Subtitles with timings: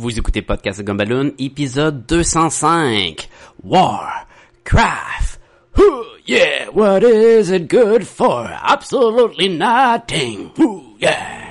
[0.00, 3.28] Vous écoutez Podcast Gumballoon, épisode 205.
[3.64, 4.28] War,
[4.62, 5.40] craft.
[5.76, 8.48] Ooh, yeah, what is it good for?
[8.48, 10.52] Absolutely nothing.
[10.60, 11.47] Ooh, yeah.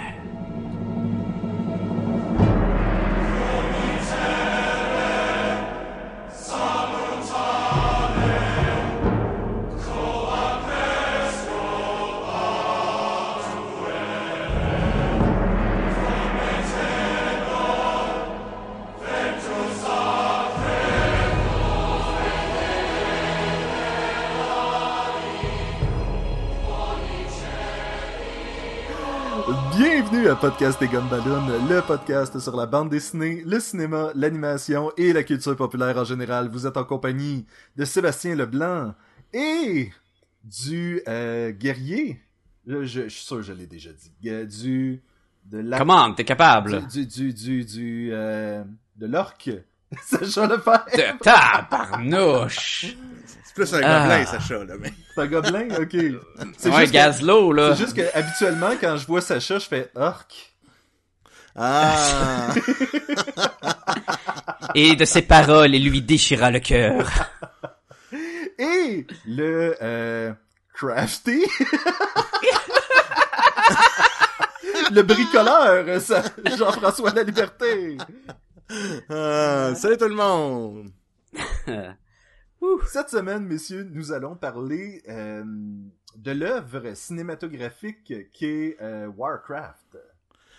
[30.41, 35.55] Podcast et Gumballoon, le podcast sur la bande dessinée, le cinéma, l'animation et la culture
[35.55, 36.47] populaire en général.
[36.49, 38.93] Vous êtes en compagnie de Sébastien Leblanc
[39.33, 39.91] et
[40.43, 42.21] du euh, guerrier.
[42.67, 44.11] Je, je, je suis sûr que je l'ai déjà dit.
[44.29, 45.01] Euh, du
[45.45, 46.87] de la Comment, t'es capable?
[46.87, 48.63] du du du du euh,
[48.97, 49.49] de l'orque.
[50.03, 50.85] Sacha Lefebvre.
[50.93, 52.95] De tabarnouche!
[53.65, 54.01] C'est plus un Ah.
[54.03, 54.93] gobelin, Sacha, là, mais...
[55.15, 55.95] C'est un gobelin, ok.
[56.57, 57.75] C'est Ouais, Gazlo, là.
[57.75, 60.53] c'est juste que habituellement quand je vois Sacha, je fais orque.
[61.55, 62.49] Ah!
[64.75, 67.09] Et de ses paroles, il lui déchira le cœur.
[68.59, 70.33] Et le euh,
[70.73, 71.43] crafty.
[74.91, 76.21] le bricoleur, ça,
[76.57, 77.97] Jean-François La Liberté.
[79.09, 80.89] ah salut tout le monde!
[82.87, 85.43] Cette semaine, messieurs, nous allons parler euh,
[86.15, 89.97] de l'œuvre cinématographique qu'est euh, Warcraft.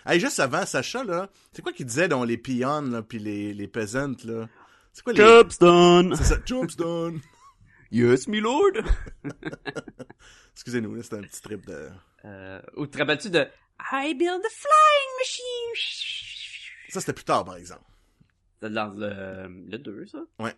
[0.05, 3.53] Hey, juste avant, Sacha, là, c'est quoi qu'il disait dans les peons, là, pis les,
[3.53, 4.47] les peasants, là?
[4.93, 5.19] C'est quoi les...
[5.19, 6.15] Job's done.
[6.15, 7.19] C'est ça, job's done!
[7.91, 8.73] Yes, my lord.
[10.53, 11.89] Excusez-nous, là, c'était un petit trip de...
[12.23, 13.47] Euh, ou te rappelles-tu de
[13.91, 15.73] I build a flying machine?
[16.89, 17.81] Ça, c'était plus tard, par exemple.
[18.61, 20.19] C'est dans le, le 2, ça?
[20.37, 20.53] Ouais.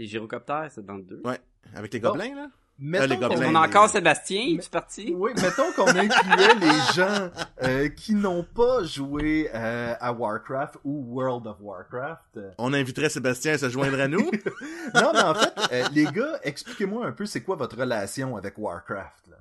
[0.00, 1.20] Les gyrocoptères, c'est dans le 2.
[1.26, 1.38] Ouais.
[1.74, 2.46] Avec les gobelins, là?
[2.78, 3.50] Mettons les qu'on- gobelins.
[3.50, 5.12] On a encore Sébastien, il est parti?
[5.14, 7.30] Oui, mettons qu'on incluait les gens
[7.64, 12.40] euh, qui n'ont pas joué euh, à Warcraft ou World of Warcraft.
[12.56, 14.30] On inviterait Sébastien à se joindre à nous.
[14.94, 18.56] Non, mais en fait, euh, les gars, expliquez-moi un peu c'est quoi votre relation avec
[18.56, 19.26] Warcraft.
[19.28, 19.36] Là?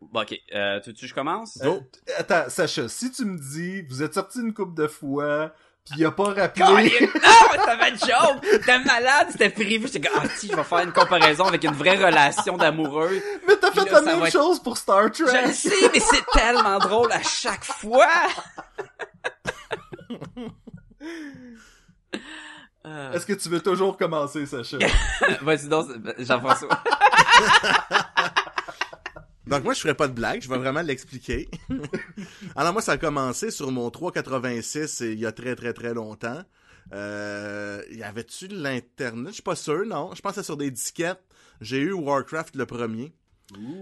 [0.00, 0.34] Bon, ok.
[0.54, 1.60] Euh, tu veux que je commence?
[1.62, 1.78] Euh,
[2.18, 6.04] attends, Sacha, si tu me dis, vous êtes sorti une couple de fois, pis il
[6.06, 7.08] a pas rappelé...
[7.14, 8.62] Non, ça va être joke!
[8.64, 9.86] T'es malade, c'était prévu.
[9.92, 13.20] J'étais comme, ah, si, je vais faire une comparaison avec une vraie relation d'amoureux.
[13.46, 15.46] Mais t'as fait là, la même être- chose pour Star Je Trek!
[15.46, 18.08] le sais, mais c'est tellement drôle à chaque fois!
[22.86, 24.76] Euh, Est-ce que tu veux toujours commencer, Sacha?
[25.42, 25.86] Vas-y donc,
[26.18, 26.68] Jean-François.
[29.46, 31.48] Donc moi je ferai pas de blague, je vais vraiment l'expliquer.
[32.56, 35.92] Alors moi ça a commencé sur mon 386 et il y a très très très
[35.92, 36.42] longtemps.
[36.92, 39.28] Euh, y avait-tu l'internet?
[39.28, 40.14] Je suis pas sûr, non.
[40.14, 41.22] Je pensais sur des disquettes.
[41.60, 43.14] J'ai eu Warcraft le premier.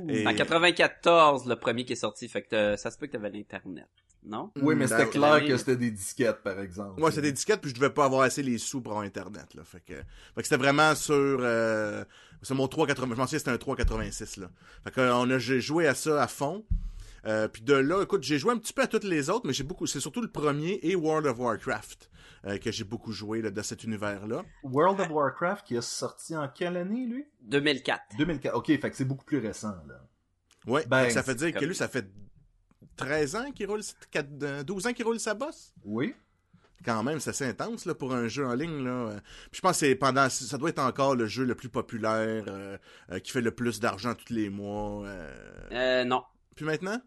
[0.09, 3.13] Et- En 94, le premier qui est sorti, fait que euh, ça se peut que
[3.13, 3.87] t'avais l'internet,
[4.25, 4.51] non?
[4.61, 7.01] Oui, mais c'était clair que c'était des disquettes, par exemple.
[7.01, 9.55] Ouais, c'était des disquettes puis je devais pas avoir assez les sous pour avoir internet
[9.55, 9.63] là.
[9.65, 10.03] Fait que, fait
[10.37, 12.05] que c'était vraiment sur euh,
[12.43, 13.15] sur mon 380.
[13.15, 14.51] Je m'en souviens c'était un 386 là.
[14.85, 16.65] Fait que on a j'ai joué à ça à fond.
[17.27, 19.53] Euh, puis de là, écoute, j'ai joué un petit peu à toutes les autres, mais
[19.53, 19.87] j'ai beaucoup.
[19.87, 22.11] C'est surtout le premier et World of Warcraft
[22.47, 24.43] euh, que j'ai beaucoup joué là, de cet univers-là.
[24.65, 27.25] World of Warcraft qui est sorti en quelle année, lui?
[27.43, 28.01] 2004.
[28.19, 28.57] 2004.
[28.57, 30.05] Ok, fait que c'est beaucoup plus récent, là.
[30.67, 30.85] Ouais.
[30.87, 32.09] Ben, ça fait dire comme- que lui, ça fait
[32.97, 33.81] 13 ans qu'il roule,
[34.11, 35.73] 4, euh, 12 ans qu'il roule sa bosse?
[35.85, 36.15] Oui.
[36.85, 38.83] Quand même, c'est assez intense là, pour un jeu en ligne.
[38.85, 39.11] Là.
[39.53, 42.45] Puis je pense que c'est pendant, ça doit être encore le jeu le plus populaire,
[42.49, 42.77] euh,
[43.13, 45.07] euh, qui fait le plus d'argent tous les mois.
[45.07, 45.31] euh.
[45.71, 46.25] Euh, non.
[46.57, 47.01] Puis maintenant?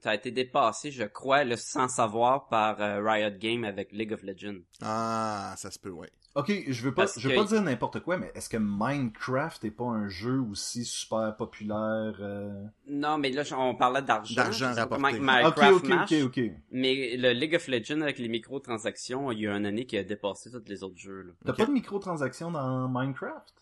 [0.00, 4.12] Ça a été dépassé, je crois, le sans savoir par euh, Riot Game avec League
[4.12, 4.60] of Legends.
[4.82, 6.10] Ah, ça se peut, ouais.
[6.34, 8.58] Ok, je veux pas, Parce je veux que- pas dire n'importe quoi, mais est-ce que
[8.60, 12.14] Minecraft est pas un jeu aussi super populaire?
[12.20, 12.62] euh?
[12.86, 14.34] Non, mais là, on parlait d'argent.
[14.36, 15.16] D'argent rapporté.
[15.18, 16.40] Ok, ok, marche, ok, ok.
[16.72, 20.04] Mais le League of Legends avec les microtransactions, il y a une année qui a
[20.04, 21.22] dépassé tous les autres jeux.
[21.22, 21.32] Là.
[21.46, 23.54] T'as pas de microtransactions dans Minecraft?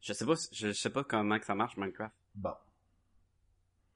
[0.00, 2.14] Je sais pas, je sais pas comment que ça marche Minecraft.
[2.34, 2.54] Bon.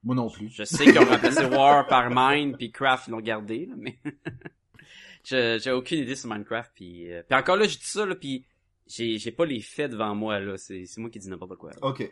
[0.04, 0.50] Moi non plus.
[0.50, 3.98] Je sais qu'ils ont remplacé War par Mine, puis Craft ils l'ont gardé, là, mais
[5.25, 6.70] j'ai aucune idée sur Minecraft.
[6.75, 8.46] Puis, euh, puis encore là, je dis ça là, puis
[8.87, 10.56] j'ai j'ai pas les faits devant moi là.
[10.56, 11.70] C'est c'est moi qui dis n'importe quoi.
[11.72, 11.78] là.
[11.82, 12.08] Ok.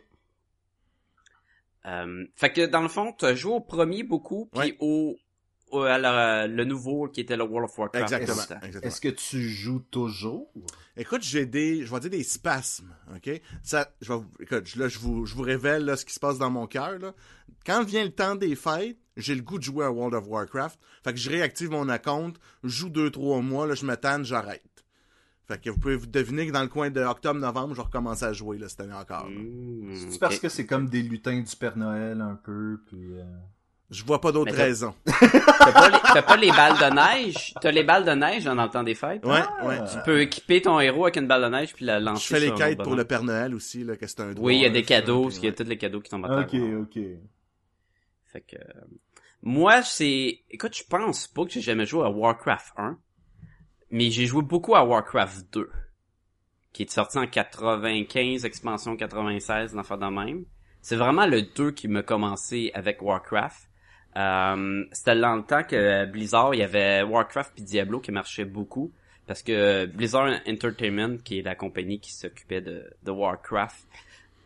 [1.86, 4.76] Euh, fait que dans le fond, t'as joué au premier beaucoup, puis Ouais.
[4.81, 5.16] au
[5.82, 8.12] à la- le nouveau qui était le World of Warcraft.
[8.12, 8.61] Exactement.
[8.82, 10.53] Est-ce que tu joues toujours?
[10.97, 13.41] Écoute, j'ai des, je vais dire des spasmes, ok?
[13.62, 16.12] Ça, je vais, vous- écoute, je- là, je vous, je vous révèle là, ce qui
[16.15, 16.99] se passe dans mon cœur.
[16.99, 17.12] Là.
[17.67, 20.79] Quand vient le temps des fêtes, j'ai le goût de jouer à World of Warcraft.
[21.03, 22.32] Fait que je réactive mon account,
[22.62, 24.62] je joue 2-3 mois, là, je me tanne, j'arrête.
[25.47, 28.25] Fait que vous pouvez vous deviner que dans le coin de octobre-novembre, je vais recommencer
[28.25, 29.27] à jouer là, cette année encore.
[29.29, 33.19] Mmh, C'est parce que c'est comme des lutins du Père Noël un peu, puis...
[33.19, 33.25] euh,
[33.90, 34.94] Je vois pas d'autres Mais t'as- raisons.
[35.06, 37.54] T'as pas, les, pas les balles de neige?
[37.60, 39.25] T'as les balles de neige dans le temps des fêtes?
[39.25, 39.66] Ouais, Ah!
[39.66, 39.78] ouais.
[39.90, 42.40] Tu peux équiper ton héros avec une balle de neige puis la Je lancer fais
[42.40, 43.04] les quêtes pour le.
[43.04, 45.48] Père Noël aussi, là, que c'est un Oui, il y a des cadeaux, parce qu'il
[45.48, 46.81] y a tous les cadeaux qui tombent à Ok, terre.
[46.81, 46.98] ok.
[48.32, 48.56] Fait que...
[48.56, 48.84] euh,
[49.42, 50.40] Moi, c'est...
[50.50, 52.98] Écoute, je pense pas que j'ai jamais joué à Warcraft 1,
[53.90, 55.70] mais j'ai joué beaucoup à Warcraft 2,
[56.72, 60.44] qui est sorti en 95, expansion 96, l'enfant de même.
[60.81, 63.70] C'est vraiment le 2 qui m'a commencé avec Warcraft.
[64.16, 68.44] Euh, c'était dans le temps que Blizzard, il y avait Warcraft puis Diablo qui marchaient
[68.44, 68.93] beaucoup.
[69.26, 73.87] Parce que Blizzard Entertainment, qui est la compagnie qui s'occupait de, Warcraft,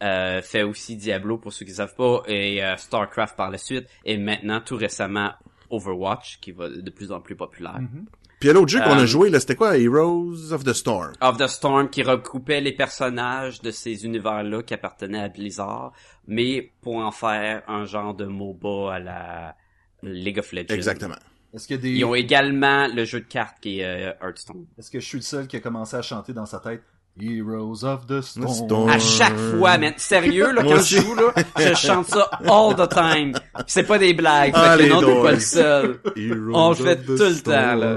[0.02, 3.88] euh, fait aussi Diablo pour ceux qui savent pas, et euh, Starcraft par la suite,
[4.04, 5.32] et maintenant tout récemment
[5.70, 7.80] Overwatch, qui va de plus en plus populaire.
[7.80, 8.06] Mhm.
[8.40, 9.76] Puis l'autre jeu qu'on Euh, a joué, là, c'était quoi?
[9.78, 11.12] Heroes of the Storm.
[11.20, 15.92] of the Storm qui regroupait les personnages de ces univers-là qui appartenaient à Blizzard,
[16.26, 19.56] mais pour en faire un genre de MOBA à la
[20.02, 20.74] League of Legends.
[20.74, 21.16] Exactement.
[21.54, 21.90] Est-ce des...
[21.90, 24.66] Ils ont également le jeu de cartes qui est euh, Hearthstone.
[24.78, 26.82] Est-ce que je suis le seul qui a commencé à chanter dans sa tête
[27.20, 28.48] Heroes of the Storm?
[28.48, 28.88] Storm.
[28.88, 29.92] À chaque fois, man.
[29.96, 33.32] Sérieux, là, quand je joue, là, je chante ça all the time.
[33.66, 34.52] C'est pas des blagues.
[34.54, 35.22] Ah, fait que les non, t'es drôles.
[35.24, 36.00] pas le seul.
[36.16, 37.96] Heroes On le fait tout le temps, là.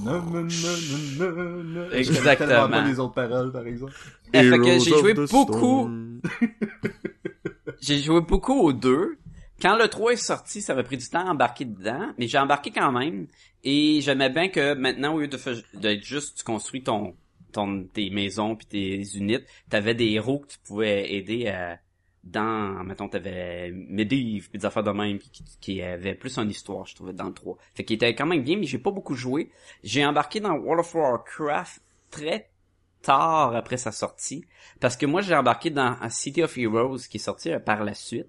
[0.00, 1.90] Non, non, non.
[1.92, 2.02] Exactement.
[2.02, 3.92] Je connais tellement pas les autres paroles, par exemple.
[4.32, 5.90] Eh, fait que Heroes j'ai joué beaucoup,
[7.80, 9.16] j'ai joué beaucoup aux deux.
[9.60, 12.38] Quand le 3 est sorti, ça m'a pris du temps à embarquer dedans, mais j'ai
[12.38, 13.26] embarqué quand même.
[13.64, 17.16] Et j'aimais bien que maintenant, au lieu d'être juste, tu construis ton,
[17.52, 21.78] ton, tes maisons puis tes unités, t'avais des héros que tu pouvais aider à,
[22.24, 26.86] dans, mettons, t'avais Medivh puis des affaires de même qui, qui avaient plus une histoire,
[26.86, 27.56] je trouvais, dans le 3.
[27.74, 29.50] Fait qu'il était quand même bien, mais j'ai pas beaucoup joué.
[29.82, 32.50] J'ai embarqué dans World of Warcraft très
[33.02, 34.44] tard après sa sortie,
[34.80, 37.94] parce que moi j'ai embarqué dans City of Heroes qui est sorti euh, par la
[37.94, 38.28] suite,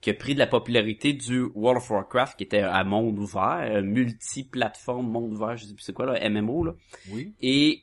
[0.00, 3.60] qui a pris de la popularité du World of Warcraft qui était à monde ouvert,
[3.68, 6.74] euh, multi-plateforme monde ouvert, je sais plus c'est quoi là, MMO là,
[7.12, 7.32] Oui.
[7.40, 7.82] et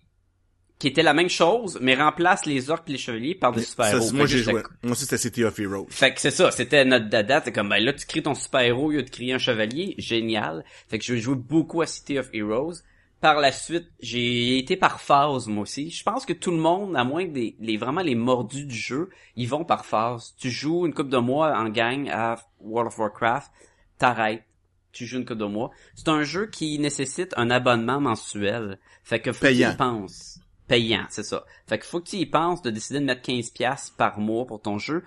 [0.77, 4.11] qui était la même chose, mais remplace les orques et les chevaliers par des super-héros.
[4.11, 4.61] moi, j'ai joué.
[4.83, 5.87] Moi aussi, c'était City of Heroes.
[5.89, 8.91] fait que c'est ça, c'était notre dada, c'est comme ben là tu crées ton super-héros,
[8.91, 10.65] il y a de créer un chevalier, génial.
[10.89, 12.75] Fait que je joué beaucoup à City of Heroes.
[13.25, 15.89] Par la suite, j'ai été par phase moi aussi.
[15.89, 18.75] Je pense que tout le monde, à moins que des, les vraiment les mordus du
[18.75, 20.35] jeu, ils vont par phase.
[20.37, 23.49] Tu joues une coupe de mois en gang à World of Warcraft,
[23.97, 24.43] t'arrêtes,
[24.91, 25.71] tu joues une coupe de mois.
[25.95, 28.77] C'est un jeu qui nécessite un abonnement mensuel.
[29.03, 29.71] Fait que faut que tu Payant.
[29.71, 30.39] y penses.
[30.67, 31.45] Payant, c'est ça.
[31.65, 34.45] Fait que faut que tu y penses de décider de mettre 15 pièces par mois
[34.45, 35.01] pour ton jeu.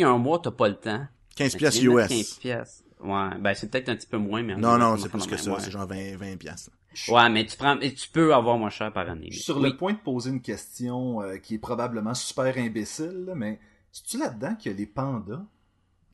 [0.00, 1.08] A un mois, t'as pas le temps.
[1.34, 2.18] 15 ben, piastres tu viens de mettre US.
[2.18, 2.84] 15 pièces.
[3.00, 4.54] Ouais, ben c'est peut-être un petit peu moins, mais...
[4.54, 5.50] Non, non, c'est plus que ça.
[5.50, 5.58] Ouais.
[5.58, 6.70] C'est genre 20, 20 piastres.
[7.08, 9.28] Ouais, mais tu prends, et tu peux avoir moins cher par année.
[9.30, 9.70] Je suis sur Oui.
[9.70, 13.58] le point de poser une question euh, qui est probablement super imbécile, là, mais
[13.92, 15.42] c'est-tu là-dedans qu'il y a les pandas?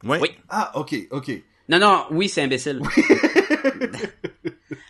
[0.05, 0.19] Ouais.
[0.21, 0.29] Oui.
[0.49, 1.43] Ah, ok, ok.
[1.69, 2.81] Non, non, oui, c'est imbécile.
[2.83, 3.05] oui,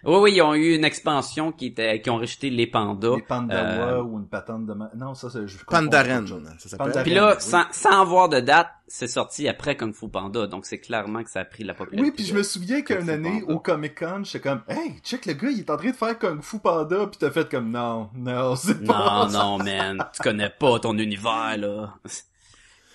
[0.05, 3.17] oui, ils ont eu une expansion qui était, qui ont rejeté les pandas.
[3.17, 4.73] Les pandawas Euh, ou une patente de...
[4.73, 5.47] ma- Non, ça, c'est...
[5.47, 6.87] je Pandaren, ça s'appelle.
[6.87, 7.02] Pandaren.
[7.05, 7.41] Puis là, oui.
[7.41, 11.31] sans, sans avoir de date, c'est sorti après Kung Fu Panda, donc c'est clairement que
[11.31, 12.11] ça a pris la popularité.
[12.11, 13.52] Oui, puis je me souviens qu'une année, Panda.
[13.52, 16.43] au Comic-Con, j'étais comme «Hey, check le gars, il est en train de faire Kung
[16.43, 19.39] Fu Panda», puis t'as fait comme «Non, non, c'est pas Non, ça.
[19.39, 21.94] non, man, tu connais pas ton univers, là.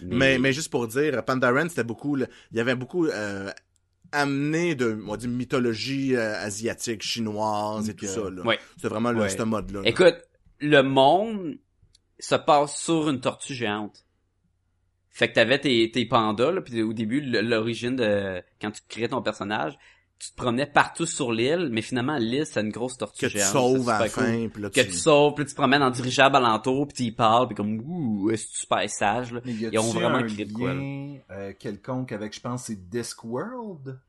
[0.01, 3.49] Mais, mais juste pour dire, Pandaren, c'était beaucoup, le- il y avait beaucoup euh,
[4.11, 8.29] amené de, on dire, mythologie euh, asiatique, chinoise et tout ça.
[8.29, 8.43] Là.
[8.43, 8.59] Ouais.
[8.75, 9.29] C'était vraiment le, Ouais.
[9.29, 9.81] ce mode-là.
[9.81, 9.87] là.
[9.89, 10.15] Écoute,
[10.59, 11.57] le monde
[12.19, 14.05] se passe sur une tortue géante.
[15.09, 18.41] Fait que t'avais tes, tes pandas, là, puis au début, l'origine de...
[18.59, 19.77] Quand tu créais ton personnage,
[20.19, 23.37] tu te promenais partout sur l'île, mais finalement, l'île, c'est une grosse tortue que tu
[23.37, 23.51] géante.
[23.51, 24.61] sauves C'est à la cool.
[24.61, 24.87] là, Que tu...
[24.87, 27.79] tu sauves, puis tu te promènes en dirigeable alentour, puis tu y parles, puis comme,
[27.85, 29.41] ouh, c'est super sage, là?
[29.45, 30.81] Mais y Ils ont vraiment un créé de quoi, là?
[31.31, 33.99] euh, quelconque avec, je pense, c'est Discworld?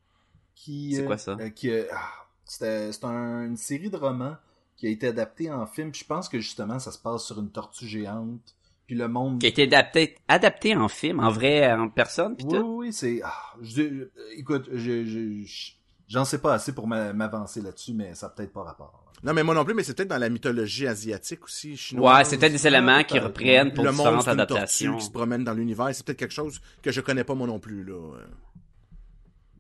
[0.55, 1.37] Qui, C'est euh, quoi ça?
[1.41, 2.11] euh, qui, euh, ah,
[2.45, 4.37] c'était c'est un- une série de romans
[4.77, 5.91] qui a été adaptée en film.
[5.93, 8.55] puis Je pense que justement, ça se passe sur une tortue géante.
[8.87, 9.39] Puis le monde...
[9.41, 12.65] Qui a été adapté, adapté en film, en vrai, en personne, puis Oui, tout?
[12.87, 13.21] oui, c'est...
[13.25, 15.73] ah, je- écoute, je, je- je-
[16.09, 19.05] j'en sais pas assez pour m'a- m'avancer là-dessus, mais ça a peut-être pas rapport.
[19.23, 22.17] Non, mais moi non plus, mais c'est peut-être dans la mythologie asiatique aussi, chinoise.
[22.19, 24.97] Ouais, c'est peut-être des éléments qui reprennent pour le monde, différentes adaptations.
[24.99, 25.89] qui se promène dans l'univers.
[25.95, 28.13] C'est peut-être quelque chose que je connais pas moi non plus, là.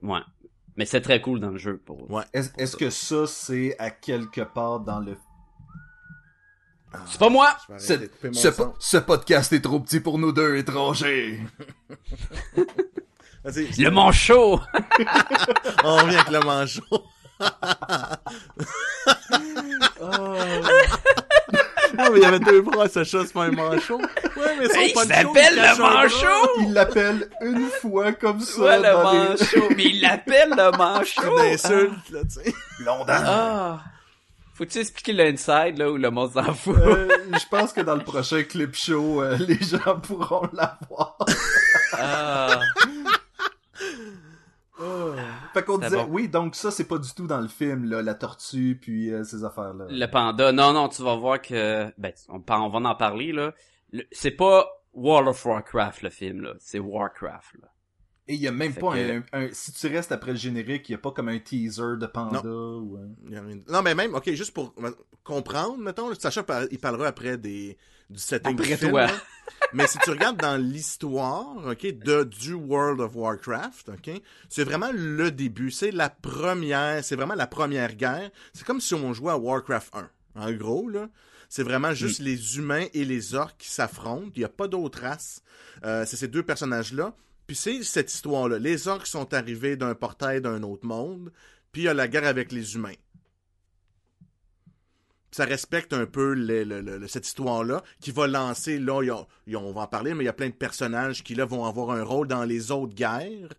[0.03, 0.21] Ouais.
[0.77, 2.11] Mais c'est très cool dans le jeu pour.
[2.11, 2.23] Ouais.
[2.35, 5.17] Est-ce que ça, c'est à quelque part dans le...
[7.07, 7.57] C'est pas moi!
[7.79, 11.41] Ce, po- ce podcast est trop petit pour nous deux étrangers.
[13.47, 14.61] Ah, Le manchot!
[15.85, 16.83] On revient avec le manchot.
[21.99, 23.99] Ah, mais il y avait deux bras, ce chat, c'est pas un manchot.
[23.99, 26.51] Ouais, mais son Il s'appelle le manchot!
[26.61, 28.93] Il l'appelle une fois comme ça Ouais, le les...
[28.93, 29.69] manchot!
[29.77, 31.39] Mais il l'appelle le C'est manchot!
[31.39, 32.55] une insulte, là, tu sais.
[32.81, 33.23] Blondin.
[33.25, 33.79] Ah!
[34.55, 36.77] Faut-tu expliquer l'inside, là, où le monde s'en fout?
[36.77, 41.17] Euh, je pense que dans le prochain clip show, euh, les gens pourront l'avoir.
[41.93, 42.61] Ah!
[45.55, 46.09] Fait qu'on C'est disait, bon.
[46.11, 49.25] oui, donc ça, c'est pas du tout dans le film, là, la tortue, puis euh,
[49.25, 49.87] ces affaires-là.
[49.89, 50.53] Le panda.
[50.53, 51.91] Non, non, tu vas voir que...
[51.99, 53.55] Ben, on, on va en parler, là.
[53.93, 56.55] Le- C'est pas World of Warcraft, le film, là.
[56.59, 57.69] C'est Warcraft, là.
[58.29, 60.37] Et il y a même Fait pas que- un, un- Si tu restes après le
[60.37, 62.99] générique, il y a pas comme un teaser de panda ou...
[62.99, 64.75] un- a rien- Non, mais même, ok, juste pour
[65.23, 67.79] comprendre, mettons, Sacha, par- il parlera après des,
[68.11, 69.07] du setting Après du film, toi.
[69.07, 69.13] là.
[69.73, 74.91] Mais si tu regardes dans l'histoire, ok, de, du World of Warcraft, ok, c'est vraiment
[74.93, 78.31] le début, c'est la première, c'est vraiment la première guerre.
[78.53, 80.11] C'est comme si on jouait à Warcraft 1.
[80.37, 81.09] En gros, là.
[81.49, 84.31] C'est vraiment juste les humains et les orques qui s'affrontent.
[84.35, 85.43] Il n'y a pas d'autres races.
[85.85, 87.15] Euh, c'est ces deux personnages-là.
[87.47, 88.59] Puis c'est cette histoire-là.
[88.59, 91.33] Les orques sont arrivés d'un portail d'un autre monde.
[91.71, 92.95] Puis il y a la guerre avec les humains.
[95.37, 99.11] Ça respecte un peu le- le- le- cette histoire-là qui va lancer, là, il y
[99.11, 101.23] a- il y a- on va en parler, mais il y a plein de personnages
[101.23, 103.51] qui, là, vont avoir un rôle dans les autres guerres,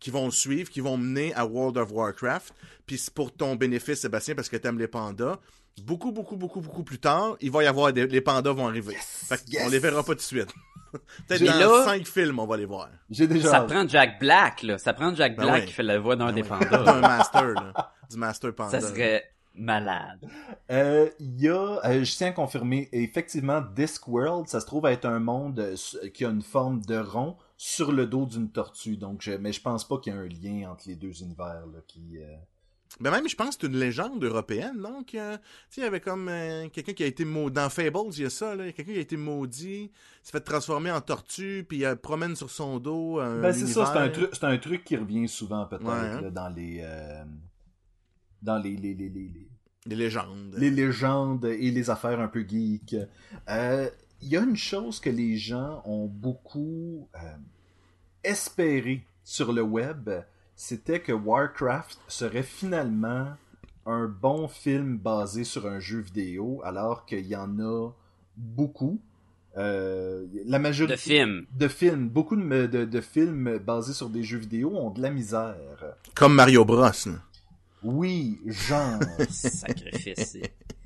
[0.00, 2.52] qui vont le suivre, qui vont mener à World of Warcraft.
[2.86, 5.38] Puis pour ton bénéfice, Sébastien, parce que t'aimes les pandas.
[5.82, 8.96] Beaucoup, beaucoup, beaucoup, beaucoup plus tard, il va y avoir des, les pandas vont arriver.
[9.00, 9.70] fait yes.
[9.70, 10.52] les verra pas tout de suite.
[11.28, 12.88] Peut-être dans là- cinq films, on va les voir.
[13.08, 13.48] J'ai déjà...
[13.48, 14.76] Ça prend Jack Black, là.
[14.76, 16.82] Ça prend Jack Ben Black qui fait la voix d'un Ben des pandas.
[16.84, 17.92] D'un master, là.
[18.10, 18.80] Du master panda.
[18.80, 20.28] Ça serait malade.
[20.70, 25.04] Euh, Il y a, euh, je tiens à confirmer, effectivement, Discworld, ça se trouve être
[25.04, 28.96] un monde euh, qui a une forme de rond sur le dos d'une tortue.
[28.96, 31.64] Donc, je, mais je pense pas qu'il y a un lien entre les deux univers
[31.72, 32.18] là, qui.
[32.18, 32.34] euh,
[33.00, 35.02] Ben même, je pense que c'est une légende européenne, non?
[35.04, 35.38] Tu sais,
[35.78, 37.54] il y avait comme euh, quelqu'un qui a été maudit.
[37.54, 38.64] Dans Fables, il y a ça, là.
[38.72, 39.90] Quelqu'un qui a été maudit,
[40.22, 43.86] s'est fait transformer en tortue, puis il promène sur son dos un Ben c'est ça,
[43.86, 44.12] c'est un univers.
[44.12, 46.20] truc, c'est un truc qui revient souvent peut-être Ouais, hein.
[46.20, 47.22] là, dans les, euh,
[48.42, 49.48] dans les les, les, les, les-
[49.86, 50.54] Des légendes.
[50.58, 52.96] les légendes et les affaires un peu geeks.
[53.48, 53.88] Euh,
[54.20, 57.18] Il y a une chose que les gens ont beaucoup euh,
[58.24, 60.10] espéré sur le web,
[60.56, 63.28] c'était que Warcraft serait finalement
[63.86, 67.90] un bon film basé sur un jeu vidéo, alors qu'il y en a
[68.36, 69.00] beaucoup.
[69.58, 71.46] Euh, la majorité De film.
[71.58, 75.10] de films, beaucoup de, de- de films basés sur des jeux vidéo ont de la
[75.10, 75.56] misère.
[76.14, 76.86] Comme Mario Bros.
[77.84, 78.98] Oui, genre.
[79.30, 80.36] Sacrifice.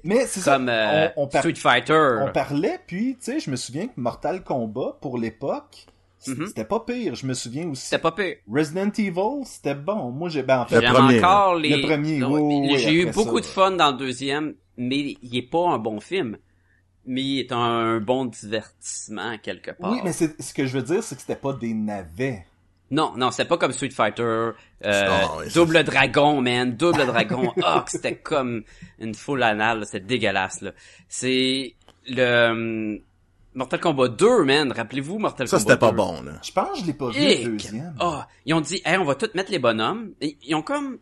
[0.05, 0.55] Mais c'est ça.
[0.57, 2.19] Comme euh, on, on par- Street Fighter.
[2.23, 5.87] on parlait, puis, tu sais, je me souviens que Mortal Kombat, pour l'époque,
[6.29, 6.47] Mhm.
[6.49, 7.15] c'était pas pire.
[7.15, 7.85] Je me souviens aussi.
[7.85, 8.37] C'était pas pire.
[8.53, 10.11] Resident Evil, c'était bon.
[10.11, 11.77] Moi, j'ai, ben, en fait, Le J'aime premier, encore les...
[11.77, 13.43] Le premier, oui, J'ai eu beaucoup ça.
[13.43, 16.37] de fun dans le deuxième, mais il est pas un bon film.
[17.09, 19.93] Mais il est un bon divertissement quelque part.
[19.93, 22.45] oui, mais c'est, ce que je veux dire, c'est que c'était pas des navets.
[22.91, 24.53] Non, non, c'était pas comme Street Fighter, euh,
[24.85, 28.63] Ah, ça, Double Dragon, man, Double Dragon, oh, c'était comme
[29.01, 30.73] une foule anale, là, c'était dégueulasse, là.
[31.09, 31.75] C'est
[32.09, 32.99] le hum,
[33.55, 35.97] Mortal Kombat 2, man, rappelez-vous Mortal Ça, Kombat c'était pas 2.
[35.97, 36.33] bon, là.
[36.45, 37.95] Je pense que je l'ai pas vu le deuxième.
[37.99, 40.13] Ah, ils ont dit, hey, on va tout mettre les bonhommes.
[40.21, 40.99] Et ils ont comme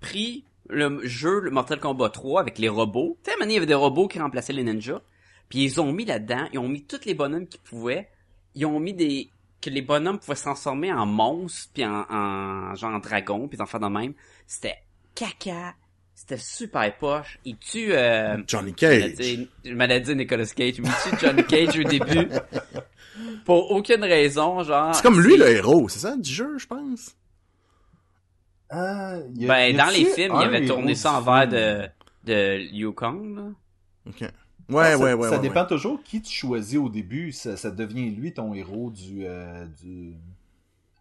[0.00, 3.18] pris le jeu le Mortal Kombat 3 avec les robots.
[3.24, 5.00] Tu sais, il y avait des robots qui remplaçaient les ninjas.
[5.48, 8.08] Puis ils ont mis là-dedans, ils ont mis tous les bonhommes qu'ils pouvaient.
[8.54, 12.74] Ils ont mis des que les bonhommes pouvaient se transformer en monstres puis en, en
[12.74, 14.14] genre en dragon puis en faire de même.
[14.46, 14.76] C'était
[15.14, 15.74] caca.
[16.14, 17.38] C'était super poche.
[17.44, 19.14] Il tue euh, Johnny Cage.
[19.64, 22.28] Je m'allais dire Nicolas Cage, mais il tue Johnny Cage au début.
[23.44, 24.94] Pour aucune raison, genre.
[24.94, 27.14] C'est comme lui, le héros, c'est ça, du jeu, je pense?
[28.70, 31.50] Ah, y a- Ben, y dans les films, il avait tourné ça en film?
[31.50, 31.88] de,
[32.24, 33.42] de Liu Kang, là.
[34.08, 34.30] Ok.
[34.68, 35.28] Ouais, ça, ouais, ouais.
[35.30, 35.66] Ça ouais, dépend ouais.
[35.68, 37.32] toujours qui tu choisis au début.
[37.32, 39.24] Ça, ça devient lui ton héros du.
[39.24, 40.12] euh, du...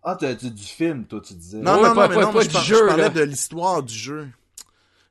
[0.04, 1.58] Ah, du, du, du film, toi, tu disais.
[1.60, 3.10] Non, Ouais, non, pas- non, mais pas- non, pas je, par- jeu, je parlais là.
[3.10, 4.28] de l'histoire du jeu.
[4.58, 4.66] Tu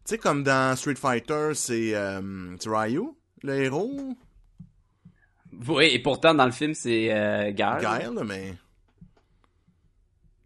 [0.06, 3.02] sais, comme dans Street Fighter, c'est euh, c'est Ryu,
[3.42, 4.16] le héros,
[5.68, 7.78] Oui, et pourtant, dans le film, c'est euh, Guile.
[7.80, 8.54] Guile, là, mais...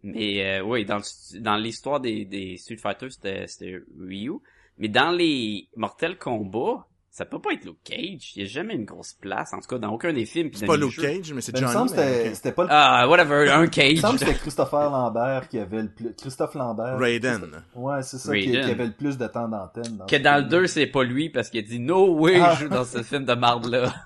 [0.03, 0.99] Mais euh, oui, dans,
[1.39, 4.33] dans l'histoire des, des Street Fighter, c'était, c'était Ryu.
[4.79, 8.31] Mais dans les Mortal Kombat, ça peut pas être Luke Cage.
[8.35, 10.49] Il y a jamais une grosse place, en tout cas dans aucun des films.
[10.53, 11.01] C'est pas Luke jeux.
[11.01, 11.89] Cage, mais c'est Ben, il me Johnny.
[11.89, 12.69] semble que c'était pas le.
[12.71, 13.97] Ah, whatever, un il me Cage.
[13.97, 16.13] semble que c'était Christopher Lambert qui avait le plus.
[16.15, 16.97] Christophe Lambert.
[16.97, 17.63] Raiden.
[17.75, 20.01] Ouais, c'est ça, qui, qui avait le plus de temps d'antenne.
[20.09, 20.61] Que dans le film.
[20.61, 22.55] 2, c'est pas lui parce qu'il a dit No way, Ah.
[22.55, 23.93] je joue dans ce film de marde là.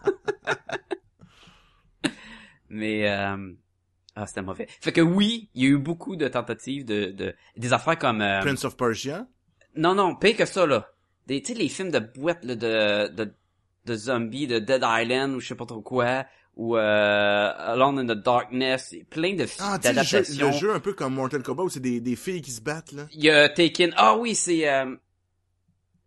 [2.70, 3.52] Mais euh,
[4.16, 4.68] Ah, c'était mauvais.
[4.82, 8.22] Fait que oui, il y a eu beaucoup de tentatives de, de des affaires comme
[8.22, 9.28] euh, Prince of Persia?
[9.76, 10.90] non non, pire que ça là.
[11.27, 13.34] Des tu sais les films de boîte là, de de
[13.86, 18.05] de zombies de Dead Island ou je sais pas trop quoi ou euh, Alone in
[18.05, 20.46] the Darkness, plein de Ah, le jeu, d'adaptations.
[20.48, 22.94] le jeu un peu comme Mortal Kombat où c'est des, des filles qui se battent,
[22.94, 23.08] là.
[23.12, 23.94] Il y a Taken.
[23.98, 24.96] Ah oui, c'est euh,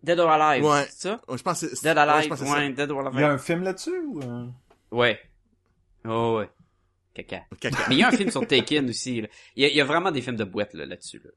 [0.02, 0.64] Dead or Alive.
[0.64, 0.86] Ouais.
[0.88, 1.20] C'est ça?
[1.28, 1.82] Ouais, je pense que c'est...
[1.86, 2.32] Dead Alive.
[2.32, 3.34] Ouais, Dead or Il y a Alive.
[3.34, 4.22] un film là-dessus ou...
[4.22, 4.46] euh?
[4.90, 5.20] Ouais.
[6.06, 6.48] Oh ouais.
[7.12, 7.42] Caca.
[7.60, 7.76] Caca.
[7.90, 9.20] Mais il y a un film sur Taken aussi.
[9.20, 9.28] là.
[9.54, 11.20] Il y a, il y a vraiment des films de boîte là, là-dessus.
[11.22, 11.30] Là.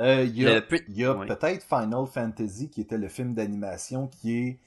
[0.00, 1.26] Euh, il y a, Le il y a ouais.
[1.26, 4.58] peut-être Final Fantasy qui était le film d'animation qui est...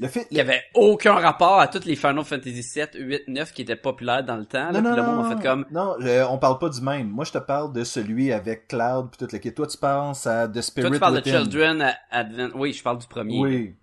[0.00, 0.24] Le film...
[0.30, 3.76] Il y avait aucun rapport à toutes les Final Fantasy 7, 8, 9 qui étaient
[3.76, 4.70] populaires dans le temps.
[4.70, 5.66] Là, Non, non, le monde non, a fait comme...
[5.70, 7.08] non, euh, on parle pas du même.
[7.10, 9.52] Moi, je te parle de celui avec Cloud puis tout le kit.
[9.52, 11.38] Toi, tu penses à The Spirit Toi, tu parles de Within.
[11.42, 12.50] Children à- Advent.
[12.54, 13.38] Oui, je parle du premier.
[13.40, 13.74] Oui,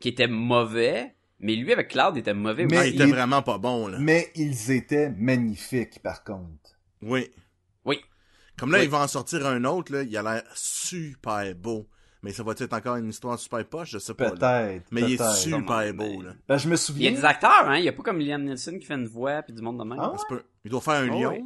[0.00, 1.14] Qui était mauvais.
[1.38, 2.88] Mais lui, avec Cloud, était mauvais Mais aussi.
[2.90, 3.98] il était il- vraiment pas bon, là.
[4.00, 6.70] mais ils étaient magnifiques, par contre.
[7.02, 7.28] Oui.
[7.84, 8.00] Oui.
[8.58, 8.84] Comme là, Oui.
[8.84, 11.86] il va en sortir un autre, là, il a l'air super beau.
[12.22, 14.30] Mais ça va être encore une histoire super poche, je sais pas.
[14.30, 14.84] Peut-être.
[14.92, 16.32] Mais il est super beau, là.
[16.46, 17.10] Ben, je me Il y a souviens...
[17.12, 17.78] des acteurs, hein.
[17.78, 19.84] Il y a pas comme Liam Neeson qui fait une voix puis du monde de
[19.84, 19.98] même.
[20.00, 20.42] Ah Ça se peut.
[20.64, 21.30] Il doit faire un Oh, lion.
[21.32, 21.44] oui.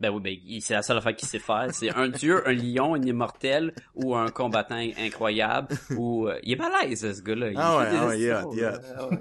[0.00, 1.68] Ben oui, ben, c'est la seule affaire qu'il sait faire.
[1.72, 5.74] C'est un dieu, un lion, un immortel ou un combattant incroyable.
[5.96, 7.50] ou euh, il est balèze, ce gars-là.
[7.50, 9.18] Il Ah fait ouais, ah ouais, est estis hot, il est drôles, ah ouais.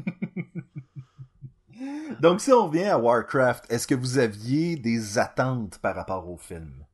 [2.22, 6.38] Donc, si on revient à Warcraft, est-ce que vous aviez des attentes par rapport au
[6.38, 6.86] film?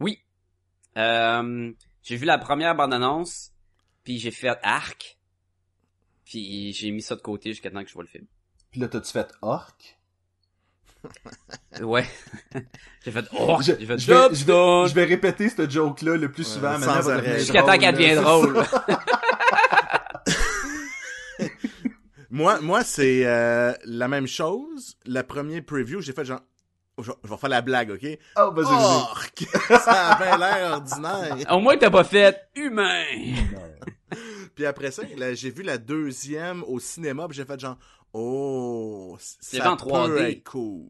[0.00, 0.20] Oui.
[0.96, 3.52] Euh, j'ai vu la première bande-annonce,
[4.04, 5.18] puis j'ai fait arc,
[6.24, 8.26] puis j'ai mis ça de côté jusqu'à temps que je vois le film.
[8.70, 9.74] Puis là, t'as-tu fait Orc?
[11.80, 12.04] Ouais.
[13.04, 14.88] j'ai fait Je, j'ai fait je vais, je vais- done.
[14.88, 16.78] je vais répéter ce joke-là le plus Ouais, souvent.
[16.80, 18.64] sans Maintenant, Jusqu'à temps qu'elle devienne drôle.
[22.36, 24.98] Moi, moi, c'est euh, la même chose.
[25.06, 26.42] La première preview, j'ai fait genre...
[26.98, 28.18] Je vais je vais faire la blague, ok?
[28.34, 29.46] Ah, vas-y,
[29.80, 31.36] ça a bien l'air ordinaire.
[31.50, 33.04] Au moins t'as pas fait humain.
[34.54, 37.78] Puis après ça, là, j'ai vu la deuxième au cinéma, puis j'ai fait genre...
[38.12, 40.30] Oh, C'est ça en peut 3D.
[40.32, 40.88] être cool.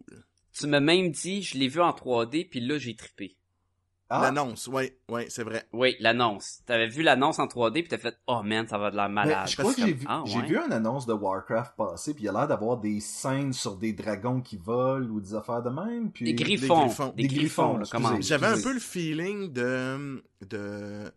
[0.53, 3.37] Tu m'as même dit, je l'ai vu en 3D, puis là j'ai trippé.
[4.09, 5.67] Ah, L'annonce, oui, oui, c'est vrai.
[5.73, 6.61] Oui, l'annonce.
[6.65, 9.15] T'avais vu l'annonce en 3D, puis t'as fait oh man, ça va de la mais
[9.15, 9.49] malade.
[9.49, 10.47] je crois que j'ai vu, Ah, ouais.
[10.47, 13.93] vu une annonce de Warcraft passer, puis il a l'air d'avoir des scènes sur des
[13.93, 16.13] dragons qui volent ou des affaires de même.
[16.13, 16.25] Puis...
[16.25, 16.87] Des griffons.
[16.87, 17.13] griffons.
[17.17, 18.21] Des Des griffons, comment?
[18.21, 20.23] J'avais un peu le feeling de...
[20.49, 21.11] de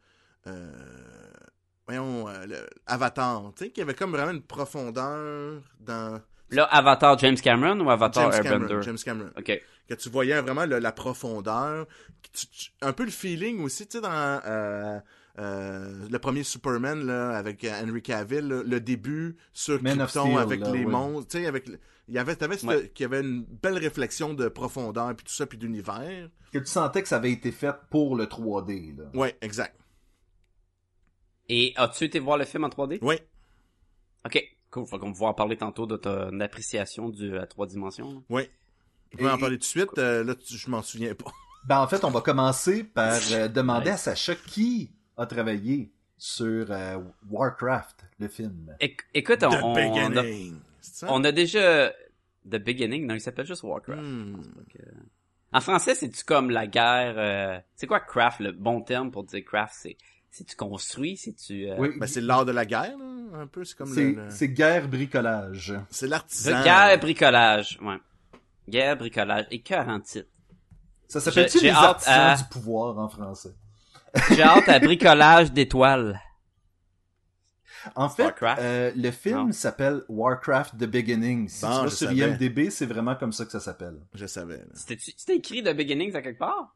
[0.48, 0.72] euh,
[1.86, 6.20] voyons, euh, le- Avatar, tu sais, qu'il y avait comme vraiment une profondeur dans
[6.52, 8.68] Là, Avatar James Cameron ou Avatar James Airbender?
[8.68, 8.82] Cameron.
[8.82, 9.30] James Cameron.
[9.38, 9.62] Ok.
[9.88, 11.88] Que tu voyais vraiment le- la profondeur.
[12.34, 14.12] tu- tu- un peu le feeling aussi, tu sais, dans
[14.46, 15.00] euh,
[15.40, 20.26] euh, le premier Superman, là, avec euh, Henry Cavill, là, le début sur Man Krypton
[20.26, 20.92] Steel, avec là, les ouais.
[20.92, 21.68] monstres, tu sais, avec...
[22.08, 22.90] Il y avait, t'avais cette- Ouais.
[22.94, 26.30] qu'il y avait une belle réflexion de profondeur, puis tout ça, puis d'univers.
[26.52, 28.96] Que tu sentais que ça avait été fait pour le 3D.
[28.98, 29.06] Là.
[29.14, 29.76] Ouais, exact.
[31.48, 33.00] Et as-tu été voir le film en 3D?
[33.04, 33.28] Ouais.
[34.26, 34.44] Ok.
[34.72, 34.86] Cool.
[34.86, 38.12] Faut qu'on va pouvoir parler tantôt de ton appréciation du à trois dimensions.
[38.14, 38.20] là.
[38.30, 38.50] Ouais.
[39.14, 39.98] On peut en parler tout de suite.
[39.98, 41.32] euh, là, tu- je m'en souviens pas.
[41.68, 43.92] Ben, en fait, on va commencer par euh, demander Ouais.
[43.92, 46.98] à Sacha qui a travaillé sur euh,
[47.30, 48.74] Warcraft, le film.
[48.80, 50.60] Éc- écoute, on, The on, a, Beginning.
[51.04, 51.90] On a déjà
[52.50, 53.06] The Beginning.
[53.06, 54.02] Non, il s'appelle juste Warcraft.
[54.02, 54.42] Hmm.
[54.80, 54.84] Euh,
[55.52, 57.16] En français, c'est-tu comme la guerre...
[57.18, 58.40] euh, C'est quoi craft?
[58.40, 59.98] Le bon terme pour dire craft, c'est...
[60.32, 61.70] Si tu construis, si tu...
[61.70, 63.64] euh, Oui, Ben, c'est l'art de la guerre, là, un peu.
[63.66, 64.26] C'est comme c'est le...
[64.26, 65.74] le- c'est guerre bricolage.
[65.90, 66.64] C'est de l'artisan.
[66.64, 67.80] guerre, bricolage.
[67.82, 67.98] Ouais.
[68.70, 69.46] Guerre, bricolage.
[69.52, 70.30] Et 40 titres.
[71.08, 73.56] Ça s'appelle-tu les hâte artisans à- du pouvoir en français?
[74.30, 76.20] J'ai hâte à bricolage d'étoiles.
[77.96, 78.62] En fait, Warcraft?
[78.62, 79.52] euh, le film Non.
[79.54, 81.48] s'appelle Warcraft The Beginning.
[81.48, 82.20] Si Bon, tu vas sur savais.
[82.20, 84.00] IMDB, c'est vraiment comme ça que ça s'appelle.
[84.14, 84.58] Je savais.
[84.58, 84.66] là.
[84.74, 86.76] C'était c'était écrit The Beginning à quelque part?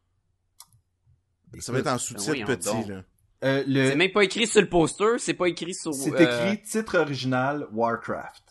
[1.60, 2.88] Ça va être en sous-titre voyons petit, donc.
[2.88, 3.02] là.
[3.44, 5.92] Euh, le- C'est même pas écrit sur le poster, c'est pas écrit sur...
[5.92, 8.42] C'est euh, écrit titre original Warcraft.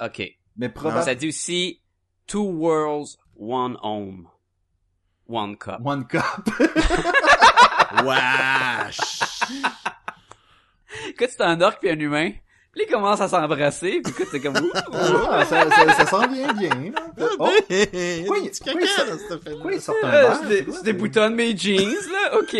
[0.00, 0.22] Ok.
[0.56, 1.80] Mais Ça probablement dit aussi
[2.26, 4.26] Two Worlds, One Home.
[5.28, 5.76] One Cup.
[5.84, 6.22] One Cup.
[8.04, 8.98] Wesh!
[11.08, 12.32] Écoute, c'est un orc puis un humain.
[12.72, 14.54] Puis ils commencent à s'embrasser, puis écoute, c'est comme...
[14.62, 14.70] ouh,
[15.28, 16.70] Ah, ça, ça, ça s'en vient bien.
[16.70, 17.00] là.
[17.38, 19.38] Oh, Il ça- caca dans cette affaire-là.
[19.50, 20.40] pourquoi ils sortent un verre?
[20.48, 22.56] je déboutonne mes jeans, là, ok.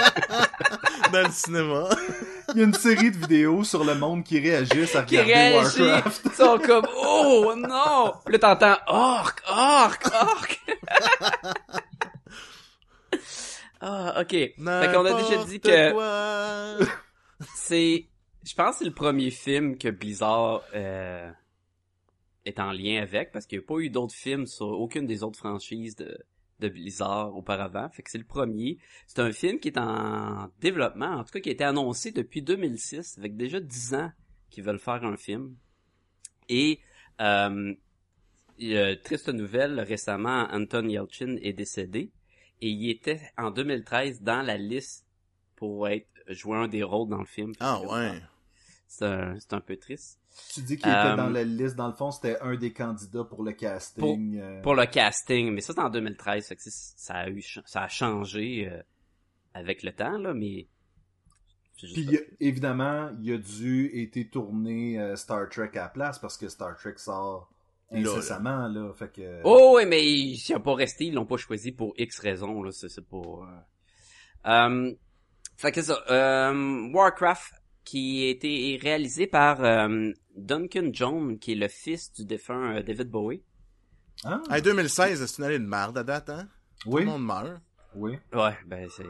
[1.12, 1.88] Dans le cinéma.
[2.54, 5.58] Il y a une série de vidéos sur le monde qui réagissent à Qui regarder
[5.58, 6.22] réagit, Warcraft.
[6.24, 8.12] ils sont comme, oh non!
[8.24, 10.60] Puis là, t'entends, orc, orc, orc.
[13.80, 14.30] ah, ok.
[14.30, 16.86] Fait qu'on a déjà dit que...
[17.54, 18.10] C'est
[18.44, 21.30] je pense que c'est le premier film que Blizzard euh,
[22.44, 25.22] est en lien avec parce qu'il n'y a pas eu d'autres films sur aucune des
[25.22, 26.18] autres franchises de,
[26.60, 27.88] de Blizzard auparavant.
[27.90, 28.78] Fait que c'est le premier.
[29.06, 32.42] C'est un film qui est en développement, en tout cas qui a été annoncé depuis
[32.42, 34.12] 2006, avec déjà 10 ans
[34.50, 35.56] qu'ils veulent faire un film.
[36.48, 36.80] Et
[37.20, 37.74] euh,
[39.02, 42.12] triste nouvelle, récemment, Anton Yelchin est décédé
[42.60, 45.06] et il était en 2013 dans la liste
[45.56, 47.52] pour être jouer un des rôles dans le film.
[47.60, 48.20] Ah ouais.
[48.86, 50.19] C'est un, un, peu triste.
[50.52, 53.42] Tu dis qu'il était dans la liste, dans le fond, c'était un des candidats pour
[53.42, 54.36] le casting.
[54.38, 54.62] Pour, euh...
[54.62, 57.88] pour le casting, mais ça c'est en 2013, fait que ça a eu ça a
[57.88, 58.80] changé euh,
[59.54, 60.68] avec le temps là, mais
[61.82, 66.48] puis évidemment, il a dû été tourné euh, Star Trek à la place parce que
[66.48, 67.50] Star Trek sort
[67.90, 68.92] incessamment là, là.
[68.92, 72.18] Fait que Oh oui, mais ils n'ont pas resté, ils l'ont pas choisi pour X
[72.18, 73.46] raisons là, c'est pour
[74.46, 74.92] euh...
[75.56, 76.52] fait que ça.
[76.52, 82.76] Warcraft qui a été réalisé par euh, Duncan Jones, qui est le fils du défunt
[82.76, 83.42] euh, David Bowie.
[84.24, 84.40] Ah.
[84.50, 86.48] En 2016, c'est une année de merde à date, hein?
[86.86, 87.02] Oui.
[87.02, 87.60] Tout le monde meurt.
[87.94, 88.18] Oui.
[88.32, 89.04] Ouais, ben c'est...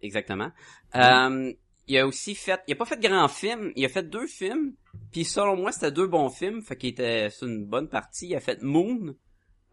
[0.00, 0.50] Exactement.
[0.94, 1.52] Euh,
[1.88, 2.60] il a aussi fait...
[2.68, 4.74] Il a pas fait de grands films, il a fait deux films,
[5.12, 8.28] puis selon moi, c'était deux bons films, fait qu'il était sur une bonne partie.
[8.28, 9.14] Il a fait Moon,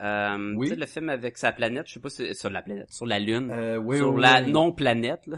[0.01, 0.67] euh, oui.
[0.67, 3.05] Tu sais, le film avec sa planète, je sais pas si sur la planète, sur
[3.05, 5.27] la Lune, euh, oui, sur oui, la non-planète.
[5.27, 5.37] Là.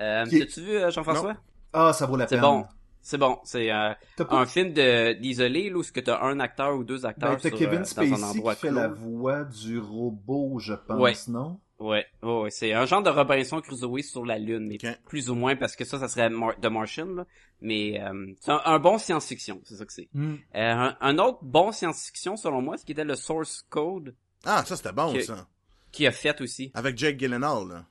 [0.00, 0.38] Euh, Qui...
[0.40, 1.36] T'as-tu vu Jean-François?
[1.72, 2.38] Ah, ça vaut la peine.
[2.38, 2.64] C'est bon.
[3.00, 3.94] C'est bon, c'est euh,
[4.28, 4.72] un film
[5.18, 8.10] d'isolé où ce que t'as un acteur ou deux acteurs ben, sur, Kevin euh, Spacey
[8.10, 8.76] dans un endroit qui fait clos.
[8.76, 11.14] la voix du robot, je pense, Ouais.
[11.28, 11.58] non?
[11.80, 15.36] Ouais, ouais, ouais, c'est un genre de Robinson Crusoe sur la Lune, mais plus ou
[15.36, 17.26] moins parce que ça, ça serait Mar The Martian, là.
[17.60, 20.08] Mais euh, c'est un, un bon science-fiction, c'est ça que c'est.
[20.12, 20.34] Hmm.
[20.56, 24.64] Euh, un, un autre bon science-fiction, selon moi, ce qui était le Source Code, Ah,
[24.64, 25.46] ça c'était bon, Que- ça.
[25.92, 26.72] qui a fait aussi.
[26.74, 27.84] Avec Jake Gyllenhaal, là.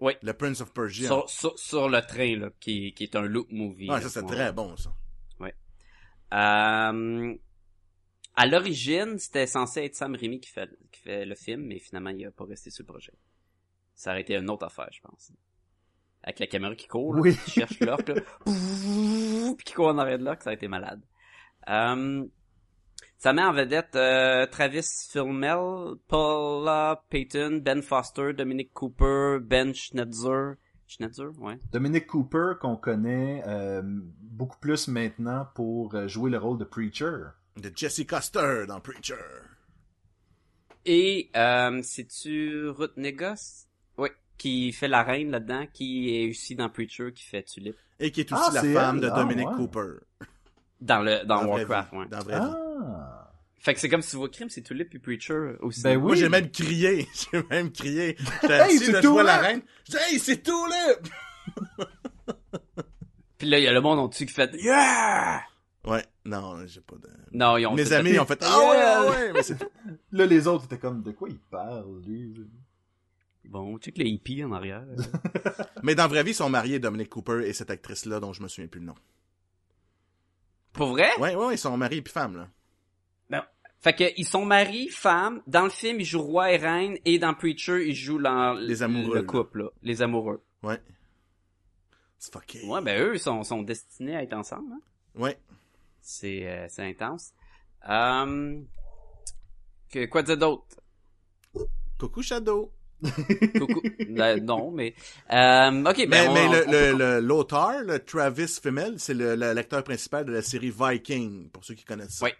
[0.00, 0.12] Oui.
[0.22, 1.08] Le Prince of Persia.
[1.08, 3.88] Sur, sur, sur le train, là, qui, qui est un loop movie.
[3.90, 4.00] Ouais, là.
[4.02, 4.26] ça c'est Ouais.
[4.34, 4.90] très bon, ça.
[6.32, 7.34] Euh,
[8.40, 12.10] à l'origine, c'était censé être Sam Raimi qui fait, qui fait le film, mais finalement,
[12.10, 13.12] il a pas resté sur le projet.
[13.96, 15.32] Ça aurait été une autre affaire, je pense.
[16.22, 17.36] Avec la caméra qui court, là, Oui.
[17.36, 17.96] qui cherche là,
[19.56, 21.00] puis qui court en arrière de l'orque, ça a été malade.
[21.68, 22.24] Euh,
[23.16, 30.54] ça met en vedette euh, Travis Fimmel, Paula Payton, Ben Foster, Dominic Cooper, Ben Schnetzer.
[30.86, 31.58] Schnetzer, ouais.
[31.72, 37.24] Dominic Cooper, qu'on connaît euh, beaucoup plus maintenant pour jouer le rôle de Preacher.
[37.58, 39.14] De Jesse Custer dans Preacher.
[40.86, 43.66] Et euh, c'est-tu Ruth Negos?
[43.96, 47.76] Oui, qui fait la reine là-dedans, qui est aussi dans Preacher, qui fait Tulip.
[47.98, 49.02] Et qui est aussi Ah, la femme elle?
[49.02, 49.54] de Ah, Dominic ouais.
[49.56, 49.88] Cooper.
[50.80, 51.98] Dans le dans, Warcraft, vie.
[51.98, 52.06] ouais.
[52.08, 52.32] Dans vie.
[52.32, 55.82] Ah Fait que c'est comme si vos crimes, c'est Tulip et Preacher aussi.
[55.82, 56.18] Ben Moi, oui.
[56.18, 57.08] j'ai même crié.
[57.32, 58.16] J'ai même crié.
[58.42, 59.48] J'étais Hey, assis, c'est là, je vois la là!
[59.48, 59.62] reine.
[59.84, 60.94] Je dis, hey, c'est là!
[63.36, 65.42] Puis là, il y a le monde en dessus qui fait Yeah!
[65.84, 67.08] Ouais, non, j'ai pas de...
[67.32, 69.68] Non, ils ont Mes amis fait, ont fait, ah ouais, ah ouais, mais c'est tout.
[70.12, 72.34] Là, les autres étaient comme, de quoi il parle, lui?
[73.44, 74.84] Bon, check les hippies en arrière.
[75.82, 78.42] Mais dans la vraie vie, ils sont mariés, Dominic Cooper et cette actrice-là, dont je
[78.42, 78.94] me souviens plus le nom.
[80.74, 81.08] Pour vrai?
[81.18, 82.48] Ouais, ouais, ils sont mariés puis femmes, là.
[83.80, 85.40] Fait que ils sont maris, femmes.
[85.46, 88.82] Dans le film, ils jouent roi et reine, et dans Preacher, ils jouent dans Les
[88.82, 89.70] amoureux, le couple, là.
[89.82, 90.42] Les amoureux.
[90.62, 90.80] Ouais.
[92.18, 92.66] C'est fucké.
[92.66, 94.72] Ouais, ben eux sont, sont destinés à être ensemble.
[94.72, 94.80] Hein?
[95.14, 95.38] Ouais.
[96.10, 97.34] C'est euh, c'est intense.
[97.86, 98.62] Euh,
[99.90, 100.64] que, quoi dire d'autre?
[101.98, 102.72] Coucou Shadow.
[103.58, 103.82] Coucou.
[103.84, 104.94] Euh, non, mais...
[105.30, 109.84] Euh, ok, ben Mais, on- mais le, on- le, le- l'auteur, Travis Fimmel, c'est l'acteur
[109.84, 112.24] principal de la série Viking, pour ceux qui connaissent ça.
[112.24, 112.30] Oui.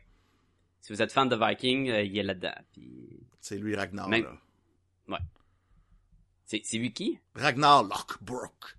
[0.80, 2.54] Si vous êtes fan de Viking, euh, il est là-dedans.
[2.72, 3.20] Puis...
[3.38, 4.24] C'est lui Ragnar, Même-
[5.08, 5.18] là.
[6.46, 7.18] C'est c'est lui qui?
[7.34, 8.78] Ragnar Lockbrook,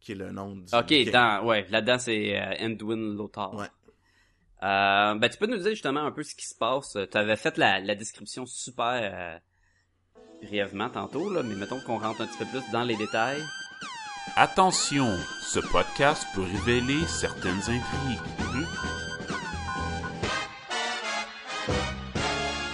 [0.00, 3.52] qui est le nom du Ok, dans, ouais, là-dedans c'est euh, Endwin Lothar.
[3.54, 3.66] Ouais.
[4.62, 6.96] Euh, ben tu peux nous dire justement un peu ce qui se passe.
[7.10, 9.38] Tu avais fait la, la description super euh,
[10.42, 13.42] brièvement tantôt, là, mais mettons qu'on rentre un petit peu plus dans les détails.
[14.36, 18.20] Attention, ce podcast peut révéler certaines intrigues.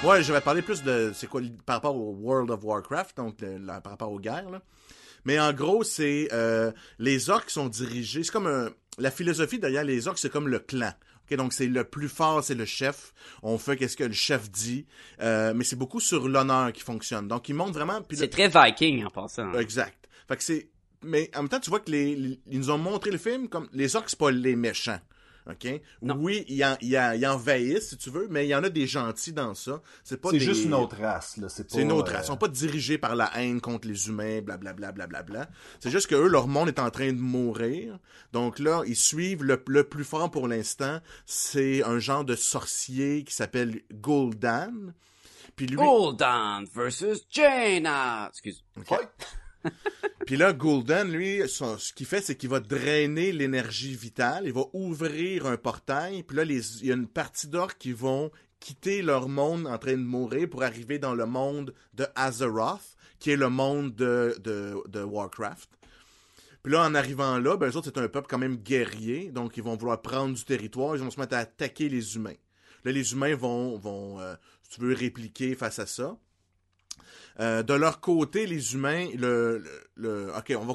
[0.05, 3.41] Ouais, je vais parler plus de c'est quoi par rapport au World of Warcraft, donc
[3.41, 4.49] le- la- par rapport aux guerres.
[4.51, 4.63] Là.
[5.25, 8.23] Mais en gros, c'est euh, les orques sont dirigés.
[8.23, 10.93] C'est comme un- la philosophie derrière les orques, c'est comme le clan.
[11.31, 13.13] Ok, donc c'est le plus fort, c'est le chef.
[13.43, 14.87] On fait qu'est-ce que le chef dit,
[15.21, 17.29] Euh, mais c'est beaucoup sur l'honneur qui fonctionne.
[17.29, 17.99] Donc ils montrent vraiment.
[17.99, 19.53] le- C'est très Viking en passant.
[19.55, 20.09] Exact.
[20.27, 20.71] Fait que c'est.
[21.05, 23.49] Mais en même temps, tu vois que les, les- ils nous ont montré le film
[23.49, 24.99] comme les orques, c'est pas les méchants.
[25.51, 25.81] OK?
[26.03, 26.17] Non.
[26.21, 28.69] Oui, ils, en- ils en- ils envahissent, si tu veux, mais il y en a
[28.69, 29.81] des gentils dans ça.
[30.05, 30.41] C'est pas des...
[30.41, 31.49] juste une autre race, là.
[31.49, 32.27] C'est pas, une autre euh, race.
[32.27, 35.49] Ils sont pas dirigés par la haine contre les humains, blablabla, blablabla.
[35.81, 37.99] C'est juste que eux, leur monde est en train de mourir.
[38.33, 41.01] Donc là, ils suivent le, le plus fort pour l'instant.
[41.25, 44.93] C'est un genre de sorcier qui s'appelle Gul'dan.
[45.57, 48.29] Puis lui, Gul'dan versus Jaina.
[48.31, 48.63] Excuse.
[48.85, 49.09] Fight!
[50.27, 54.43] Puis là, Gul'dan, lui, ce qu'il fait, c'est qu'il va drainer l'énergie vitale.
[54.47, 56.23] Il va ouvrir un portail.
[56.23, 59.93] Puis là, il y a une partie d'orques qui vont quitter leur monde en train
[59.93, 65.71] de mourir pour arriver dans le monde de Azeroth, qui est le monde de, Warcraft.
[66.63, 69.31] Puis là, en arrivant là, ben, eux autres, c'est un peuple quand même guerrier.
[69.31, 70.97] Donc, ils vont vouloir prendre du territoire.
[70.97, 72.37] Ils vont se mettre à attaquer les humains.
[72.85, 74.35] Là, les humains vont, vont euh,
[74.69, 76.19] tu veux, répliquer face à ça.
[77.41, 80.75] Euh, de leur côté, les humains, le, le, le- ok, on va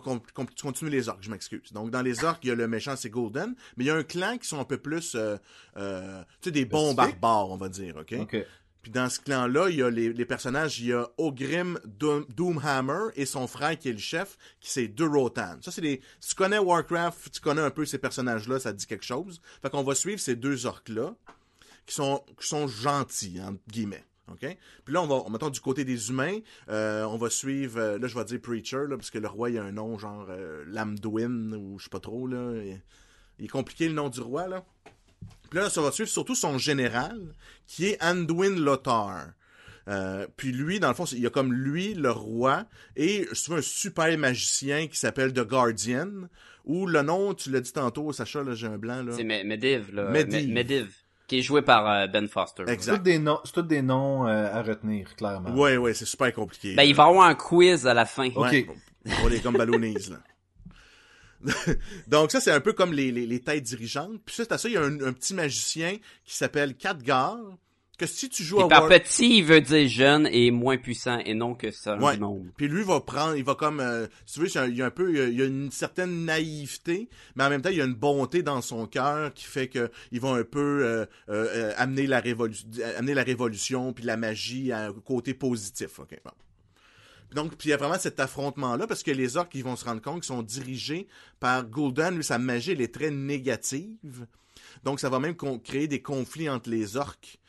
[0.61, 1.73] continuer les orques, je m'excuse.
[1.73, 3.95] Donc dans les orques, il y a le méchant, c'est Golden, mais il y a
[3.95, 5.35] un clan qui sont un peu plus, euh,
[5.77, 8.13] euh, tu sais, des bons barbares, on va dire, ok?
[8.21, 8.37] Ok.
[8.81, 12.25] Puis dans ce clan-là, il y a les, les personnages, il y a Ogrim Doom-
[12.35, 15.55] Doomhammer et son frère qui est le chef, qui c'est Durotan.
[15.61, 16.01] Ça, c'est des.
[16.19, 19.41] Si tu connais Warcraft, tu connais un peu ces personnages-là, ça te dit quelque chose.
[19.61, 21.15] Fait qu'on va suivre ces deux orques-là,
[21.85, 24.03] qui sont, qui sont gentils, entre guillemets.
[24.31, 24.57] OK?
[24.85, 28.07] Puis là, on va, mettons, du côté des humains, euh, on va suivre, euh, là,
[28.07, 30.63] je vais dire Preacher, là, parce que le roi, il a un nom genre euh,
[30.67, 32.53] Lamdwin, ou je sais pas trop, là.
[32.63, 32.81] Il,
[33.39, 34.63] il est compliqué, le nom du roi, là.
[35.49, 37.19] Puis là, ça va suivre surtout son général,
[37.67, 39.27] qui est Anduin Lothar.
[39.89, 43.43] Euh, puis lui, dans le fond, il y a comme lui, le roi, et je
[43.43, 46.29] trouve un super magicien qui s'appelle The Guardian,
[46.63, 49.11] ou le nom, tu l'as dit tantôt, Sacha, là, j'ai un blanc, là.
[49.17, 50.09] C'est Me- Medivh, là.
[50.09, 50.47] Medivh.
[50.47, 50.93] Me- Medivh.
[51.27, 52.63] Qui est joué par euh, Ben Foster.
[52.67, 52.79] Exact.
[52.91, 55.51] C'est tous des noms, c'est tous des noms euh, à retenir, clairement.
[55.51, 56.75] Ouais, ouais, c'est super compliqué.
[56.75, 58.27] Ben, il va y avoir un quiz à la fin.
[58.35, 58.51] Ok.
[58.51, 58.67] Ouais,
[59.19, 60.17] pour les comme ballonnies, là.
[62.07, 64.21] Donc ça, c'est un peu comme les, les, les têtes dirigeantes.
[64.25, 67.37] Puis suite à ça, il y a un, un petit magicien qui s'appelle Khadgar,
[68.05, 68.89] que si tu joues Et à par War...
[68.89, 72.17] petit, il veut dire jeune et moins puissant et non que ça Ouais.
[72.57, 74.91] Puis lui va prendre, il va comme, euh, si tu veux, il y a un
[74.91, 77.93] peu, il y a, une certaine naïveté, mais en même temps, il y a une
[77.93, 82.19] bonté dans son cœur qui fait que il va un peu euh, euh, amener la
[82.19, 85.99] révolution, amener la révolution puis la magie à un côté positif.
[85.99, 86.31] Bon.
[87.33, 89.85] Donc, puis il y a vraiment cet affrontement-là, parce que les orques, ils vont se
[89.85, 91.07] rendre compte qu'ils sont dirigés
[91.39, 92.11] par Gul'dan.
[92.11, 94.27] Lui, sa magie, elle est très négative.
[94.83, 97.39] Donc, ça va même créer des conflits entre les orques.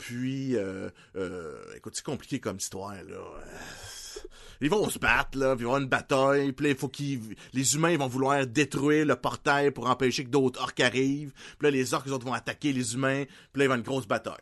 [0.00, 3.16] Puis, euh, euh, écoute, c'est compliqué comme histoire, là.
[3.16, 4.20] Euh,
[4.62, 6.76] Ils vont se battre, là, puis il va y avoir une bataille, puis là, il
[6.76, 7.20] faut qu'ils...
[7.52, 11.32] Les humains, ils vont vouloir détruire le portail pour empêcher que d'autres orques arrivent.
[11.58, 13.64] Puis là, les orques, les autres vont attaquer les humains, puis là, il va y
[13.66, 14.34] avoir une grosse bataille.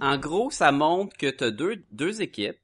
[0.00, 2.58] En gros, ça montre que t'as deux, deux équipes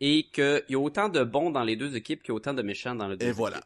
[0.00, 2.52] et qu'il y a autant de bons dans les deux équipes qu'il y a autant
[2.54, 3.38] de méchants dans les deux Et équipes.
[3.38, 3.62] voilà.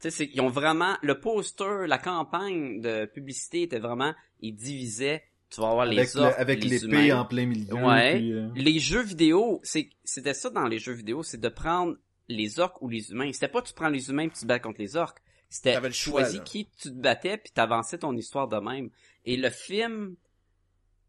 [0.00, 5.22] Tu sais, ils ont vraiment, le poster, la campagne de publicité était vraiment, ils divisaient,
[5.50, 7.20] tu vas avoir les Avec, le- orques, avec les l'épée humains.
[7.20, 7.74] en plein milieu.
[7.74, 8.16] Ouais.
[8.16, 11.96] puis, euh, Les jeux vidéo, c'est, c'était ça dans les jeux vidéo, c'est de prendre
[12.28, 13.32] les orques ou les humains.
[13.32, 15.18] C'était pas tu prends les humains puis tu te bats contre les orques.
[15.48, 18.90] C'était tu choisis qui tu te battais puis t'avançais ton histoire de même.
[19.24, 20.14] Et le film,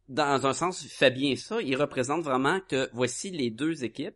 [0.10, 1.62] dans un sens, fait bien ça.
[1.62, 4.16] Il représente vraiment que voici les deux équipes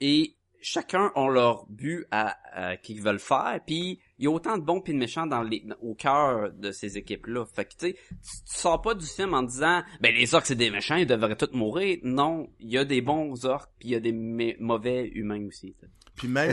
[0.00, 3.58] et chacun ont leur but à, à- qu'ils veulent faire.
[3.66, 6.72] Puis il y a autant de bons puis de méchants dans les, au cœur de
[6.72, 7.44] ces équipes-là.
[7.46, 10.54] Fait que tu sais, tu, sors pas du film en disant ben les orques c'est
[10.54, 11.98] des méchants, ils devraient tous mourir.
[12.02, 14.12] Non, il y a des bons orques puis il y a des
[14.58, 15.74] mauvais humains aussi.
[15.78, 15.92] tu sais.
[16.16, 16.52] Puis même,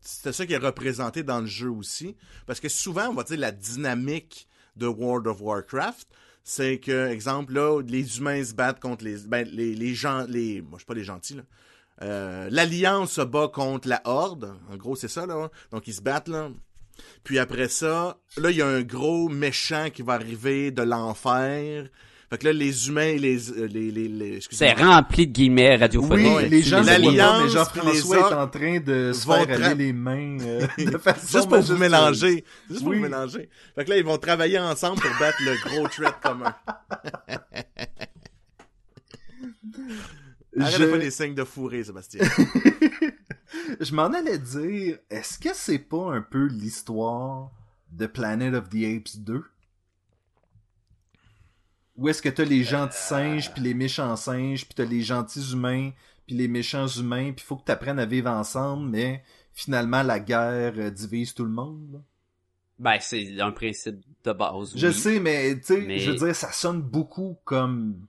[0.00, 2.16] c'était ça qui est représenté dans le jeu aussi.
[2.46, 6.08] Parce que souvent, on va dire la dynamique de World of Warcraft,
[6.44, 10.60] c'est que, exemple, là, les humains se battent contre les, ben, les, les gens, les,
[10.60, 11.42] moi, je suis pas les gentils, là.
[12.00, 14.56] Euh, L'Alliance se bat contre la Horde.
[14.72, 15.50] En gros, c'est ça, là.
[15.70, 16.50] Donc, ils se battent, là.
[17.24, 21.86] Puis après ça, là, il y a un gros méchant qui va arriver de l'enfer.
[22.30, 24.36] Fait que là, les humains, et les, euh, les, les, les C'est
[24.68, 26.50] excusez-moi, rempli de guillemets radiophoniques.
[26.50, 29.92] Les gens pas, mais Jean-François les est en train de se faire tra- aller les
[29.92, 32.42] mains euh, de façon Juste pour vous mélanger.
[32.70, 33.50] Juste pour vous mélanger.
[33.74, 36.54] Fait que là, ils vont travailler ensemble pour battre le gros threat commun.
[40.58, 42.20] Arrête Je- de faire les signes de fourré, Sébastien.
[43.80, 47.50] Je m'en allais dire, est-ce que c'est pas un peu l'histoire
[47.90, 49.42] de Planet of the Apes 2?
[51.96, 55.52] Ou est-ce que t'as les gentils singes puis les méchants singes puis t'as les gentils
[55.52, 55.90] humains
[56.26, 59.22] puis les méchants humains puis faut que t'apprennes à vivre ensemble mais
[59.52, 62.02] finalement la guerre euh, divise tout le monde?
[62.78, 64.72] Ben, c'est un principe de base.
[64.74, 64.94] Je oui.
[64.94, 68.06] sais mais tu sais, Mais- je veux dire ça sonne beaucoup comme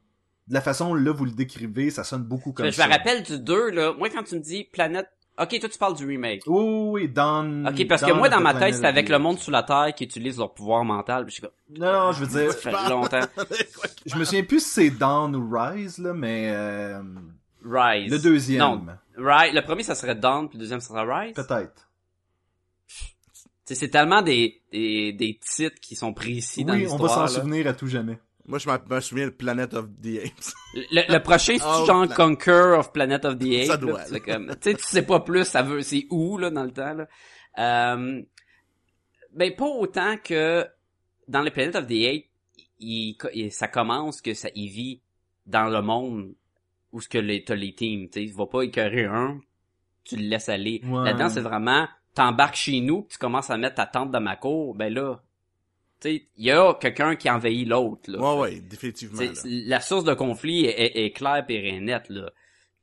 [0.48, 2.88] de la façon là vous le décrivez, ça sonne beaucoup comme Je ça.
[2.88, 3.94] me rappelle du 2, là.
[3.94, 6.44] Moi, quand tu me dis Planète Ok, toi tu parles du remake.
[6.46, 7.68] Oui, oui, oui, Dawn...
[7.68, 10.04] Ok, parce que moi dans ma tête of avec le monde sous la terre qui
[10.04, 11.26] utilise leur pouvoir mental.
[11.26, 13.22] Puis je suis comme, Non, je veux dire, ça fait longtemps.
[14.06, 17.02] je me souviens plus si c'est Dawn ou Rise, là, mais euh,
[17.66, 18.12] Rise.
[18.12, 18.86] le deuxième, Non,
[19.18, 19.54] Rise.
[19.54, 21.34] Le premier ça serait Dawn, puis le deuxième ça serait Rise?
[21.34, 21.90] peut-être.
[23.66, 27.22] C'est tellement des, des, des titres qui sont précis dans Oui, on l'histoire.
[27.22, 28.20] va s'en souvenir à tout jamais.
[28.46, 30.54] Moi, je m'en- me souviens de Planet of the Apes.
[30.92, 33.66] Le, le prochain, c'est Oh, genre Conquer of Planet of the Apes.
[33.68, 34.20] Ça là, doit.
[34.20, 36.94] comme, tu sais, tu sais pas plus, ça veut, c'est où, là, dans le temps,
[36.94, 37.08] là?
[37.60, 38.22] Euh,
[39.34, 40.66] ben, pas autant que
[41.28, 42.26] dans le Planet of the Apes,
[42.80, 45.02] il, il- ça commence que ça, il vit
[45.46, 46.34] dans le monde
[46.92, 49.40] où ce que les, t'as les teams, tu sais, il va pas écœurer un,
[50.04, 50.82] tu le laisses aller.
[50.86, 51.06] Ouais.
[51.06, 54.36] Là-dedans, c'est vraiment, t'embarques chez nous, pis tu commences à mettre ta tente dans ma
[54.36, 55.22] cour, ben là,
[56.12, 58.20] il y a quelqu'un qui envahit l'autre, là.
[58.20, 59.22] Ouais, ouais, définitivement.
[59.22, 59.32] Là.
[59.46, 62.32] la source de conflit est, est- est claire et nette là.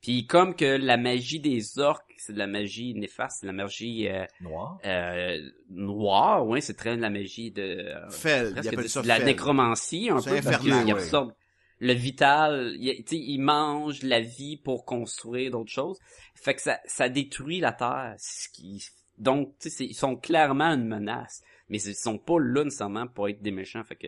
[0.01, 3.63] Puis comme que la magie des orques, c'est de la magie néfaste, c'est de la
[3.63, 4.79] magie euh, Noir.
[4.85, 5.37] euh,
[5.69, 10.09] noire, ouais, c'est très de la magie de euh, il de, ça de la nécromancie
[10.09, 10.91] un peu parce qu'il ouais.
[10.91, 11.33] absorbe
[11.79, 15.97] le vital, il, tu sais, il mange la vie pour construire d'autres choses.
[16.35, 18.83] Fait que ça, ça détruit la terre, ce qui
[19.17, 23.07] donc tu sais c'est- ils sont clairement une menace, mais ils sont pas là nécessairement
[23.07, 24.07] pour être des méchants, fait que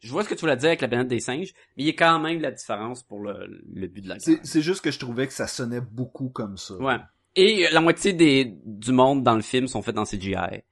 [0.00, 1.90] je vois ce que tu voulais dire avec la planète des singes, mais il y
[1.90, 4.38] a quand même la différence pour le, le but de la guerre.
[4.44, 6.74] C'est juste que je trouvais que ça sonnait beaucoup comme ça.
[6.76, 6.98] Ouais.
[7.34, 10.62] Et euh, la moitié des du monde dans le film sont faits dans CGI.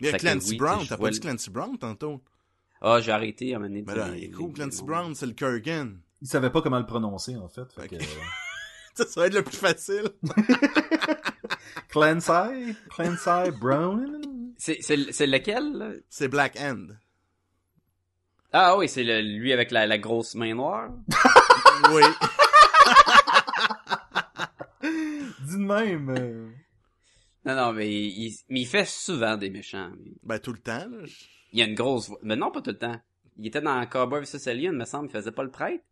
[0.00, 2.22] Il y a Clancy oui, Brown, t'as pas dit Clancy Brown tantôt?
[2.80, 5.14] Ah, j'ai arrêté à un moment donné de Ben là, il est cool, Clancy Brown,
[5.14, 5.94] c'est le Kurgan.
[6.20, 7.72] Il savait pas comment le prononcer, en fait.
[7.72, 7.88] fait Ok.
[7.88, 8.06] que, euh,
[8.94, 10.10] Ça, ça va être le plus facile.
[11.88, 12.76] Clancy?
[12.90, 14.20] Clancy Brown?
[14.58, 15.90] C'est c'est c'est lequel là?
[16.10, 16.88] C'est Black End.
[18.52, 20.90] Ah oui, c'est le, lui avec la, la grosse main noire.
[21.92, 22.02] Oui.
[24.82, 26.52] Dis de même.
[27.44, 29.90] Non non, mais il, mais il fait souvent des méchants.
[30.24, 31.06] Ben, tout le temps, là.
[31.52, 32.18] Il a une grosse voix.
[32.22, 33.00] Mais non, pas tout le temps.
[33.36, 35.84] Il était dans Cowboy vs Alien, me semble, il faisait pas le prêtre.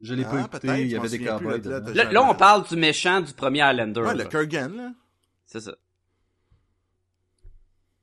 [0.00, 1.60] Je l'ai Ah, pas écouté, peut-être, il y avait des cowboys
[1.94, 4.00] là, là, on parle du méchant du premier Highlander.
[4.00, 4.24] Ouais, là.
[4.24, 4.92] le Kurgan, là.
[5.46, 5.72] C'est ça.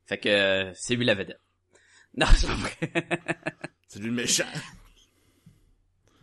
[0.05, 1.39] Fait que euh, c'est lui la vedette.
[2.17, 2.71] Non, c'est pas vrai.
[3.89, 4.45] C'est lui le méchant.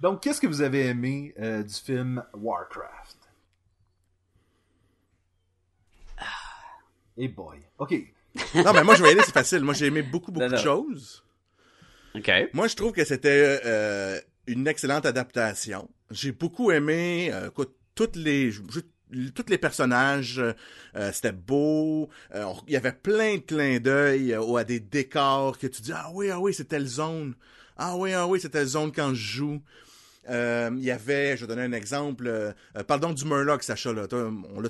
[0.00, 3.18] Donc, qu'est-ce que vous avez aimé euh, du film Warcraft?
[7.18, 7.58] Et boy.
[7.78, 7.94] Ok.
[8.54, 9.60] Non, mais moi, je vais y aller, c'est facile.
[9.62, 11.22] Moi, j'ai aimé beaucoup, beaucoup Non, de choses.
[12.14, 12.30] OK.
[12.54, 15.88] Moi, je trouve que c'était euh, une excellente adaptation.
[16.10, 18.62] J'ai beaucoup aimé, euh, écoute, toutes les, je-
[19.34, 20.52] tous les personnages, euh,
[20.96, 22.08] euh, c'était beau.
[22.34, 25.92] Euh, Il y avait plein de clins d'œil euh, à des décors que tu dis
[25.94, 27.34] ah oui ah oui c'est telle zone,
[27.76, 29.62] ah oui ah oui c'est telle zone quand je joue.
[30.28, 32.54] Il y avait, je vais donner un exemple.
[33.00, 34.06] Donc du Murloc, Sacha là.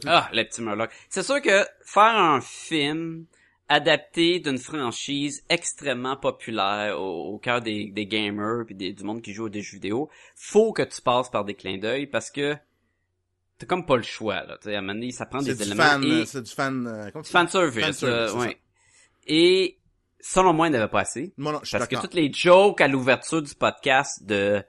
[0.07, 0.91] Ah, le petit Murloc.
[1.11, 3.27] C'est sûr que faire un film
[3.73, 9.47] adapté d'une franchise extrêmement populaire au, cœur des, gamers puis des- du monde qui joue
[9.47, 12.55] à des jeux vidéo, faut que tu passes par des clins d'œil parce que
[13.63, 14.59] t'as comme pas le choix là.
[14.61, 16.51] Tu sais, à un moment donné, ça prend des éléments fan, et euh, c'est du
[16.51, 16.87] fan.
[16.87, 18.59] euh, comment fan service, Fan service, ouais.
[19.27, 19.79] Et
[20.21, 21.33] selon moi, il n'y en avait pas assez.
[21.37, 24.63] Moi, non, je suis Parce que toutes les jokes à l'ouverture du podcast de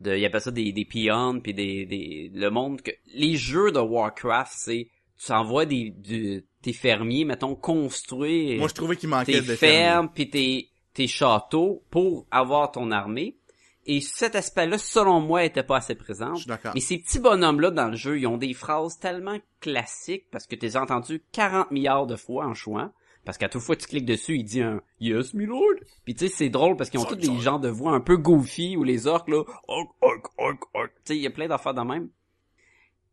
[0.00, 3.70] de il appelle ça des des peons puis des des le monde que les jeux
[3.70, 4.88] de Warcraft c'est
[5.22, 9.54] tu envoies des du, tes fermiers mettons construire Moi, je trouvais qu'il manquait tes de
[9.54, 13.36] fermes puis tes tes châteaux pour avoir ton armée
[13.86, 16.72] et cet aspect-là selon moi était pas assez présent Je suis d'accord.
[16.74, 20.54] mais ces petits bonhommes-là dans le jeu, ils ont des phrases tellement classiques parce que
[20.66, 22.90] as entendues 40 milliards de fois en jouant.
[23.24, 25.76] Parce qu'à toute fois tu cliques dessus, il dit un Yes, my lord.
[26.04, 28.16] Puis tu sais, c'est drôle parce qu'ils ont tous des genres de voix un peu
[28.16, 29.42] goofy ou les orques là.
[29.68, 32.08] Tu sais, il y a plein d'affaires de même.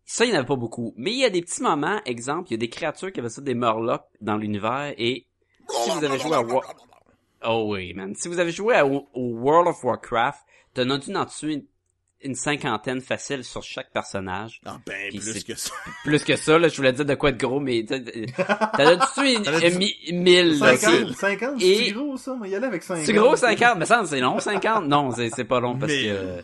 [0.06, 0.93] Ça, il n'y en avait pas beaucoup.
[0.95, 3.30] Mais il y a des petits moments, exemple, il y a des créatures qui avaient
[3.30, 5.27] ça des Murlocs dans l'univers et
[5.69, 6.63] si vous avez joué à War...
[7.45, 8.15] Oh oui, man.
[8.15, 10.39] Si vous avez joué à- au World of Warcraft,
[10.83, 11.65] t'en as dû en tuer
[12.21, 14.59] une, cinquantaine facile sur chaque personnage.
[14.65, 15.71] Ah ben, Puis plus que ça.
[16.03, 18.95] Plus que ça, là, je voulais dire de quoi de gros, mais t'as t'en as
[18.95, 20.77] dû tuer une- T'en as un dû- mi- mille, là.
[20.77, 23.05] 50, 50, Et- c'est gros ça, mais y aller avec 50.
[23.05, 24.85] C'est gros 50, mais ça, c'est long 50.
[24.87, 26.41] Non, c'est c'est pas long parce que...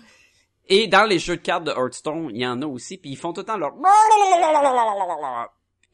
[0.69, 3.17] Et dans les jeux de cartes de Hearthstone, il y en a aussi, puis ils
[3.17, 3.73] font tout le temps leur...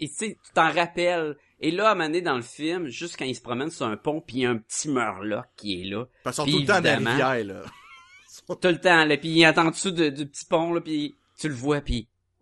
[0.02, 1.36] Et tu sais, tu t'en rappelles.
[1.60, 3.86] Et là, à un moment donné, dans le film, juste quand ils se promènent sur
[3.86, 6.06] un pont, puis il y a un petit Murloc qui est là.
[6.24, 7.62] Parce qu'ils tout le temps dans la rivière, là.
[8.56, 11.16] Tout le temps, là, puis il est en dessous de- du petit pont, là, puis
[11.40, 12.08] tu le vois, puis...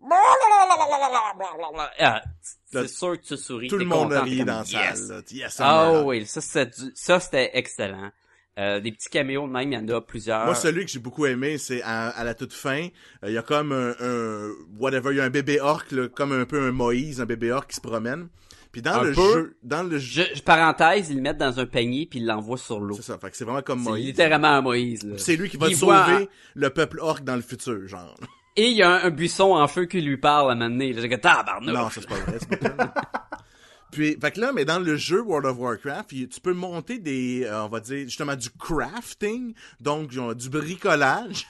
[2.00, 2.22] Ah,
[2.70, 3.68] c'est sûr que tu souris.
[3.68, 5.22] Tout le monde a content, ri t'es dans la salle, là.
[5.30, 8.10] Yes, Ah oui, ça c'était du- ça c'était excellent.
[8.58, 10.44] Euh, des petits caméos de même, il y en a plusieurs.
[10.44, 12.88] Moi, celui que j'ai beaucoup aimé, c'est à, à la toute fin,
[13.22, 16.08] euh, il y a comme un, un- whatever, il y a un bébé orc, là,
[16.08, 18.28] comme un peu un Moïse, un bébé orc qui se promène.
[18.72, 19.32] Puis dans Un le peu.
[19.32, 22.26] jeu, dans le jeu, Je, je- parenthèse, ils le mettent dans un panier puis ils
[22.26, 22.94] l'envoient sur l'eau.
[22.96, 24.06] c'est ça, fait que c'est vraiment comme C'est Moïse.
[24.06, 25.02] littéralement un Moïse.
[25.04, 25.14] là.
[25.18, 28.14] C'est lui qui va Il sauver voit- le peuple orc dans le futur, genre.
[28.56, 30.70] Et il y a un, un buisson en feu qui lui parle à un moment
[30.70, 30.92] donné.
[30.92, 31.72] J'ai dit, tabarnouche.
[31.72, 32.90] Non, ça c'est pas vrai, c'est pas vrai.
[33.90, 37.44] Puis, fait que là, mais dans le jeu World of Warcraft, tu peux monter des,
[37.44, 41.46] euh, on va dire, justement du crafting, donc genre, du bricolage.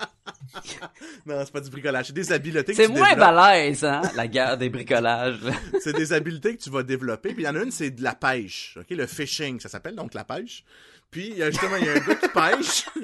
[1.26, 3.34] non, c'est pas du bricolage, c'est des habiletés que C'est tu moins développes.
[3.34, 5.38] balèze, hein, la guerre des bricolages.
[5.80, 7.32] C'est des habiletés que tu vas développer.
[7.34, 8.76] Puis il y en a une, c'est de la pêche.
[8.80, 8.86] OK?
[8.90, 10.64] Le fishing, ça s'appelle donc la pêche.
[11.10, 12.84] Puis il y a justement, il y a un gars qui pêche.
[12.94, 13.02] tu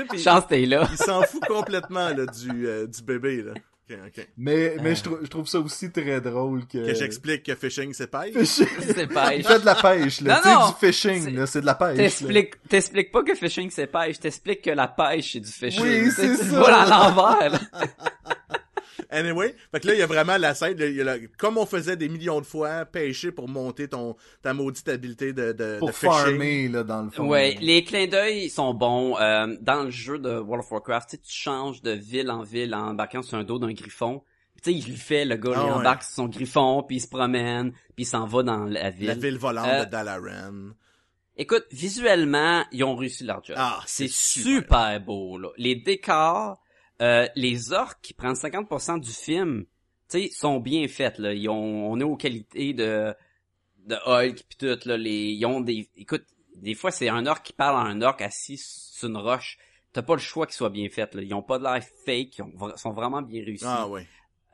[0.00, 0.88] sais, puis Chance t'es là.
[0.90, 3.42] il s'en fout complètement là, du, euh, du bébé.
[3.42, 3.52] Là.
[3.90, 4.28] OK, OK.
[4.38, 4.94] Mais, mais Euh.
[4.94, 6.78] je, trou- je trouve ça aussi très drôle que...
[6.86, 8.32] Que j'explique que fishing, c'est pêche?
[8.34, 8.66] Fishing.
[8.80, 9.34] C'est pêche.
[9.38, 10.40] Il fait de la pêche, là.
[10.44, 11.46] Non, du fishing, c'est- là.
[11.46, 11.96] C'est de la pêche.
[11.98, 15.82] T'expliques, t'expliques pas que fishing c'est pêche, t'expliques que la pêche c'est du fishing.
[15.82, 16.58] Oui, c'est ça.
[16.58, 17.60] vois à l'envers, là.
[19.10, 21.18] Anyway, fait que là, il y a vraiment la scène, là, il y a la-
[21.38, 25.52] comme on faisait des millions de fois, pêcher pour monter ton, ta maudite habileté de,
[25.52, 27.26] de, Pour de farmer, là, dans le fond.
[27.28, 29.16] Ouais, les clins d'œil sont bons.
[29.18, 32.42] Euh, dans le jeu de World of Warcraft, tu sais, tu changes de ville en
[32.42, 34.22] ville en embarquant sur un dos d'un griffon.
[34.62, 35.72] Tu sais, il le fait, le gars, Ah il ouais.
[35.72, 39.08] embarque sur son griffon, puis il se promène, puis il s'en va dans la ville.
[39.08, 40.70] La ville volante Euh, de Dalaran.
[41.36, 43.56] Écoute, visuellement, ils ont réussi leur job.
[43.58, 45.00] Ah, c'est c'est super.
[45.00, 45.48] beau, là.
[45.56, 46.58] Les décors,
[47.02, 49.64] euh, les orques qui prennent 50% du film,
[50.08, 51.32] tu sais, sont bien faits, là.
[51.32, 53.14] Ils ont, on est aux qualités de,
[53.86, 54.96] de Hulk pis tout, là.
[54.96, 56.24] Les, ils ont des, écoute,
[56.56, 59.58] des fois, c'est un orc qui parle à un orc assis sur une roche.
[59.92, 61.22] T'as pas le choix qu'ils soient bien faits, là.
[61.22, 63.64] Ils ont pas de l'air fake, ils ont sont vraiment bien réussis.
[63.66, 64.06] Ah ouais.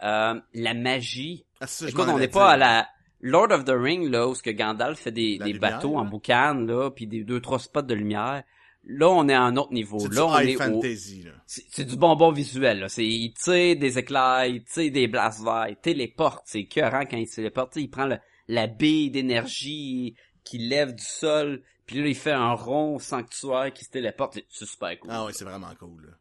[0.03, 2.89] Euh, la magie, Ah, ça, Écoute, on n'est pas à la
[3.21, 5.99] Lord of the Ring là où ce que Gandalf fait des, La des lumière, bateaux
[5.99, 8.43] en boucan là, puis des deux trois spots de lumière.
[8.85, 9.99] Là, on est à un autre niveau.
[9.99, 11.33] C'est du Là, on high est au là.
[11.47, 15.43] c'est c'est du bonbon visuel là, c'est il tire des éclairs, il tire des blasts
[15.45, 18.19] verts, il téléporte, c'est écœurant quand il se téléporte, il prend le,
[18.49, 20.15] la bille d'énergie
[20.45, 24.47] qui lève du sol, puis là il fait un rond sanctuaire qui se téléporte, C'est-
[24.49, 25.11] c'est super cool.
[25.13, 26.13] Ah ouais, c'est vraiment cool, là.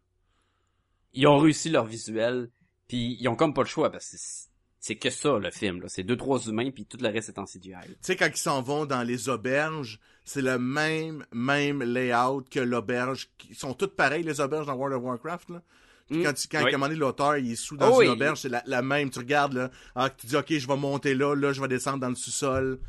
[1.14, 2.49] Ils ont réussi leur visuel,
[2.89, 4.49] puis ils ont comme pas le choix parce que c'est-
[4.80, 7.39] c'est que ça le film là, c'est deux trois humains puis tout le reste est
[7.39, 7.73] en CGI.
[7.86, 12.59] Tu sais, quand ils s'en vont dans les auberges, c'est le même, même layout que
[12.59, 13.30] l'auberge.
[13.49, 15.61] Ils sont toutes pareilles, les auberges dans World of Warcraft, là.
[16.09, 16.23] Puis Mm.
[16.23, 16.95] quand, tu, quand Oui.
[16.95, 18.13] l'auteur, il est sous dans Oh une oui.
[18.15, 19.09] auberge, c'est la, la même.
[19.11, 19.69] Tu regardes, là.
[19.95, 22.80] Ah, tu dis, OK, je vais monter là, là, je vais descendre dans le sous-sol.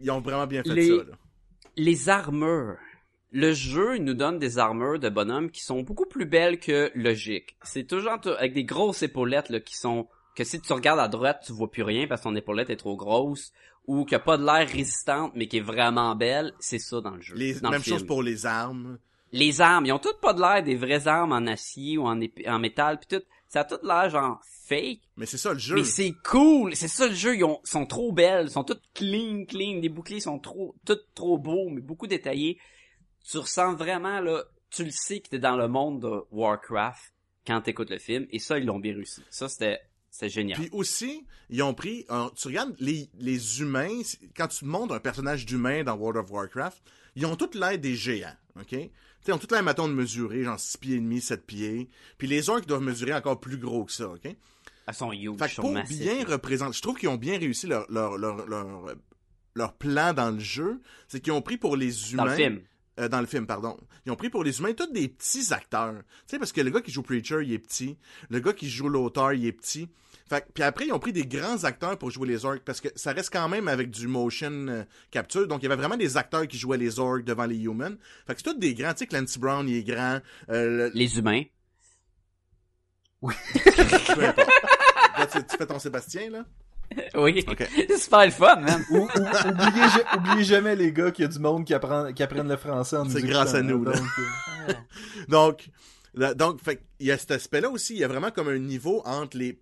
[0.00, 1.16] Ils ont vraiment bien fait Les- ça, là.
[1.76, 2.76] Les armures.
[3.30, 6.90] Le jeu il nous donne des armures de bonhommes qui sont beaucoup plus belles que
[6.94, 7.56] logiques.
[7.62, 11.42] C'est toujours avec des grosses épaulettes là, qui sont que si tu regardes à droite,
[11.46, 13.52] tu vois plus rien parce que ton épaulette est trop grosse
[13.86, 16.52] ou qu'il n'y a pas de l'air résistante mais qui est vraiment belle.
[16.60, 17.34] C'est ça dans le jeu.
[17.34, 18.98] Les, dans le même chose pour les armes.
[19.32, 22.20] Les armes, ils ont toutes pas de l'air des vraies armes en acier ou en,
[22.20, 23.24] en métal puis tout.
[23.48, 25.00] Ça a tout l'air genre fake.
[25.16, 25.76] Mais c'est ça, le jeu.
[25.76, 29.44] Mais c'est cool, c'est ça le jeu, ils ont, sont trop belles, sont toutes clean,
[29.46, 32.58] clean, les boucliers sont trop, toutes trop beaux, mais beaucoup détaillés.
[33.28, 37.12] Tu ressens vraiment, là, tu le sais que t'es dans le monde de Warcraft
[37.46, 39.22] quand t'écoutes le film, et ça, ils l'ont bien réussi.
[39.30, 39.80] Ça, c'était,
[40.12, 40.60] c'était génial.
[40.60, 42.06] Puis aussi, ils ont pris,
[42.36, 46.30] tu regardes les, les humains, c'est- quand tu montres un personnage d'humain dans World of
[46.30, 46.80] Warcraft,
[47.16, 48.68] ils ont tous l'air des géants, ok?
[48.68, 48.90] Tu sais,
[49.28, 51.88] ils ont tous l'air, mettons, de mesurer, genre 6 pieds et demi, 7 pieds.
[52.18, 54.24] Puis les orques doivent mesurer encore plus gros que ça, ok?
[54.86, 57.90] Elles sont huge, Fait que pour bien représenter, je trouve qu'ils ont bien réussi leur,
[57.90, 58.94] leur, leur, leur,
[59.54, 62.24] leur plan dans le jeu, c'est qu'ils ont pris pour les humains...
[62.24, 62.60] Dans le film.
[63.00, 63.78] Euh, dans le film, pardon.
[64.04, 65.94] Ils ont pris pour les humains tous des petits acteurs.
[65.94, 67.96] Tu sais, parce que le gars qui joue Preacher, il est petit.
[68.28, 69.88] Le gars qui joue l'auteur, il est petit.
[70.28, 72.82] Fait que- puis après, ils ont pris des grands acteurs pour jouer les orques, parce
[72.82, 75.48] que ça reste quand même avec du motion euh, capture.
[75.48, 77.96] Donc, il y avait vraiment des acteurs qui jouaient les orques devant les humans.
[78.26, 78.92] Fait que c'est tous des grands.
[78.92, 80.20] Tu sais, Clancy Brown, il est grand.
[80.50, 81.44] Euh, le- Les humains.
[83.22, 84.50] peu importe.
[85.18, 86.44] Là, tu, tu fais ton Sébastien, là?
[87.14, 87.44] Oui.
[87.48, 87.68] Ok.
[87.88, 88.84] C'est super le fun, man.
[88.90, 92.12] Ou, ou- oubliez, ja- oubliez jamais, les gars, qu'il y a du monde qui, apprend,
[92.12, 93.98] qui apprennent le français en C'est grâce à nous, hein, là.
[93.98, 94.72] donc, euh,
[95.28, 95.68] Donc,
[96.14, 97.94] là- donc, fait, il y a cet aspect-là aussi.
[97.94, 99.60] Il y a vraiment comme un niveau entre les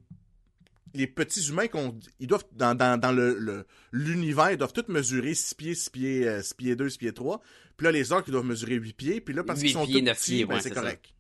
[0.92, 4.88] les petits humains qu'on ils doivent dans, dans, dans le le- l'univers ils doivent tous
[4.92, 7.40] mesurer 6 pieds 6 pieds euh, 6 pieds 2 6 pieds 3
[7.76, 10.00] puis là les orques ils doivent mesurer 8 pieds puis là parce qu'ils sont pieds,
[10.00, 11.14] tous neuf petits pieds, ben, ouais, c'est correct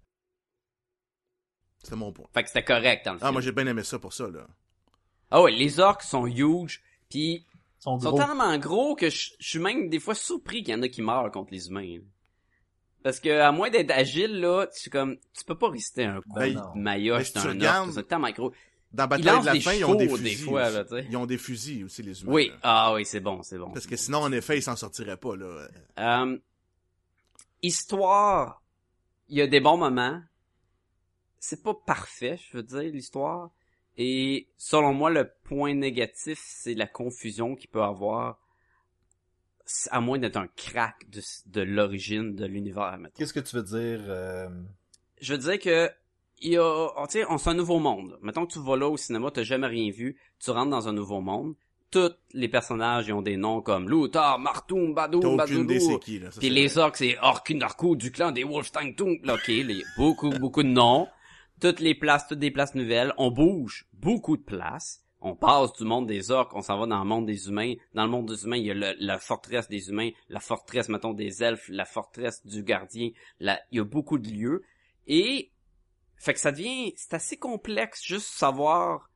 [1.84, 3.32] c'est mon point Fait que c'était correct dans le ah film.
[3.34, 4.44] moi j'ai bien aimé ça pour ça là
[5.30, 7.44] Ah ouais, les orques sont huge, puis ils
[7.78, 10.76] sont Ils sont tellement gros que je je suis même des fois surpris qu'il y
[10.76, 11.96] en a qui meurent contre les humains.
[11.98, 12.02] là.
[13.02, 16.20] Parce que à moins d'être agile là, tu comme tu peux pas résister à un
[16.20, 16.74] coup Ben, de non.
[16.74, 18.52] maillotche mais si dans tu un regardes- orque, c'est tellement gros.
[18.92, 20.24] Dans Ils Bataille de lancent la fin, ils ont des fusils.
[20.24, 20.74] des fois, aussi.
[20.74, 21.06] là, tu sais.
[21.08, 22.32] Ils ont des fusils aussi, les humains.
[22.32, 22.54] Oui, là.
[22.64, 23.70] ah oui, c'est bon, c'est bon.
[23.70, 25.68] Parce que sinon, en effet, ils s'en sortiraient pas, là.
[26.00, 26.38] Euh,
[27.62, 28.62] histoire,
[29.28, 30.20] il y a des bons moments.
[31.38, 33.50] C'est pas parfait, je veux dire, l'histoire.
[33.96, 38.38] Et selon moi, le point négatif, c'est la confusion qu'il peut avoir,
[39.90, 42.98] à moins d'être un crack de, de l'origine de l'univers.
[43.16, 44.48] Qu'est-ce que tu veux dire euh,
[45.20, 45.90] Je veux dire que
[46.42, 48.18] il y a, on, tu sais, on c'est un nouveau monde.
[48.22, 50.92] Mettons que tu vas là au cinéma, t'as jamais rien vu, tu rentres dans un
[50.92, 51.54] nouveau monde.
[51.90, 55.22] Tous les personnages ils ont des noms comme Luthor, Martoum, Badoum.
[56.30, 59.18] Ça, Puis les orques, c'est Orkunarku du clan des Wolfstein Tung.
[59.24, 61.08] Là, Ok, les, beaucoup, beaucoup de noms.
[61.60, 63.12] Toutes les places, toutes des places nouvelles.
[63.18, 65.04] On bouge beaucoup de places.
[65.22, 67.74] On passe du monde des orques, on s'en va dans le monde des humains.
[67.92, 71.12] Dans le monde des humains, il y a la forteresse des humains, la forteresse, mettons,
[71.12, 73.10] des elfes, la forteresse du gardien.
[73.40, 74.62] Il y a beaucoup de lieux.
[75.06, 75.52] Et,
[76.16, 79.10] fait que ça devient, c'est assez complexe juste savoir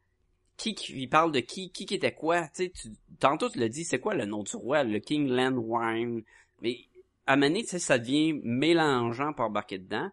[0.57, 2.49] qui qui parle de qui, qui qui était quoi.
[2.49, 2.71] Tu
[3.19, 6.23] tantôt tu l'as dit, c'est quoi le nom du roi, le King Landwine?
[6.61, 6.81] Mais
[7.27, 10.11] à mener, tu sais, ça devient mélangeant par embarquer dedans.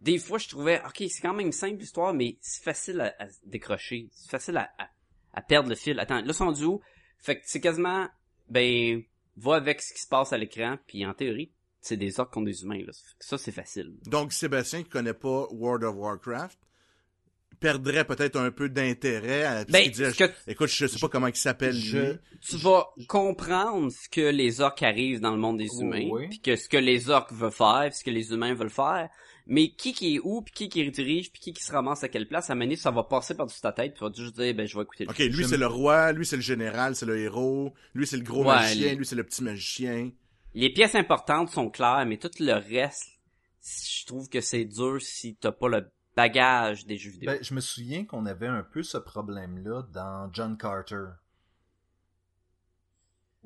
[0.00, 3.26] Des fois, je trouvais, ok, c'est quand même simple l'histoire, mais c'est facile à, à
[3.44, 4.88] décrocher, c'est facile à, à,
[5.34, 5.98] à perdre le fil.
[5.98, 6.80] Attends, là, sont du où?
[7.18, 8.08] Fait que c'est quasiment,
[8.48, 9.02] ben,
[9.36, 12.46] va avec ce qui se passe à l'écran, puis en théorie, c'est des orques contre
[12.46, 12.82] des humains.
[12.84, 12.92] Là.
[13.18, 13.94] Ça, c'est facile.
[14.06, 16.58] Donc, Sébastien, qui connaît pas World of Warcraft,
[17.60, 21.26] perdrait peut-être un peu d'intérêt à Ben, dirait, ce que- écoute, je sais pas comment
[21.26, 22.18] il s'appelle, Je- lui.
[22.40, 26.28] tu vas comprendre ce que les orques arrivent dans le monde des Oh, humains, oui.
[26.28, 29.08] puis que ce que les orques veulent faire, ce que les humains veulent faire.
[29.50, 32.08] Mais qui qui est où, puis qui qui dirige, puis qui qui se ramasse à
[32.08, 34.54] quelle place, à mener, ça va passer par-dessus ta tête, puis tu vas juste dire,
[34.54, 37.06] ben, je vais écouter le Ok, lui c'est le roi, lui c'est le général, c'est
[37.06, 40.10] le héros, lui c'est le gros Ouais, magicien, les- lui c'est le petit magicien.
[40.54, 43.08] Les pièces importantes sont claires, mais tout le reste,
[43.62, 47.30] je trouve que c'est dur si t'as pas le bagage des jeux vidéo.
[47.30, 51.04] Ben, je me souviens qu'on avait un peu ce problème-là dans John Carter.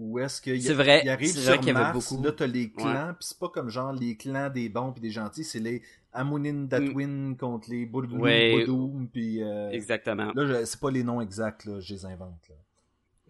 [0.02, 2.22] Où est-ce qu'il vrai, il arrive sur vrai qu'il y avait Mars, beaucoup.
[2.24, 5.10] là t'as les clans, pis c'est pas comme genre les clans des bons pis des
[5.10, 5.82] gentils, c'est les
[6.12, 8.20] Amunin Datwin contre les Boudou Mm.
[8.20, 8.66] Ouais.
[9.12, 10.32] Pis euh, Exactement.
[10.34, 12.56] là c'est pas les noms exacts là, je les invente là.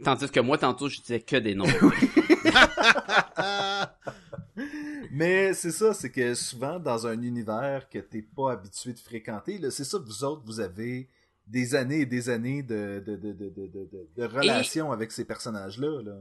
[0.05, 1.67] Tandis que moi, tantôt, je disais que des noms.
[5.13, 9.59] Mais c'est ça, c'est que souvent dans un univers que t'es pas habitué de fréquenter,
[9.59, 11.09] là, c'est ça, vous autres, vous avez
[11.47, 16.03] des années et des années de, de, de, de, de, relations avec ces personnages-là.
[16.03, 16.17] Là.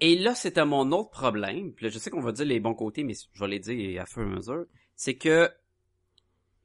[0.00, 1.72] Et là, c'était mon autre problème.
[1.72, 4.06] Puis je sais qu'on va dire les bons côtés, mais je vais les dire à
[4.06, 4.66] fur et à mesure.
[4.94, 5.50] C'est que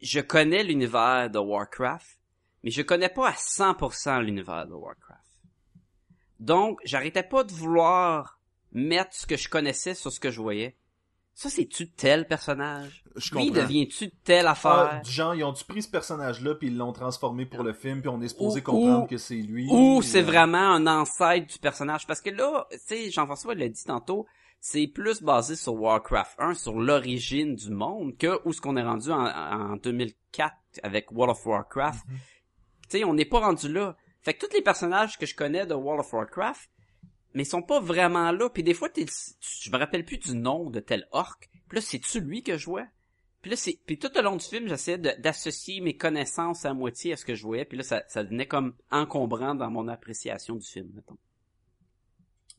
[0.02, 2.20] je connais l'univers de Warcraft,
[2.64, 5.22] mais je connais pas à 100% l'univers de Warcraft.
[6.40, 8.40] Donc, j'arrêtais pas de vouloir
[8.74, 10.76] mettre ce que je connaissais sur ce que je voyais.
[11.36, 13.04] Ça, c'est-tu tel personnage?
[13.16, 13.64] Je Lui, comprends.
[13.64, 15.02] devient-tu telle Ah, affaire?
[15.04, 18.10] du genre, ils ont-tu pris ce personnage-là puis ils l'ont transformé pour le film puis
[18.10, 19.68] on est supposé Ou- comprendre ou- que c'est lui.
[19.72, 22.06] Ou c'est euh, vraiment un ancêtre du personnage.
[22.06, 24.28] Parce que là, tu sais, Jean-François l'a dit tantôt,
[24.60, 28.84] c'est plus basé sur Warcraft 1, sur l'origine du monde, que où ce qu'on est
[28.84, 30.54] rendu en, en 2004
[30.84, 32.08] avec World of Warcraft.
[32.08, 32.16] Mhm.
[32.90, 33.96] Tu sais, on n'est pas rendu là.
[34.22, 36.70] Fait que tous les personnages que je connais de World of Warcraft,
[37.34, 38.50] mais ils sont pas vraiment là.
[38.50, 41.40] Puis des fois, t'es- tu- je me rappelle plus du nom de tel orc.
[41.68, 42.86] Puis là, c'est-tu lui que je vois?
[43.42, 46.74] Puis là, c'est, puis tout au long du film, j'essayais de- d'associer mes connaissances à
[46.74, 47.66] moitié à ce que je voyais.
[47.66, 51.18] Puis là, ça, ça devenait comme encombrant dans mon appréciation du film, mettons.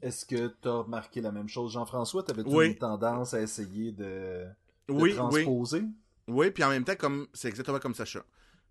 [0.02, 2.22] Est-ce que t'as remarqué la même chose, Jean-François?
[2.24, 2.66] T'avais-tu Oui.
[2.68, 4.44] une tendance à essayer de,
[4.88, 5.14] de Oui, oui.
[5.14, 5.82] transposer?
[6.28, 8.22] Oui, puis en même temps, comme c'est exactement comme Sacha.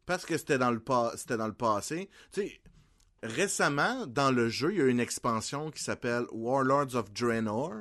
[0.05, 2.09] Parce que c'était dans le pas, c'était dans le passé.
[2.31, 2.61] Tu sais,
[3.23, 7.73] récemment, dans le jeu, il y a une expansion qui s'appelle Warlords of Draenor.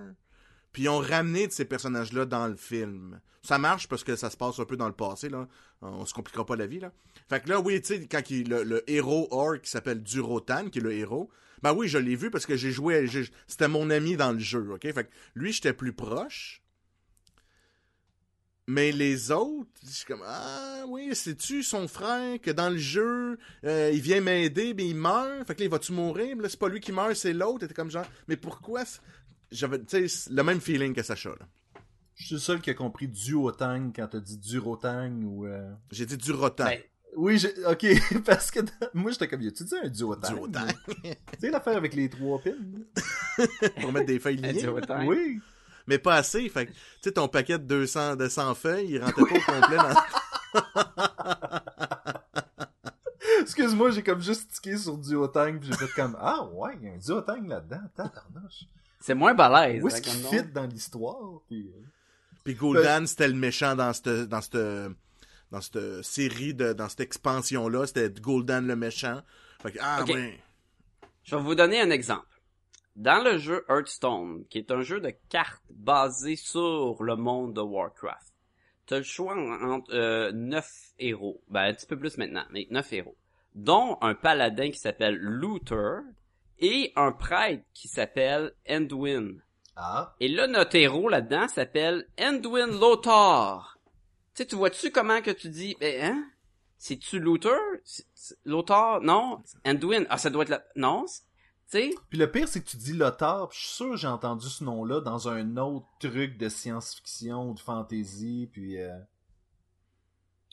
[0.73, 3.21] Puis ils ont ramené ces personnages-là dans le film.
[3.43, 5.49] Ça marche parce que ça se passe un peu dans le passé, là.
[5.83, 6.93] On se compliquera pas la vie, là.
[7.29, 10.83] Fait que là, oui, tu sais, quand le, héros orc qui s'appelle Durotan, qui est
[10.83, 11.29] le héros,
[11.63, 13.07] ben oui, je l'ai vu parce que j'ai joué,
[13.47, 14.83] c'était mon ami dans le jeu, ok?
[14.83, 16.62] Fait que lui, j'étais plus proche.
[18.69, 23.37] Mais les autres, je suis comme ah oui, c'est-tu son frère que dans le jeu,
[23.65, 25.47] euh, il vient m'aider, mais il meurt.
[25.47, 26.37] Fait que là, il va-tu mourir?
[26.37, 27.67] Mais là, c'est pas lui qui meurt, c'est l'autre.
[27.67, 28.85] T'es comme genre, mais pourquoi?
[29.51, 31.47] J'avais, tu sais, le même feeling que Sacha, là.
[32.15, 35.47] Je suis le seul qui a compris Duotang quand t'as dit Durotang ou...
[35.47, 36.65] euh, J'ai dit du rotan.
[36.67, 36.79] Ben,
[37.17, 37.87] Oui, j'ai- ok,
[38.25, 40.29] parce que dans- moi j'étais comme, tu dis un Duotang?
[40.29, 40.67] du rotan.
[41.03, 41.09] Tu
[41.41, 42.53] sais l'affaire avec les trois pins?
[43.81, 44.69] pour mettre des feuilles lignées.
[45.07, 45.41] Oui.
[45.87, 46.49] Mais pas assez.
[46.49, 49.61] Fait que, tu sais, ton paquet de 200, de 100 feuilles, il rentrait pas au
[49.61, 49.95] complet dans...
[53.41, 56.91] Excuse-moi, j'ai comme juste tiqué sur Duotang pis j'ai fait comme, ah ouais, il y
[56.91, 58.67] a un Duotang là-dedans, tabarnouche.
[59.01, 59.83] C'est moins balèze.
[59.83, 61.41] Où est-ce hein, qu'il fit dans l'histoire?
[61.49, 61.81] Puis, euh,
[62.45, 64.93] Puis Gul'dan, c'était le méchant dans cette, dans cette,
[65.51, 67.87] dans cette série, de, dans cette expansion-là.
[67.87, 69.23] C'était Golden le méchant.
[69.63, 70.39] Fait que, ah, ouais.
[71.25, 72.27] Je vais vous donner un exemple.
[72.97, 77.61] Dans le jeu Hearthstone, qui est un jeu de cartes basé sur le monde de
[77.61, 78.33] Warcraft,
[78.87, 80.69] tu as le choix en- entre euh, 9
[80.99, 81.43] héros.
[81.49, 83.17] Ben, un petit peu plus maintenant, mais 9 héros.
[83.55, 86.01] Dont un paladin qui s'appelle Luther
[86.59, 89.41] et un prêtre qui s'appelle Endwin.
[89.77, 93.79] Ah, Et là, notre héros là-dedans s'appelle Endwin Lothar.
[94.35, 96.25] Tu sais, tu vois-tu comment que tu dis, ben, hein?
[96.79, 97.23] C'est-tu
[97.85, 99.01] c'est- Lothar?
[99.01, 99.43] Non?
[99.67, 100.05] Endwin?
[100.11, 100.63] Ah, ça doit être la...
[100.77, 101.07] Non?
[101.73, 101.99] C'est- Tu sais?
[102.11, 104.49] Puis le pire, c'est que tu dis Lothar, puis je suis sûr que j'ai entendu
[104.49, 108.81] ce nom-là dans un autre truc de science-fiction ou de fantasy, puis...
[108.81, 108.97] Euh...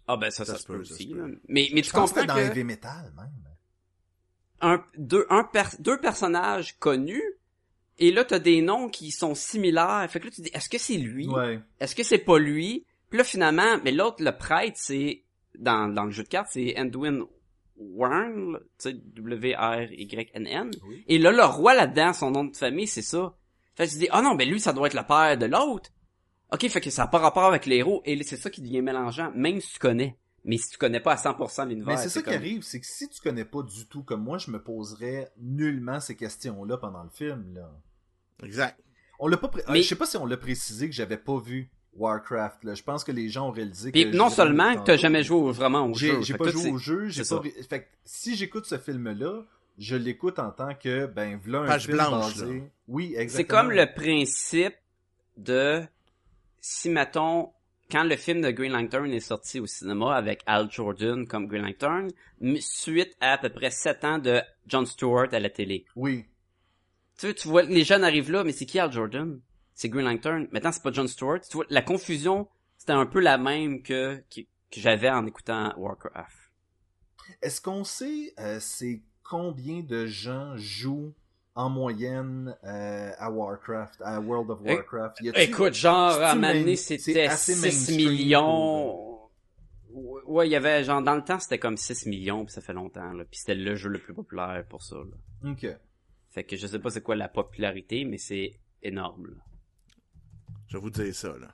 [0.07, 1.07] Ah, ben ça, Ça ça, se peut aussi.
[1.07, 1.39] peut.
[1.47, 3.32] Mais, mais Je tu pense que comprends c'était dans que Heavy Metal, même.
[4.61, 7.24] un, deux, un per- deux personnages connus,
[7.99, 10.05] et là, t'as des noms qui sont similaires.
[10.09, 11.28] Fait que là, tu dis, est-ce que c'est lui?
[11.28, 11.59] Ouais.
[11.80, 12.86] Est-ce que c'est pas lui?
[13.09, 15.24] Puis là, finalement, mais l'autre, le prêtre, c'est,
[15.57, 17.26] dans, dans le jeu de cartes, c'est Endwin
[18.77, 20.71] Sais, W-R-Y-N-N.
[20.88, 21.03] Oui.
[21.07, 23.36] Et là, le roi là-dedans, son nom de famille, c'est ça.
[23.75, 25.89] Fait que tu dis, ah non, ben lui, ça doit être le père de l'autre.
[26.51, 28.01] Ok, fait que ça n'a pas rapport avec les héros.
[28.05, 30.17] Et c'est ça qui devient mélangeant, même si tu connais.
[30.45, 31.88] Mais si tu connais pas à 100% l'univers.
[31.95, 34.38] Mais c'est ça qui arrive, c'est que si tu connais pas du tout comme moi,
[34.38, 37.69] je me poserais nullement ces questions-là pendant le film, là.
[38.43, 38.80] Exact.
[39.19, 41.38] On l'a pas pré- Mais- Je sais pas si on l'a précisé que j'avais pas
[41.39, 41.69] vu
[42.00, 42.74] Warcraft, là.
[42.76, 44.16] Je pense que les gens ont réalisé Puis que...
[44.18, 46.22] non seulement que t'as jamais joué au- vraiment au jeu.
[46.22, 47.41] j'ai Fait pas que joué au jeu, j'ai c'est pas...
[47.70, 49.43] Fait que si j'écoute ce film-là,
[49.78, 52.64] je l'écoute en tant que, ben, v'là un Page film blanche, basé...
[52.88, 53.62] Oui, C'est exactement.
[53.62, 54.76] comme le principe
[55.38, 55.82] de
[56.62, 57.52] si mettons
[57.91, 61.64] quand le film de Green Lantern est sorti au cinéma avec Al Jordan comme Green
[61.64, 62.10] Lantern,
[62.41, 65.86] m- suite à à peu près 7 ans de Jon Stewart à la télé.
[65.95, 66.26] Oui.
[67.18, 69.39] Tu vois les jeunes arrivent là, mais c'est qui Al Jordan?
[69.80, 70.45] C'est Green Lantern.
[70.51, 71.39] Maintenant, c'est pas Jon Stewart.
[71.39, 75.73] Tu vois, la confusion, c'était un peu la même que que, que j'avais en écoutant
[75.77, 76.51] Warcraft.
[77.41, 81.13] Est-ce qu'on sait euh, c'est combien de gens jouent
[81.55, 85.21] en moyenne euh, à Warcraft, à World of Warcraft?
[85.21, 89.30] Y Écoute, genre, à un c'était assez 6 mainstream millions.
[89.93, 92.73] Ouais, il y avait, genre, dans le temps, c'était comme 6 millions, puis ça fait
[92.73, 93.23] longtemps, là.
[93.23, 95.51] Puis c'était le jeu le plus populaire pour ça, là.
[95.51, 95.65] Ok.
[96.32, 99.36] Fait que je sais pas c'est quoi la popularité, mais c'est énorme, là.
[100.70, 101.47] Je vais vous dire ça, là.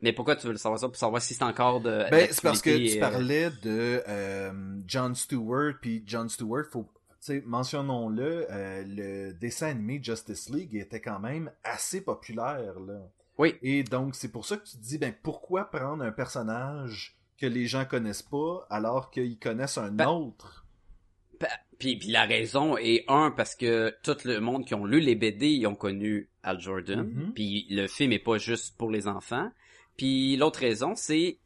[0.00, 0.86] Mais pourquoi tu veux le savoir ça?
[0.86, 2.08] Pour savoir si c'est encore de...
[2.10, 6.84] Ben, c'est parce que tu euh, parlais de euh, John Stewart, puis John Stewart, faut,
[6.84, 13.10] tu sais, mentionnons-le, euh, le dessin animé Justice League était quand même assez populaire, là.
[13.38, 13.56] Oui.
[13.62, 17.46] Et donc, c'est pour ça que tu te dis, ben, pourquoi prendre un personnage que
[17.46, 20.66] les gens connaissent pas, alors qu'ils connaissent un Ben, autre?
[21.78, 25.14] Puis, puis la raison est un parce que tout le monde qui ont lu les
[25.14, 27.04] BD ils ont connu Al Jordan.
[27.04, 27.32] Mhm.
[27.34, 29.50] Puis le film est pas juste pour les enfants.
[29.96, 31.38] Puis l'autre raison c'est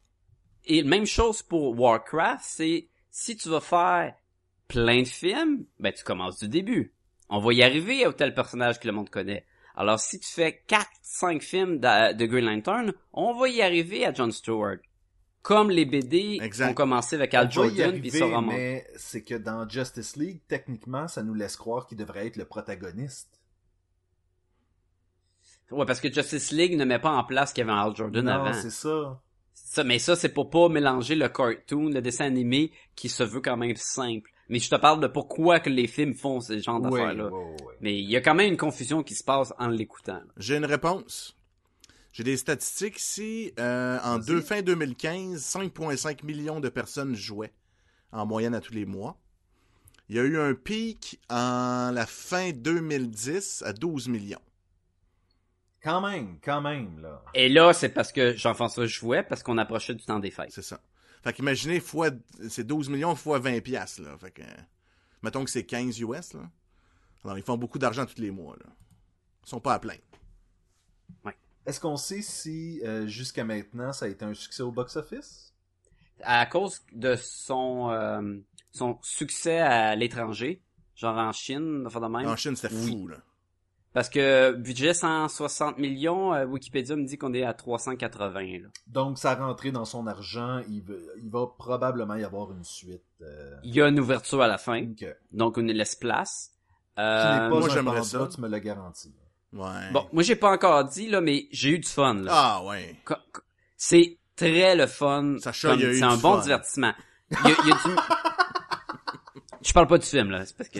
[0.65, 4.15] et même chose pour Warcraft, c'est si tu vas faire
[4.67, 6.93] plein de films, ben tu commences du début.
[7.29, 9.45] On va y arriver au tel personnage que le monde connaît.
[9.75, 14.05] Alors si tu fais 4 5 films de, de Green Lantern, on va y arriver
[14.05, 14.77] à Jon Stewart.
[15.43, 16.71] Comme les BD Exact.
[16.71, 18.47] ont commencé avec Al Jordan puis ça remonte.
[18.55, 22.45] mais c'est que dans Justice League, techniquement, ça nous laisse croire qu'il devrait être le
[22.45, 23.39] protagoniste.
[25.71, 27.95] Ouais, parce que Justice League ne met pas en place qu'il y avait un Al
[27.95, 28.53] Jordan non, avant.
[28.53, 29.21] c'est ça.
[29.53, 33.41] Ça, mais ça, c'est pour pas mélanger le cartoon, le dessin animé, qui se veut
[33.41, 34.29] quand même simple.
[34.49, 37.29] Mais je te parle de pourquoi que les films font ce genre Oui, d'affaires-là.
[37.31, 37.73] oui, oui.
[37.81, 40.21] Mais il y a quand même une confusion qui se passe en l'écoutant.
[40.37, 41.35] J'ai une réponse.
[42.13, 43.51] J'ai des statistiques ici.
[43.59, 47.53] Euh, en deux, fin 2015, 5,5 millions de personnes jouaient
[48.11, 49.19] en moyenne à tous les mois.
[50.09, 54.41] Il y a eu un pic en la fin 2010 à 12 millions.
[55.81, 57.23] Quand même, quand même, là.
[57.33, 60.51] Et là, c'est parce que Jean-François jouait, parce qu'on approchait du temps des fêtes.
[60.51, 60.79] C'est ça.
[61.23, 62.09] Fait qu'imaginez, fois,
[62.47, 64.15] c'est 12 millions fois 20 piastres, là.
[64.19, 64.43] Fait que,
[65.23, 66.49] mettons que c'est 15 US, là.
[67.25, 68.69] Alors, ils font beaucoup d'argent tous les mois, là.
[69.45, 69.95] Ils sont pas à plein.
[71.65, 75.53] Est-ce qu'on sait si euh, jusqu'à maintenant ça a été un succès au box-office?
[76.23, 78.37] À cause de son, euh,
[78.71, 80.61] son succès à l'étranger,
[80.95, 82.27] genre en Chine, enfin de même?
[82.27, 82.91] En Chine, c'était Oui.
[82.91, 83.17] fou, là.
[83.93, 88.41] Parce que budget 160 millions, euh, Wikipédia me dit qu'on est à 380.
[88.63, 88.69] Là.
[88.87, 90.61] Donc, ça a rentré dans son argent.
[90.67, 93.03] Il va, il va probablement y avoir une suite.
[93.21, 93.55] Euh...
[93.63, 94.83] Il y a une ouverture à la fin,
[95.31, 96.51] donc on laisse place.
[96.95, 98.27] pas Euh, moi, un j'aimerais ça.
[98.33, 99.13] tu me l'as garanti.
[99.53, 99.91] Ouais.
[99.91, 102.15] Bon, moi j'ai pas encore dit là, mais j'ai eu du fun.
[102.15, 102.31] Là.
[102.33, 102.95] Ah, ouais.
[103.77, 105.35] C'est très le fun.
[105.39, 106.41] Sacha, comme- il y a eu C'est un du bon fun.
[106.41, 106.93] divertissement.
[107.31, 107.95] Il y a, il y a du...
[109.61, 110.79] Je parle pas du film là, c'est parce que.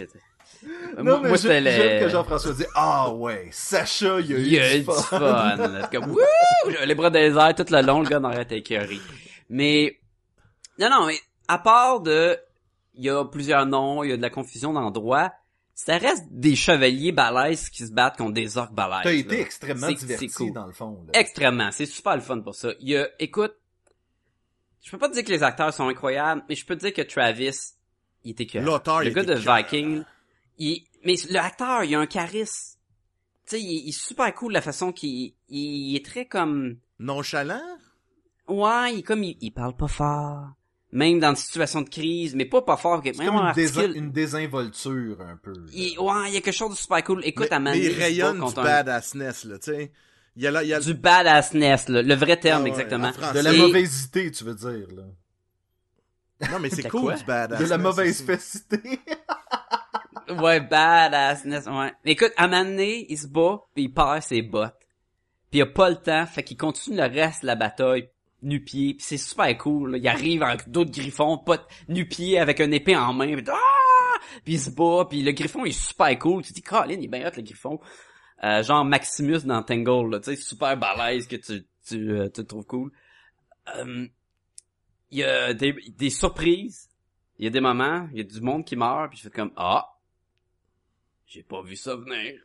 [0.96, 2.06] Non, mais moi j'ai- c'était j'aime le.
[2.06, 4.78] que Jean-François dit «Ah ouais, Sacha, il y a eu Il y a du eu
[4.80, 5.88] du fun.
[5.92, 6.18] comme, wouh!
[6.86, 8.98] Les bras dans les airs tout le long, le gars n'arrête écœuré.
[9.50, 9.98] Mais
[10.78, 11.18] Non, non, mais
[11.48, 12.38] à part de,
[12.94, 15.32] il y a plusieurs noms, il y a de la confusion d'endroits,
[15.74, 19.02] ça reste des chevaliers balèzes qui se battent contre des orques balèzes.
[19.02, 19.16] T'as là.
[19.16, 20.52] été extrêmement diverti cool.
[20.52, 21.04] dans le fond.
[21.06, 21.18] là.
[21.18, 22.70] Extrêmement, c'est super le fun pour ça.
[22.80, 23.54] Il y a, écoute,
[24.82, 26.92] je peux pas te dire que les acteurs sont incroyables, mais je peux te dire
[26.92, 27.74] que Travis,
[28.22, 29.34] il était que le gars de.
[29.34, 30.04] Viking,
[30.58, 32.78] il, mais l'acteur, il a un charisme.
[33.46, 37.60] Tu sais, il, il est super cool la façon qu'il, il est très comme, Nonchalant?
[38.48, 40.50] ouais, il est comme, il, il parle pas fort.
[40.94, 43.02] Même dans une situation de crise, mais pas pas fort.
[43.02, 43.96] que- C'est même comme une, désin- articule.
[43.96, 45.52] une désinvolture, un peu.
[45.72, 47.20] Il, ouais, il y a quelque chose de super cool.
[47.24, 49.92] Écoute, mais, à mais Mandy, il il se bat rayonne du badassness, là, tu sais.
[50.36, 52.70] Il y a là, il y a du badassness, là, le vrai terme, Ah ouais,
[52.70, 53.10] exactement.
[53.10, 56.48] De la Et- mauvaisité, tu veux dire, là.
[56.52, 57.14] Non, mais c'est cool quoi?
[57.16, 57.60] du badass.
[57.60, 58.80] De la mauvaise fessité.
[60.40, 61.92] Ouais, badassness, ouais.
[62.06, 64.74] Écoute, à un moment donné, il se bat, puis il perd ses bottes.
[65.50, 68.08] Puis il a pas le temps, fait qu'il continue le reste de la bataille
[68.44, 69.92] nu-pied, c'est super cool.
[69.92, 69.98] là.
[69.98, 74.18] Il arrive avec d'autres griffons, pas nu-pied, avec une épée en main, puis, ah!
[74.44, 76.42] puis il se bat, puis le griffon est super cool.
[76.42, 77.80] Tu te dis, Colin, il est bien hot le griffon.
[78.42, 82.44] Euh, genre Maximus dans Tangle, là, tu sais, super balèze que tu, tu, euh, tu
[82.44, 82.92] trouves cool.
[83.76, 84.06] Euh,
[85.10, 86.90] Il y a des, des surprises.
[87.38, 89.30] Il y a des moments, il y a du monde qui meurt, puis je fais
[89.30, 89.96] comme, ah,
[91.26, 92.40] j'ai pas vu ça venir.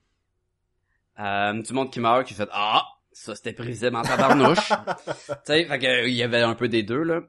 [1.20, 2.86] Euh, du monde qui meurt, qui fait ah,
[3.22, 4.70] ça c'était prévisible en tabarnouche.
[5.28, 7.22] tu sais, fait que il y avait un peu des deux là.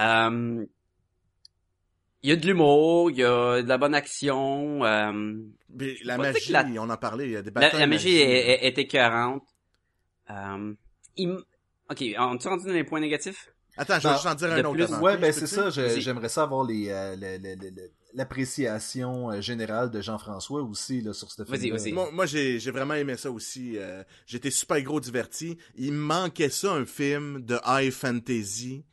[0.00, 0.64] Euh,
[2.22, 4.84] il y a de l'humour, il y a de la bonne action.
[4.84, 5.12] Euh,
[5.70, 7.80] Mais la magie, la- on en parlait, il y a des la, batailles.
[7.80, 9.44] la de magie est, est, est écœurante.
[10.30, 10.74] Euh,
[11.16, 11.30] il
[11.90, 13.50] ok, on tu rendu dans les points négatifs?
[13.76, 14.72] Attends, je vais juste en dire un autre.
[14.86, 14.94] plus-?
[15.02, 15.70] Ouais, ben c'est ça.
[15.70, 21.00] J'aimerais ça avoir les euh, le- le- le- le- l'appréciation euh, générale de Jean-François aussi
[21.00, 21.76] là sur ce film.
[21.76, 21.92] Vas-y.
[21.92, 23.76] Moi, moi j'ai, vraiment aimé ça aussi.
[23.76, 25.58] euh, j'étais super gros diverti.
[25.76, 28.84] Il me manquait ça, un film de high fantasy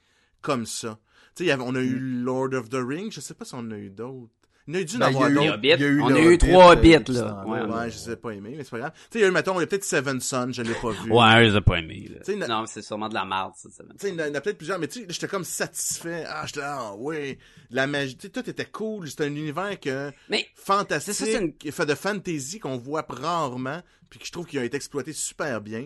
[0.42, 1.00] comme ça.
[1.36, 3.12] Tu sais, on a eu Lord of the Rings.
[3.12, 4.32] Je sais pas si on a eu d'autres.
[4.68, 6.02] Il y en a eu dû en Ben, il y a avoir eu- d'autres.
[6.02, 7.44] On a eu trois euh, Hobbits, depuis ce là.
[7.46, 8.92] Ouais, Ouais, je sais pas aimé, mais c'est pas grave.
[8.96, 10.74] Tu sais, il y a eu, mettons, il y a peut-être Seven Son, je l'ai
[10.74, 11.12] pas vu.
[11.12, 12.10] Ouais, je les ai pas aimés.
[12.10, 12.48] là.
[12.48, 13.70] Non, c'est sûrement de la merde, ça.
[13.70, 13.84] ça.
[13.84, 16.24] Tu sais, il y en a- peut-être plusieurs, mais tu sais, j'étais comme satisfait.
[16.28, 17.38] Ah, j'étais là, ah, ouais.
[17.70, 19.08] La magie, tu sais, tout était cool.
[19.10, 22.60] C'était un univers que, Mais fantastique, C'est ça, c'est une- qui est fait de fantasy
[22.60, 25.86] qu'on voit rarement, puis que je trouve qu'il a été exploité super bien.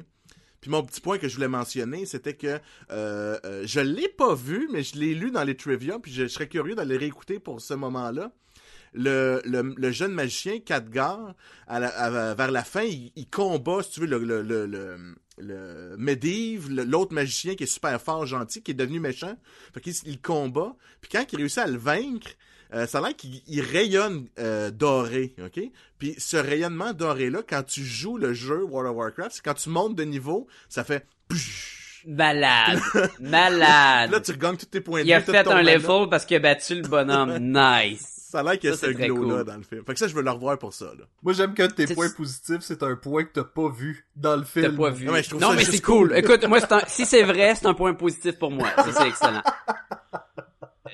[0.62, 2.60] Puis mon petit point que je voulais mentionner, c'était que
[2.92, 6.24] euh, euh, je l'ai pas vu, mais je l'ai lu dans les trivia, puis je,
[6.24, 8.32] je serais curieux d'aller réécouter pour ce moment-là.
[8.94, 11.34] Le, le, le jeune magicien, Khadgar,
[11.68, 14.66] à la- à- vers la fin, il, il combat, si tu veux, le, le, le,
[14.66, 19.36] le, le Medivh, l'autre magicien qui est super fort, gentil, qui est devenu méchant.
[19.74, 20.76] Fait qu'il il combat.
[21.02, 22.30] Puis quand il réussit à le vaincre,
[22.74, 25.60] euh, ça a l'air qu'il il rayonne euh, doré, ok?
[25.98, 29.70] Puis ce rayonnement doré-là, quand tu joues le jeu World of Warcraft, c'est quand tu
[29.70, 31.06] montes de niveau, ça fait...
[32.06, 32.80] malade,
[33.20, 34.12] malade.
[34.12, 36.38] Là, tu regagnes tous tes points de Il a vie, fait un level parce qu'il
[36.38, 37.38] a battu le bonhomme.
[37.40, 38.16] Nice.
[38.32, 39.44] Ça a l'air qu'il y a Ça, ce glow-là cool.
[39.44, 39.84] dans le film.
[39.86, 41.06] Fait que ça, je veux le revoir pour ça, là.
[41.24, 44.36] Moi, j'aime qu'un de tes points positifs, c'est un point que t'as pas vu dans
[44.36, 44.78] le T'as film.
[44.78, 45.06] pas vu.
[45.08, 46.10] Non, mais je trouve non, ça mais juste c'est cool.
[46.10, 46.18] cool.
[46.18, 48.68] Écoute, moi, un- si c'est vrai, c'est un point positif pour moi.
[48.76, 49.42] Ça, c'est excellent.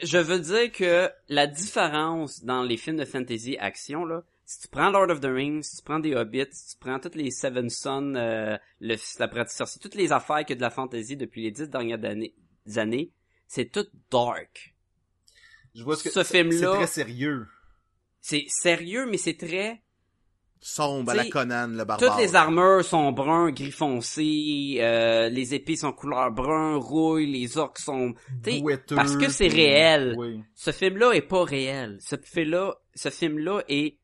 [0.04, 4.68] Je veux dire que la différence dans les films de fantasy action, là, si tu
[4.68, 7.32] prends Lord of the Rings, si tu prends des Hobbits, si tu prends toutes les
[7.32, 11.16] Seven Sons, euh, le fils de l'apprenti sorcier, toutes les affaires que de la fantasy
[11.18, 12.34] depuis les dix dernières années,
[12.76, 13.12] années
[13.48, 14.75] c'est tout dark.
[15.76, 17.46] Je vois ce que Ce film-là- C'est très sérieux.
[18.22, 19.82] C'est sérieux, mais c'est très
[20.62, 22.00] Sombre à la Conan, le barbare.
[22.00, 27.58] Toutes les armures sont bruns, gris foncé, euh, les épées sont couleur brun, rouille, les
[27.60, 28.16] orques sont...
[28.62, 30.16] Bouetteux, parce que c'est réel.
[30.18, 30.42] Oui.
[30.56, 32.00] Ce film-là est pas réel.
[32.02, 34.00] Ce film-là, ce film-là est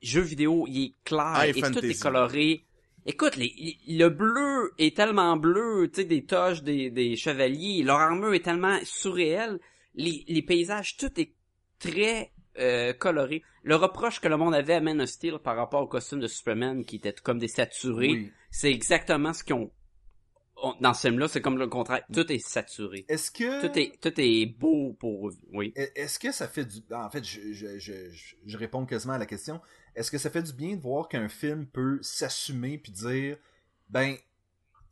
[0.00, 2.64] jeu vidéo, il est clair High et tout est coloré.
[3.04, 7.98] Écoute, les- le bleu est tellement bleu, tu sais, des toches des, des chevaliers, leur
[7.98, 9.58] armure est tellement surréelle,
[10.00, 11.32] les, les paysages, tout est
[11.78, 13.42] très euh, coloré.
[13.62, 16.26] Le reproche que le monde avait à Man of Steel par rapport au costume de
[16.26, 18.32] Superman, qui était comme des saturés, Oui.
[18.50, 19.70] c'est exactement ce qu'ils ont...
[20.56, 22.02] on- Dans ce film-là, c'est comme le contraire.
[22.12, 23.04] Tout est saturé.
[23.08, 25.30] Est-ce que Tout est, tout est beau pour...
[25.52, 25.72] Oui.
[25.76, 26.78] E- Est-ce que ça fait du...
[26.92, 29.60] En fait, je, je, je, je- je réponds quasiment à la question.
[29.94, 33.36] Est-ce que ça fait du bien de voir qu'un film peut s'assumer puis dire,
[33.88, 34.20] ben, tu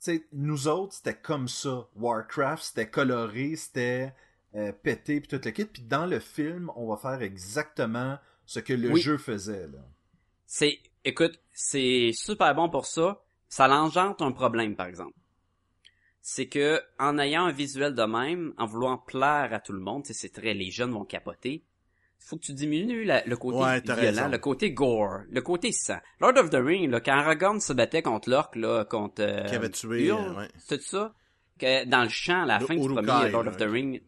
[0.00, 1.88] sais, nous autres, c'était comme ça.
[1.96, 4.12] Warcraft, c'était coloré, c'était
[4.58, 5.64] euh, pété puis tout le kit.
[5.64, 9.00] Puis dans le film, on va faire exactement ce que le Oui.
[9.00, 9.66] jeu faisait.
[9.68, 9.78] Là.
[10.46, 13.22] C'est, écoute, c'est super bon pour ça.
[13.48, 15.14] Ça l'engendre un problème, par exemple.
[16.20, 20.04] C'est que, en ayant un visuel de même, en voulant plaire à tout le monde,
[20.04, 21.62] c'est très, les jeunes vont capoter.
[22.18, 24.28] Faut que tu diminues la- le côté Ouais, violent, raison.
[24.28, 25.98] le côté gore, le côté sang.
[26.20, 29.54] Lord of the Ring, là, quand Aragorn se battait contre l'orque, là, contre, euh, Qui
[29.54, 30.48] avait tué, Hurle, euh, ouais.
[30.58, 31.14] c'est ça?
[31.58, 33.62] Que dans le champ, à la Le fin du Uruk-hai, premier Lord of the.
[33.62, 34.02] Ring,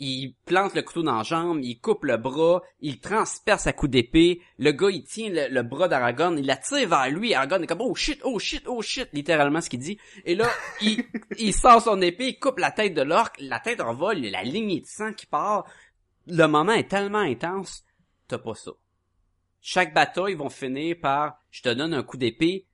[0.00, 3.92] il plante le couteau dans la jambe, il coupe le bras, il transperce à coups
[3.92, 4.40] d'épée.
[4.58, 7.34] Le gars, il tient le, le bras d'Aragorn, il l'attire vers lui.
[7.34, 9.98] Aragorn est comme oh shit, oh shit, oh shit, littéralement ce qu'il dit.
[10.24, 10.48] Et là,
[10.80, 11.04] il,
[11.38, 14.42] il sort son épée, il coupe la tête de l'orque, la tête en vol, la
[14.42, 15.66] lignée de sang qui part.
[16.26, 17.84] Le moment est tellement intense,
[18.26, 18.70] t'as pas ça.
[19.60, 22.66] Chaque bataille, ils vont finir par je te donne un coup d'épée,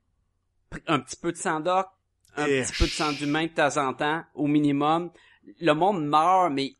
[0.86, 1.90] un petit peu de sang d'orque,
[2.36, 5.10] un Et- petit peu de sang d'humain de temps en temps, au minimum.
[5.60, 6.76] Le monde meurt, mais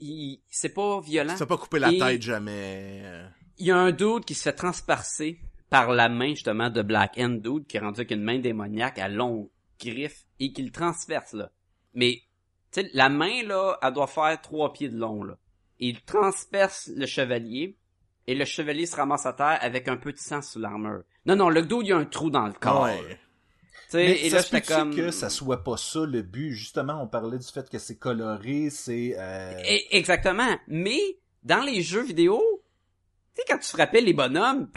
[0.00, 1.34] il, c'est pas violent.
[1.38, 3.02] T'as pas coupé la Et- tête jamais.
[3.04, 3.26] euh?
[3.58, 5.40] Il y a un dude qui se fait transpercer
[5.70, 8.98] par la main, justement, de Black End Dude, qui est rendu avec une main démoniaque
[8.98, 9.48] à longue
[9.80, 11.50] griffe, et qui le transperce, là.
[11.94, 12.22] Mais,
[12.72, 15.36] tu sais, la main, là, elle doit faire trois pieds de long, là.
[15.78, 17.76] Il transperce le chevalier,
[18.26, 21.02] et le chevalier se ramasse à terre avec un peu de sang sous l'armure.
[21.26, 22.84] Non, non, le dude, il y a un trou dans le corps.
[22.84, 23.18] Ouais.
[23.98, 24.94] Mais et ça là, j'étais comme...
[24.94, 26.52] que ça soit pas ça le but?
[26.52, 29.14] Justement, on parlait du fait que c'est coloré, c'est...
[29.18, 30.58] euh, Exactement.
[30.68, 31.00] Mais
[31.42, 32.40] dans les jeux vidéo,
[33.34, 34.68] tu sais quand tu frappais les bonhommes,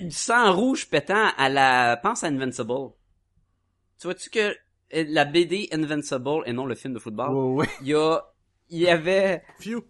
[0.00, 2.92] du sang rouge pétant à la pense à Invincible.
[4.00, 4.50] Tu vois-tu que
[4.94, 7.66] euh, la BD Invincible et non le film de football, ouais.
[7.82, 8.22] il y a
[8.70, 9.82] il y avait Phew.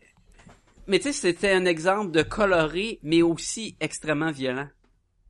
[0.87, 4.69] mais tu sais c'était un exemple de coloré mais aussi extrêmement violent.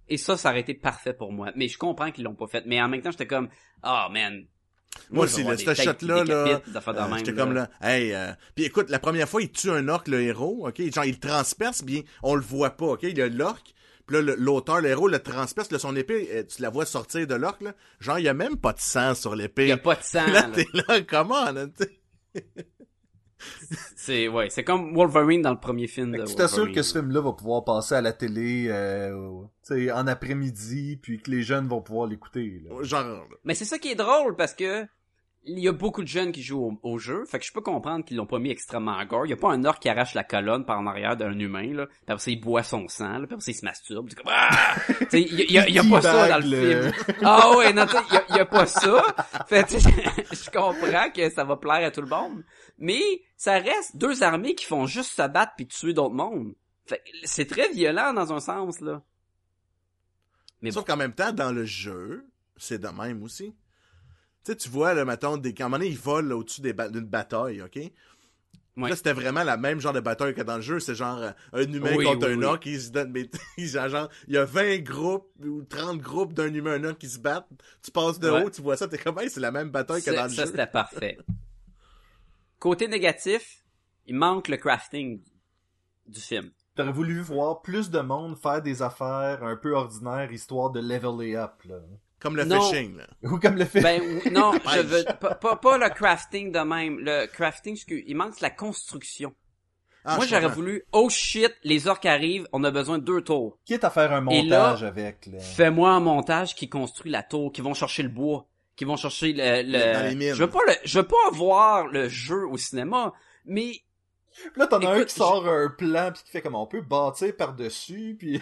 [0.08, 1.50] Et ça ça aurait été parfait pour moi.
[1.56, 3.48] Mais je comprends qu'ils l'ont pas fait, mais en même temps j'étais comme
[3.84, 4.44] oh man.
[5.10, 7.70] Moi je aussi, vais là, voir ce des têtes shot-là, là, euh, j'étais comme là,
[7.82, 11.04] hey, euh, puis écoute, la première fois, il tue un orc, le héros, ok, genre,
[11.04, 13.62] il transperce, bien, on le voit pas, ok, il y a l'orc,
[14.06, 17.26] puis là, l'auteur, le héros, le transperce, là, son épée, euh, tu la vois sortir
[17.26, 19.64] de l'orc, là, genre, il y a même pas de sang sur l'épée.
[19.64, 20.26] Il y a pas de sang.
[20.26, 20.50] Là, là.
[20.54, 21.66] t'es là, comment, là.
[23.96, 26.74] C'est ouais, c'est comme Wolverine dans le premier film de que tu t'assures Wolverine.
[26.74, 31.20] que ce film-là va pouvoir passer à la télé euh, tu sais, en après-midi, puis
[31.20, 32.62] que les jeunes vont pouvoir l'écouter.
[32.68, 32.82] là.
[32.82, 34.86] Genre, Mais c'est ça qui est drôle parce que
[35.48, 37.60] il y a beaucoup de jeunes qui jouent au, au jeu, fait que je peux
[37.60, 39.26] comprendre qu'ils l'ont pas mis extrêmement gore.
[39.26, 41.72] Il y a pas un orc qui arrache la colonne par en arrière d'un humain
[41.74, 44.12] là, puis après ça il boit son sang, là, puis après ça il se masturbe,
[44.14, 44.76] comme ah!
[45.12, 46.92] Il y a, il y a- il y a pas ça dans le film.
[47.22, 49.02] Ah ouais, non, il y a, il y a pas ça.
[49.48, 49.90] Fait tu sais,
[50.32, 52.44] je comprends que ça va plaire à tout le monde,
[52.78, 53.00] mais
[53.36, 56.54] ça reste deux armées qui font juste se battre puis tuer d'autres mondes.
[56.86, 59.02] Fait que c'est très violent dans un sens là.
[60.60, 62.26] Mais Sauf qu'en même temps, dans le jeu,
[62.56, 63.54] c'est de même aussi.
[64.48, 65.54] Tu sais, tu vois, là, mettons, des...
[65.58, 67.76] à un moment donné, ils volent au-dessus ba- d'une bataille, OK?
[67.76, 68.88] Ouais.
[68.88, 70.80] Là, c'était vraiment la même genre de bataille que dans le jeu.
[70.80, 72.44] C'est genre euh, un humain Oui, contre oui, un oui.
[72.44, 73.10] orc qui se donne...
[73.10, 73.28] Mais
[73.58, 76.96] ils- genre, il y a 20 groupes ou 30 groupes d'un humain et un orc
[76.96, 77.48] qui se battent.
[77.82, 78.42] Tu passes de Ouais.
[78.44, 80.44] haut, tu vois ça, t'es comme, hey, c'est la même bataille que dans le ça,
[80.44, 80.50] jeu.
[80.52, 81.18] c'était parfait.
[82.58, 83.64] Côté négatif,
[84.06, 85.20] il manque le crafting
[86.06, 86.50] du film.
[86.74, 91.34] T'aurais voulu voir plus de monde faire des affaires un peu ordinaires, histoire de leveler
[91.36, 91.80] up, là.
[92.20, 92.60] Comme le Non.
[92.60, 93.06] fishing, là.
[93.22, 93.80] Ou comme le fait...
[93.80, 94.02] Ben
[94.32, 96.98] non, je veux pas, pas, pas le crafting de même.
[96.98, 99.34] Le crafting, excuse, il manque la construction.
[100.04, 103.58] Ah, Moi, j'aurais voulu, oh shit, les orques arrivent, on a besoin de deux tours.
[103.66, 105.38] Quitte à faire un là, montage avec, là.
[105.38, 109.32] Fais-moi un montage qui construit la tour, qui vont chercher le bois, qui vont chercher
[109.32, 109.92] le, le...
[109.92, 110.34] Dans les mines.
[110.34, 113.12] Je veux pas le, je veux pas voir le jeu au cinéma,
[113.44, 113.72] mais
[114.56, 117.36] là, t'en as un qui sort un plan, puis qui fait comme on peut bâtir
[117.36, 118.40] par-dessus, puis...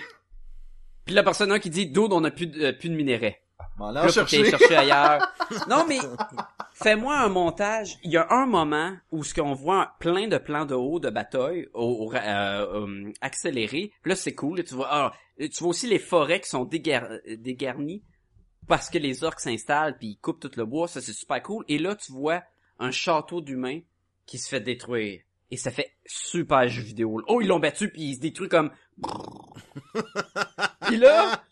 [1.04, 3.42] puis la personne un qui dit, dude, on a plus de, euh, plus de minerais.
[3.78, 4.50] Là, chercher.
[4.50, 5.26] chercher ailleurs.
[5.68, 5.98] Non, mais
[6.72, 7.98] fais-moi un montage.
[8.02, 11.10] Il y a un moment où ce qu'on voit plein de plans de haut de
[11.10, 12.18] bataille au, au- euh,
[12.86, 13.92] euh, accéléré.
[14.04, 14.64] Là, c'est cool.
[14.64, 18.02] Tu vois, ah, tu vois aussi les forêts qui sont dégar- dégarnies
[18.66, 20.88] parce que les orques s'installent puis ils coupent tout le bois.
[20.88, 21.64] Ça, c'est super cool.
[21.68, 22.42] Et là, tu vois
[22.80, 23.80] un château d'humains
[24.26, 25.20] qui se fait détruire.
[25.52, 27.22] Et ça fait super jeu vidéo.
[27.28, 28.70] Oh, ils l'ont battu puis il se détruit comme...
[30.86, 31.42] Puis là,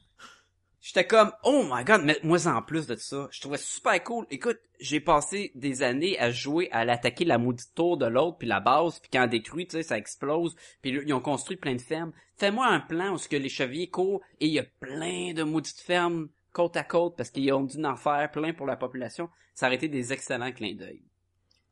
[0.84, 3.26] J'étais comme, oh my god, mets-moi en plus de ça.
[3.30, 4.26] Je trouvais super cool.
[4.30, 8.46] Écoute, j'ai passé des années à jouer à l'attaquer la maudite tour de l'autre, puis
[8.46, 10.54] la base, puis quand détruit, tu sais, ça explose.
[10.82, 12.12] Puis ils ont construit plein de fermes.
[12.36, 15.42] Fais-moi un plan où ce que les chevaliers courent et il y a plein de
[15.42, 19.30] maudites fermes côte à côte parce qu'ils ont dû en faire plein pour la population.
[19.54, 21.00] Ça aurait été des excellents clins d'œil.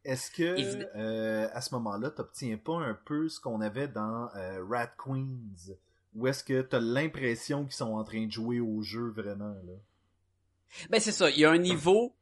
[0.07, 4.65] Est-ce que, euh, à ce moment-là, t'obtiens pas un peu ce qu'on avait dans euh,
[4.67, 5.77] Rat Queens?
[6.15, 9.73] Ou est-ce que t'as l'impression qu'ils sont en train de jouer au jeu vraiment, là?
[10.91, 12.15] Ben c'est ça, il y a un niveau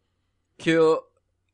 [0.59, 0.97] que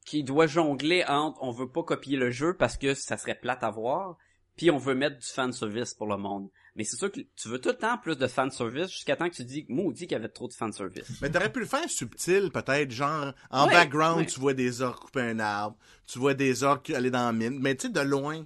[0.05, 3.63] qui doit jongler entre on veut pas copier le jeu parce que ça serait plate
[3.65, 4.17] à voir,
[4.57, 6.49] puis on veut mettre du fan service pour le monde.
[6.75, 9.29] Mais c'est sûr que tu veux tout le temps plus de fan service jusqu'à temps
[9.31, 11.21] que tu dis maudit qu'il y avait trop de fan service.
[11.23, 14.27] Mais t'aurais pu le faire subtil, peut-être, genre, en Ouais, background, ouais.
[14.27, 15.77] tu vois des orques couper un arbre,
[16.07, 18.45] tu vois des orques aller dans la mine, mais tu sais, de loin.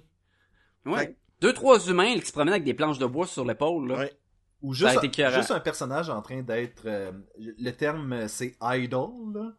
[0.85, 1.15] Ouais.
[1.41, 3.97] Deux trois humains qui se promènent avec des planches de bois sur l'épaule là.
[3.99, 4.13] Ouais.
[4.61, 5.37] Ou Ça a juste, été écœurant.
[5.37, 6.83] juste un personnage en train d'être...
[6.85, 9.53] euh, le terme, euh, c'est idle, là.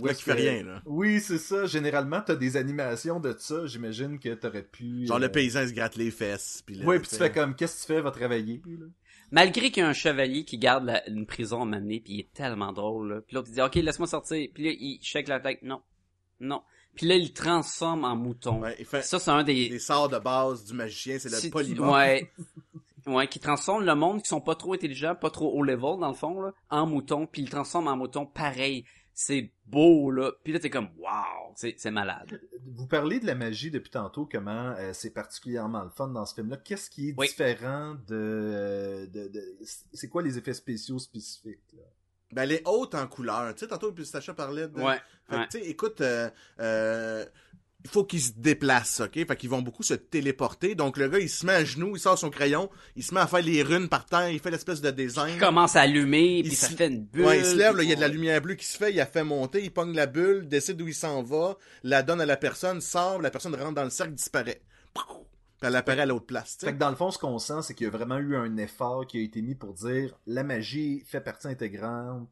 [0.00, 0.82] Là, qui fait rien, là.
[0.84, 1.66] Oui, c'est ça.
[1.66, 3.66] Généralement, t'as des animations de ça.
[3.66, 5.06] J'imagine que t'aurais pu...
[5.06, 6.62] Genre, euh, le paysan, il se gratte les fesses.
[6.66, 8.60] Puis là, Oui, puis tu fais comme, qu'est-ce que tu fais, va travailler.
[8.66, 8.86] là.
[9.30, 12.32] Malgré qu'il y a un chevalier qui garde la- une prison à puis il est
[12.32, 13.20] tellement drôle, là.
[13.20, 14.48] Puis l'autre, il dit, OK, laisse-moi sortir.
[14.54, 15.62] Puis là, il shake la tête.
[15.62, 15.82] Non.
[16.40, 16.62] Non.
[16.98, 18.60] Puis là, il le transforme en mouton.
[18.60, 19.68] Ouais, il fait Ça, c'est un des...
[19.70, 21.94] les sorts de base du magicien, c'est le polymorphe.
[21.94, 22.30] Ouais.
[23.06, 26.08] Ouais, qui transforme le monde qui sont pas trop intelligents, pas trop haut level dans
[26.08, 28.84] le fond là, en mouton, puis il le transforme en mouton pareil.
[29.14, 30.30] C'est beau là.
[30.44, 32.38] Puis là t'es comme wow, c'est c'est malade.
[32.66, 36.34] Vous parlez de la magie depuis tantôt, comment euh, c'est particulièrement le fun dans ce
[36.34, 36.58] film-là.
[36.58, 37.28] Qu'est-ce qui est Oui.
[37.28, 38.14] différent de...
[38.14, 39.56] euh, de, de-
[39.94, 41.84] c'est quoi les effets spéciaux spécifiques, là?
[42.32, 43.54] Ben, elle est haute en couleur.
[43.54, 44.80] Tu sais, tantôt, Pistacha parlait de...
[44.80, 44.96] Ouais.
[45.30, 45.48] Fait ouais.
[45.50, 46.28] tu sais, écoute, euh,
[46.60, 47.24] euh,
[47.84, 49.14] il faut qu'ils se déplacent, ok?
[49.26, 50.74] Fait qu'ils vont beaucoup se téléporter.
[50.74, 53.20] Donc, le gars, il se met à genoux, il sort son crayon, il se met
[53.20, 55.34] à faire les runes par terre, il fait l'espèce de design.
[55.36, 57.24] Il commence à allumer, puis Il ça se- fait une bulle.
[57.24, 58.92] Ouais, il se lève, là, il y a de la lumière bleue qui se fait,
[58.92, 62.20] il a fait monter, il pogne la bulle, décide où il s'en va, la donne
[62.20, 64.60] à la personne, sort, la personne rentre dans le cercle, disparaît.
[65.60, 67.62] Puis elle apparaît à l'autre place, tu Fait que dans le fond, ce qu'on sent,
[67.62, 70.44] c'est qu'il y a vraiment eu un effort qui a été mis pour dire la
[70.44, 72.28] magie fait partie intégrante,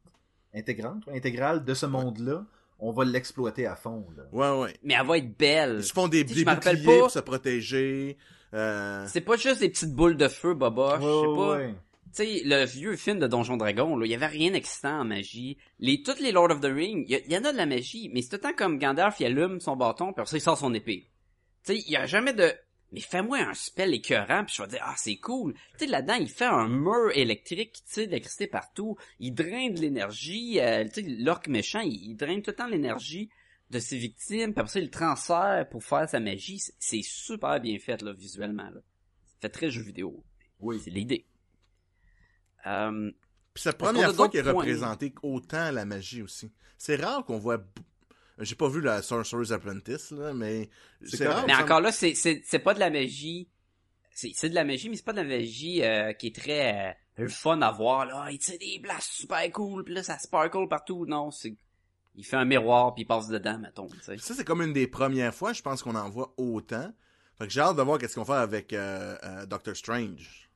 [0.53, 2.45] intégrante, intégrale de ce monde-là.
[2.79, 4.05] On va l'exploiter à fond.
[4.15, 4.23] Là.
[4.31, 4.75] Ouais, ouais.
[4.83, 5.77] Mais elle va être belle.
[5.79, 6.45] Ils se font des, boucliers
[6.85, 6.99] pas.
[6.99, 8.17] pour se protéger.
[8.53, 9.05] Euh...
[9.07, 10.99] C'est pas juste des petites boules de feu, Boba.
[11.01, 11.57] Je sais pas.
[11.57, 11.75] ouais.
[12.15, 15.05] Tu sais, le vieux film de Donjon Dragon, là, il y avait rien d'excitant en
[15.05, 15.57] magie.
[15.79, 17.57] Les, toutes les Lord of the Rings, il y, a- il y en a de
[17.57, 20.31] la magie, mais c'est tout le temps comme Gandalf, il allume son bâton, puis après
[20.31, 21.09] ça, il sort son épée.
[21.65, 22.53] Tu sais, il y a jamais de...
[22.93, 25.53] Mais fais-moi un spell écœurant, puis je vais dire, ah, c'est cool.
[25.77, 28.95] Tu sais, là-dedans, il fait un mur électrique qui tire de l'électricité partout.
[29.19, 30.59] Il draine de l'énergie.
[30.61, 33.29] euh, tu sais, l'orque méchant, il, il draine tout le temps l'énergie
[33.71, 36.61] de ses victimes, puis après ça, il le transfère pour faire sa magie.
[36.79, 38.79] C'est- super bien fait, là, visuellement, là.
[39.25, 40.23] Ça fait très jeu vidéo.
[40.61, 40.79] Oui.
[40.81, 41.25] C'est l'idée.
[42.65, 43.11] Euh,
[43.53, 46.51] Puis c'est la première fois qu'il est représenté autant la magie aussi.
[46.77, 47.61] C'est rare qu'on voit...
[48.39, 50.69] J'ai pas vu la Sorcerer's Apprentice, là, mais...
[51.03, 51.45] C'est rare.
[51.47, 53.47] Mais encore là, c'est c'est c'est pas de la magie.
[54.11, 56.95] C'est c'est de la magie, mais c'est pas de la magie euh, qui est très
[57.19, 58.27] euh, fun à voir là.
[58.31, 61.05] Il tire des blasts super cool, puis là ça sparkle partout.
[61.07, 61.55] Non, c'est
[62.17, 63.87] il fait un miroir puis il passe dedans, mettons.
[63.87, 64.17] tu sais.
[64.17, 66.91] Ça, c'est comme une des premières fois, je pense qu'on en voit autant.
[67.37, 70.49] Fait que j'ai hâte de voir qu'est-ce qu'on fait avec euh, euh, Doctor Strange.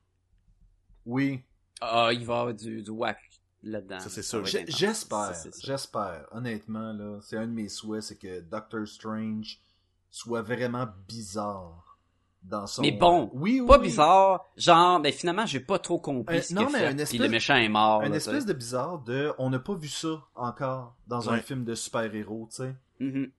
[1.06, 1.40] Oui.
[1.80, 3.18] Ah, il va y avoir du du whack
[3.62, 4.00] là-dedans.
[4.00, 4.44] Ça, c'est sûr.
[4.44, 5.32] J'espère,
[5.62, 9.58] j'espère, honnêtement, là, c'est un de mes souhaits, c'est que Doctor Strange
[10.10, 11.96] soit vraiment bizarre
[12.42, 12.82] dans son...
[12.82, 13.84] Mais bon, oui, oui, Pas oui.
[13.86, 16.86] bizarre, genre ben finalement j'ai pas trop compris Euh, ce non, mais fait.
[16.90, 18.02] une Puis espèce- le méchant est mort.
[18.02, 19.32] Un là, espèce de bizarre de...
[19.38, 22.74] On n'a pas vu ça encore dans un film de super-héros, tu sais.
[22.98, 23.04] sais.
[23.04, 23.30] Mhm.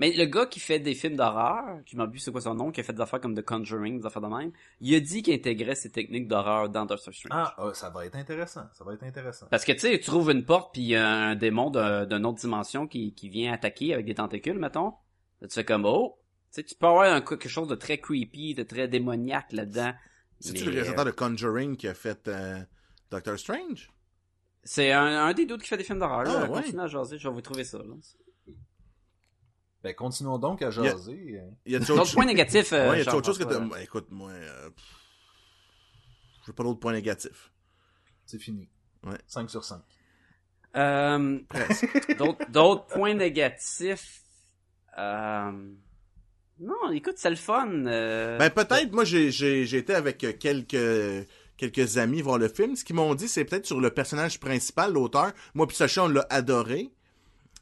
[0.00, 2.80] Mais le gars qui fait des films d'horreur, m'a vu c'est quoi son nom, qui
[2.80, 5.34] a fait des affaires comme The Conjuring, des affaires de même, il a dit qu'il
[5.34, 7.30] intégrait ces techniques d'horreur dans Doctor Strange.
[7.30, 9.46] Ah, ah, ça va être intéressant, ça va être intéressant.
[9.50, 12.24] Parce que tu sais, tu trouves une porte puis il y a un démon d'une
[12.24, 14.94] autre dimension qui, qui vient attaquer avec des tentacules, mettons.
[15.42, 16.18] Là, tu fais comme oh,
[16.50, 19.92] tu sais, tu peux avoir un, quelque chose de très creepy, de très démoniaque là-dedans.
[20.40, 22.58] C'est-tu Mais, le réalisateur de Conjuring qui a fait euh,
[23.10, 23.90] Doctor Strange?
[24.64, 26.24] C'est un, un des doutes qui fait des films d'horreur.
[26.26, 26.62] Ah, ouais.
[26.62, 27.76] Continuez à jaser, je vais vous trouver ça.
[27.76, 27.94] Là.
[29.82, 31.40] Ben, continuons donc à Il y a- jaser.
[31.64, 32.72] Il y a D'autres points négatifs.
[32.72, 33.44] euh, Ouais, y a autre chose que.
[33.44, 34.30] Ouais, écoute, moi...
[34.30, 34.70] Euh...
[34.70, 34.84] pff,
[36.46, 37.50] J'ai pas d'autres points négatifs.
[38.26, 38.68] C'est fini.
[39.04, 39.16] Ouais.
[39.26, 39.80] 5 sur 5.
[40.76, 41.38] Euh,
[42.18, 44.22] d'autres, d'autres points négatifs.
[44.98, 45.52] Euh...
[46.60, 47.86] Non, écoute, c'est le fun.
[47.86, 51.26] euh, Ben peut-être, moi j'ai j'ai j'ai été avec euh, quelques
[51.56, 52.76] quelques amis voir le film.
[52.76, 55.32] Ce qu'ils m'ont dit, c'est peut-être sur le personnage principal, l'auteur.
[55.54, 56.90] Moi puis Sacha, on l'a adoré.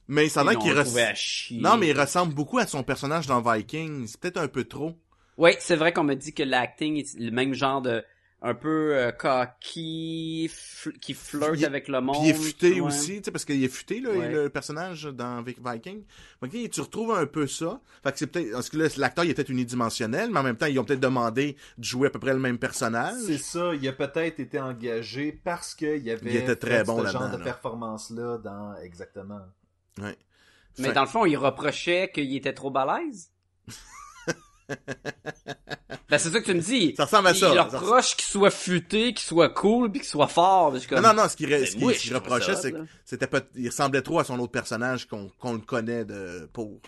[0.08, 1.16] Mais ça a l'air qu'il trouvé à res...
[1.16, 1.60] chier.
[1.60, 4.06] Non, mais il ressemble beaucoup à son personnage dans Vikings.
[4.06, 4.94] C'est peut-être un peu trop.
[5.36, 8.02] Oui, c'est vrai qu'on me dit que l'acting est le même genre de
[8.40, 12.16] un peu euh, cocky, fl- qui flirte Il avec le monde.
[12.18, 12.80] Puis il est futé ouais.
[12.80, 14.30] aussi, tu sais, parce qu'il est futé, là, Ouais.
[14.32, 16.02] le personnage dans Vi- Viking.
[16.40, 17.80] Fait que, tu retrouves un peu ça.
[18.04, 20.56] Fait que c'est peut-être, parce que là, l'acteur, il est peut-être unidimensionnel, mais en même
[20.56, 23.16] temps, ils ont peut-être demandé de jouer à peu près le même personnage.
[23.26, 26.84] C'est ça, il a peut-être été engagé parce qu'il y avait Il était très fait
[26.84, 27.44] bon ce genre de là.
[27.44, 28.76] performance-là dans...
[28.82, 29.40] Exactement.
[30.00, 30.16] Ouais.
[30.78, 33.30] Mais dans le fond, il reprochait qu'il était trop balèze.
[34.68, 36.94] ben, c'est ça que tu me dis.
[36.96, 37.52] Ça ressemble à ça.
[37.52, 40.72] Il reproche qu'il soit futé, qu'il soit cool, puis qu'il soit fort.
[40.92, 44.24] Non, non, non, ce qu'il ce reprochait, c'est que c'était peut il ressemblait trop à
[44.24, 46.80] son autre personnage qu'on qu'on le connaît de pour.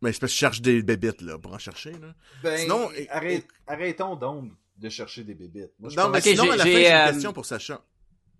[0.00, 2.14] Mais je cherche des bébites, là, pour en chercher, là.
[2.42, 5.72] Ben, Sinon, et- arrête- arrêtons donc de chercher des bébites.
[5.78, 7.06] Moi, je Non, pense- mais Ok, sinon, j'ai- à la fin, j'ai, j'ai une euh,
[7.12, 7.82] question pour Sacha.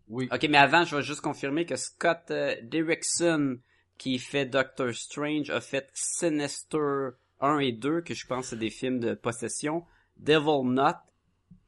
[0.09, 0.29] Oui.
[0.33, 3.59] Ok, mais avant, je vais juste confirmer que Scott euh, Derrickson,
[3.97, 8.71] qui fait Doctor Strange, a fait Sinister 1 et 2, que je pense c'est des
[8.71, 9.85] films de possession,
[10.19, 10.97] Devil Knot,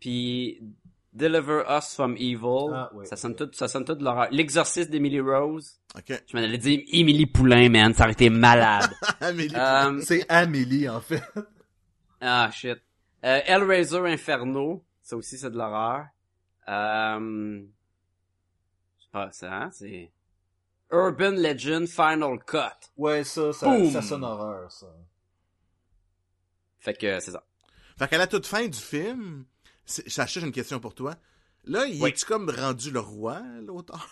[0.01, 0.61] puis
[1.17, 2.73] Deliver Us from Evil.
[2.75, 4.29] Ah, ouais, ça sonne tout, ça sonne tout de l'horreur.
[4.31, 5.81] L'exorciste d'Emily Rose.
[5.97, 6.23] Ok.
[6.27, 7.95] Je m'en allais dire Emily Poulain, man.
[7.95, 8.91] Ça aurait été malade.
[9.21, 9.55] Amélie.
[9.57, 11.23] Euh, C'est Amélie, en fait.
[12.21, 12.77] ah, shit.
[13.25, 14.85] Euh, Hellraiser Inferno.
[15.03, 16.07] Ça aussi, c'est de l'horreur.
[16.69, 17.63] Euh...
[19.17, 20.13] Pas, ça, hein, c'est...
[20.93, 22.91] Urban Legend Final Cut.
[22.99, 23.91] Ouais, ça, ça, Boom.
[23.91, 24.95] ça sonne horreur, ça.
[26.81, 27.43] Fait que, c'est ça.
[27.99, 29.47] Fait qu'à la toute fin du film,
[29.87, 31.15] Sacha, j'ai une question pour toi.
[31.65, 32.11] Là, il Oui.
[32.11, 34.07] est-tu comme rendu le roi, l'auteur?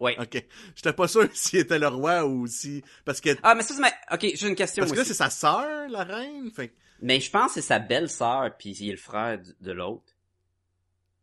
[0.00, 0.16] Ouais.
[0.20, 0.44] Ok.
[0.74, 2.82] J'étais pas sûr s'il était le roi ou si...
[3.04, 3.36] Parce que...
[3.44, 3.92] Ah, mais ça, c'est ma...
[4.10, 6.50] Ok, j'ai une question Parce que là, c'est sa sœur, la reine.
[6.50, 10.12] Fait Mais je pense que c'est sa belle-sœur, puis il est le frère de l'autre.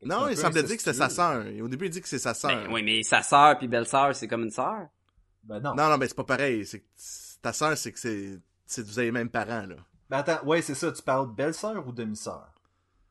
[0.04, 1.46] Non, il semblait dire que c'était sa sœur.
[1.62, 2.52] Au début, il dit que c'est sa sœur.
[2.52, 4.88] Ben, oui, mais sa sœur puis belle-sœur, c'est comme une sœur.
[5.44, 5.76] Ben non.
[5.76, 6.66] Non, non, mais c'est pas pareil.
[6.66, 6.84] C'est
[7.42, 8.40] ta sœur, c'est que c'est...
[8.82, 9.76] vous avez les mêmes parents, là.
[10.10, 12.52] Ben attends, ouais, c'est ça, tu parles belle-sœur ou demi-sœur?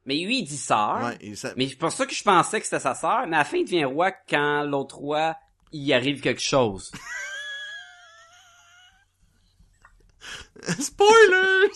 [0.07, 1.03] Mais lui, il dit sœur.
[1.05, 1.19] Ouais.
[1.57, 3.27] Mais c'est pour ça que je pensais que c'était sa sœur.
[3.27, 5.37] Mais à la fin, il devient roi quand l'autre roi,
[5.73, 6.91] il arrive quelque chose.
[10.79, 11.71] Spoilers!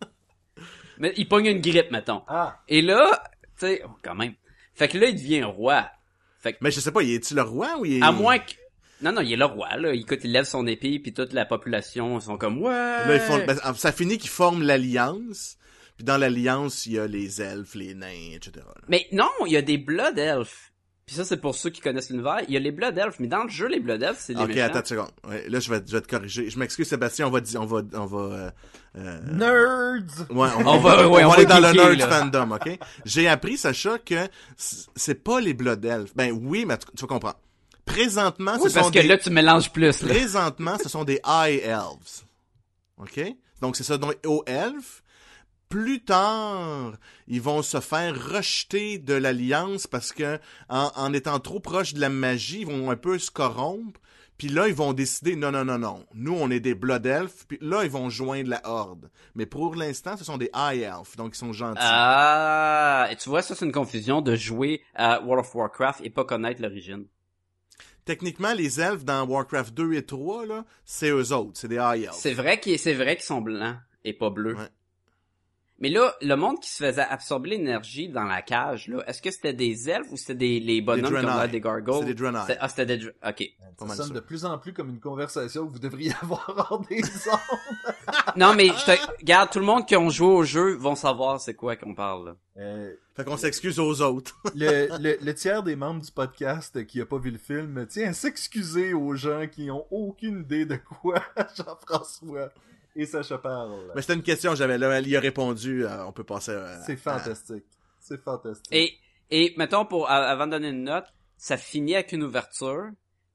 [0.98, 2.22] mais il pogne une grippe, mettons.
[2.28, 3.22] Ah, Et là,
[3.58, 4.34] tu sais, oh, quand même.
[4.74, 5.90] Fait que là, il devient roi.
[6.40, 8.02] Fait que, Mais je sais pas, il est-tu le roi ou il est...
[8.02, 8.52] à moins que...
[9.02, 9.92] Non, non, il est le roi, là.
[9.92, 12.70] Écoute, il lève son épée, puis toute la population sont comme, ouais!
[12.70, 13.44] Là, ils font...
[13.44, 15.56] ben, ça finit qu'ils forment l'alliance.
[15.96, 18.52] Puis dans l'alliance, il y a les elfes, les nains, etc.
[18.56, 18.82] là.
[18.88, 20.70] Mais non, il y a des Blood Elves.
[21.06, 22.40] Puis ça, c'est pour ceux qui connaissent l'univers.
[22.48, 24.40] Il y a les Blood Elves, mais dans le jeu, les Blood Elves, c'est les
[24.42, 24.64] Ok, méchants.
[24.64, 25.10] attends une seconde.
[25.28, 26.50] Ouais, là, je vais, je vais te corriger.
[26.50, 27.38] Je m'excuse, Sébastien, on va...
[27.54, 28.50] On va, on va euh,
[28.98, 30.26] euh, nerds!
[30.30, 32.76] Ouais, on, On va- ouais, on aller va dans le nerd fandom, ok?
[33.04, 34.26] J'ai appris, Sacha, que
[34.56, 36.10] c'est pas les Blood Elves.
[36.16, 37.38] Ben oui, mais tu, tu vas comprendre.
[37.84, 39.06] Présentement, Oui, ce parce sont que des...
[39.06, 40.08] là, tu mélanges plus, là.
[40.08, 42.24] Présentement, ce sont des High Elves.
[42.98, 43.20] OK?
[43.60, 45.04] Donc, c'est ça, donc, aux elfes.
[45.68, 46.92] Plus tard,
[47.26, 50.38] ils vont se faire rejeter de l'Alliance parce que,
[50.68, 54.00] en, en étant trop proches de la magie, ils vont un peu se corrompre.
[54.38, 56.04] Puis là, ils vont décider, non, non, non, non.
[56.14, 57.46] Nous, on est des Blood Elves.
[57.48, 59.10] Puis là, ils vont joindre la Horde.
[59.34, 61.16] Mais pour l'instant, ce sont des High Elves.
[61.16, 61.78] Donc, ils sont gentils.
[61.80, 66.10] Ah, et tu vois, ça, c'est une confusion de jouer à World of Warcraft et
[66.10, 67.06] pas connaître l'origine.
[68.04, 71.52] Techniquement, les elfes dans Warcraft 2 et 3, là, c'est eux autres.
[71.54, 72.12] C'est des High Elves.
[72.12, 74.54] C'est vrai qu'ils, c'est vrai qu'ils sont blancs et pas bleus.
[74.54, 74.68] Ouais.
[75.78, 79.30] Mais là, le monde qui se faisait absorber l'énergie dans la cage, là, est-ce que
[79.30, 81.38] c'était des elfes ou c'était des, les bonhommes qui ont Draenei.
[81.40, 82.00] l'air des gargoyles?
[82.00, 82.40] C'est des Draenei.
[82.46, 83.44] C'était- Ah, c'était des, ok.
[83.78, 84.14] Ça sonne sûr.
[84.14, 87.38] de plus en plus comme une conversation que vous devriez avoir hors des ondes.
[88.36, 91.40] Non, mais je te, regarde, tout le monde qui ont joué au jeu vont savoir
[91.40, 92.36] c'est quoi qu'on parle, là.
[92.58, 94.40] Euh, Fait qu'on s'excuse aux autres.
[94.54, 98.08] le, le, le tiers des membres du podcast qui a pas vu le film tient
[98.08, 101.22] à s'excuser aux gens qui ont aucune idée de quoi
[101.56, 102.48] Jean-François
[102.96, 103.92] et Sacha parlent.
[103.94, 106.80] Mais c'était une question, j'avais là, il a répondu, euh, on peut passer à...
[106.82, 107.64] C'est fantastique.
[108.00, 108.66] C'est fantastique.
[108.72, 108.94] Et,
[109.30, 112.86] et, mettons, pour, avant de donner une note, ça finit avec une ouverture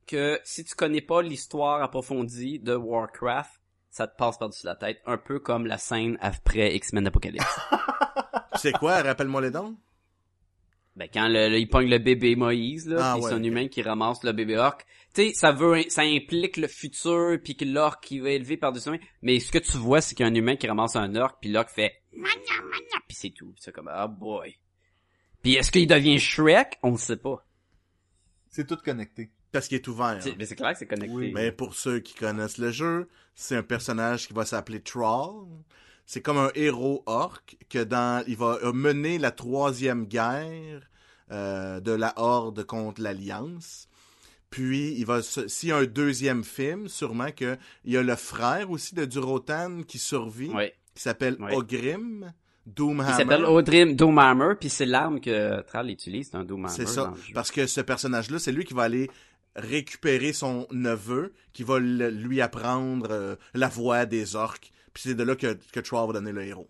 [0.07, 3.51] que si tu connais pas l'histoire approfondie de Warcraft,
[3.89, 7.59] ça te passe par-dessus la tête, un peu comme la scène après X-Men Apocalypse.
[8.55, 9.75] C'est quoi, rappelle-moi les dons?
[10.97, 13.67] ben, quand le, le- il pogne le bébé Moïse, là, Ah, ouais, c'est un humain
[13.69, 14.79] qui ramasse le bébé orc.
[15.13, 18.91] Tu sais, ça veut, ça implique le futur, puis que l'orc qui va élever par-dessus.
[19.21, 21.37] Mais ce que tu vois, c'est qu'il y a un humain qui ramasse un orc,
[21.41, 23.53] puis l'orc fait mania mania, puis c'est tout.
[23.59, 24.57] C'est comme, ah boy.
[25.43, 26.77] Puis est-ce qu'il devient Shrek?
[26.83, 27.45] On ne sait pas.
[28.49, 29.31] C'est tout connecté.
[29.51, 30.17] Parce qu'il est ouvert.
[30.21, 31.13] C'est- Mais c'est clair que c'est connecté.
[31.13, 31.31] Oui.
[31.33, 35.47] Mais pour ceux qui connaissent le jeu, c'est un personnage qui va s'appeler Troll.
[36.05, 40.89] C'est comme un héros orc que dans il va euh, mener la troisième guerre
[41.31, 43.87] euh, de la Horde contre l'Alliance.
[44.51, 48.15] Puis il va s'il y a un deuxième film, sûrement que il y a le
[48.15, 50.51] frère aussi de Durotan qui survit,
[50.93, 51.37] qui s'appelle.
[51.51, 52.31] Ogrim,
[52.67, 53.17] Il Doomhammer.
[53.17, 56.75] s'appelle Odrim Doomhammer, puis c'est l'arme que Thrall utilise, c'est un Doomhammer.
[56.75, 57.13] C'est ça.
[57.33, 59.09] Parce que ce personnage-là, c'est lui qui va aller
[59.55, 64.71] récupérer son neveu, qui va le- lui apprendre euh, la voix des orques.
[64.93, 66.69] Puis c'est de là que, que Troll va donner le héros.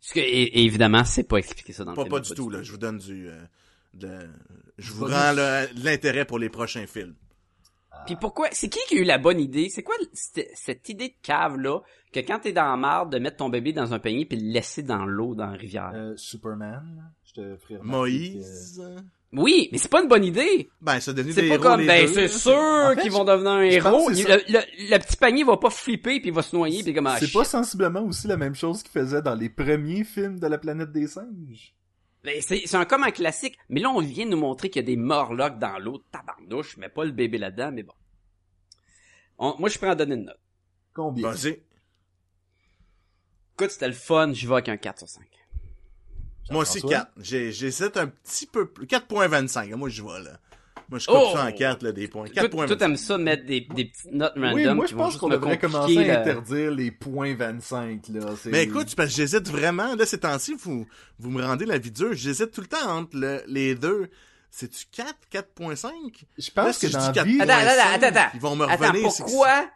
[0.00, 2.16] Parce que, et, et évidemment, c'est pas expliqué ça dans Pas, le film.
[2.18, 2.62] pas du tout, là.
[2.62, 3.28] Je vous donne du...
[3.28, 3.38] euh,
[3.94, 4.28] de-
[4.78, 5.32] Je vous rends
[5.82, 7.14] l'intérêt pour les prochains films.
[8.06, 9.68] Puis pourquoi, c'est qui qui a eu la bonne idée?
[9.68, 11.80] C'est quoi cette, cette idée de cave-là,
[12.12, 14.50] que quand t'es dans la marde, de mettre ton bébé dans un panier puis le
[14.50, 15.92] laisser dans l'eau, dans la rivière?
[15.94, 18.82] Euh, Superman, là, je te ferai remarquer Moïse...
[19.34, 20.68] Oui, mais c'est pas une bonne idée!
[20.82, 22.28] Ben, ça C'est des pas héros, comme, les ben, c'est là.
[22.28, 24.10] sûr En fait, qu'ils vont devenir un héros.
[24.10, 26.92] Il- le, le- le petit panier va pas flipper puis il va se noyer puis
[26.92, 30.38] comme, ah, C'est pas sensiblement aussi la même chose qu'ils faisaient dans les premiers films
[30.38, 31.74] de la planète des singes.
[32.24, 33.58] Ben, c'est, c'est un comme un classique.
[33.68, 36.88] Mais là, on vient nous montrer qu'il y a des morlocks dans l'eau, tabarnouche, mais
[36.88, 37.94] pas le bébé là-dedans, mais bon.
[39.38, 40.38] On- moi, je prends à donner une note.
[40.94, 41.30] Combien?
[41.30, 41.60] Vas-y.
[43.54, 45.24] Écoute, c'était le fun, j'y vais avec un 4 sur 5.
[46.50, 46.98] Moi aussi, Jean-François?
[47.06, 47.12] 4.
[47.18, 48.86] J'ai- J'hésite un petit peu plus.
[48.86, 49.74] 4.25.
[49.76, 50.38] Moi, je vois, là.
[50.90, 51.30] Moi, je coupe Oh!
[51.34, 52.26] ça en 4, là, des points.
[52.28, 52.76] Toi, toi, 4.25.
[52.76, 56.10] t'aimes ça mettre des, des petites notes random Oui, moi je pense qu'on devrait commencer
[56.10, 58.20] à interdire les points 25 là.
[58.46, 59.94] Mais écoute, parce que j'hésite vraiment.
[59.94, 60.86] Là, ces temps-ci, vous,
[61.18, 62.12] vous me rendez la vie dure.
[62.14, 64.08] J'hésite tout le temps entre le- les deux.
[64.50, 65.90] C'est-tu 4, 4.5?
[66.38, 68.30] je Là, pense si que je dans dis la vie, 4.5, Attends, attends, attends, attends.
[68.34, 69.10] Ils vont me Attends, revenir.
[69.10, 69.66] c'est que- pourquoi,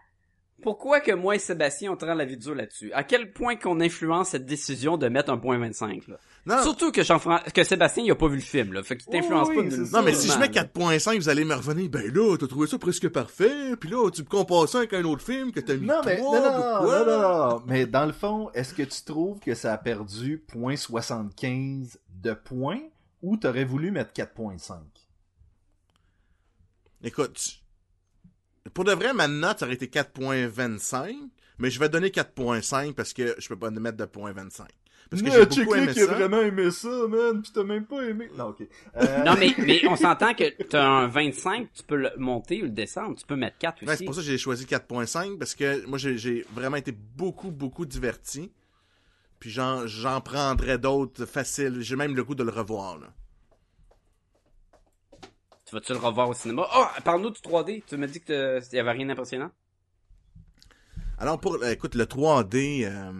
[0.62, 2.92] pourquoi que moi et Sébastien, on te rend la dure là-dessus?
[2.92, 6.16] À quel point qu'on influence cette décision de mettre un point 25, là?
[6.46, 7.18] Non, Surtout que jean
[7.52, 8.82] que Sébastien, il a pas vu le film, là.
[8.84, 9.98] Fait qu'il t'influence Oui, pas oui, ça.
[9.98, 10.62] non, mais si je mets là.
[10.62, 11.90] 4.5, vous allez me revenir.
[11.90, 13.74] Ben là, t'as trouvé ça presque parfait.
[13.80, 16.16] Puis là, tu me compares ça avec un autre film que t'as mis Non, mais,
[16.18, 16.98] 3, non, non, non, quoi?
[17.04, 17.62] non, non, non.
[17.66, 22.80] Mais dans le fond, est-ce que tu trouves que ça a perdu 0.75 de points
[23.22, 24.76] ou t'aurais voulu mettre 4.5?
[27.02, 27.40] Écoute,
[28.74, 31.14] pour de vrai, ma note, ça aurait été 4.25,
[31.58, 34.64] mais je vais donner 4.5 parce que je peux pas mettre de 0.25.
[35.08, 36.14] Parce que Mais j'ai beaucoup aimé qui a ça.
[36.14, 38.28] vraiment aimé ça, man, pis t'as même pas aimé.
[38.36, 38.66] Non, ok.
[38.96, 42.64] Euh, Non, mais, mais on s'entend que t'as un 25, tu peux le monter ou
[42.64, 43.16] le descendre.
[43.16, 43.98] Tu peux mettre 4 Ouais, aussi.
[43.98, 47.86] c'est pour ça que j'ai choisi 4.5 parce que moi, j'ai- vraiment été beaucoup, beaucoup
[47.86, 48.50] diverti.
[49.38, 51.76] Puis j'en j'en prendrais d'autres faciles.
[51.82, 53.06] J'ai même le goût de le revoir, là.
[55.66, 56.66] Tu vas-tu le revoir au cinéma?
[56.76, 57.82] Oh, parle-nous du 3D.
[57.86, 59.50] Tu m'as dit que il y avait rien d'impressionnant?
[61.18, 63.12] Alors, pour, euh, écoute, le 3D, euh,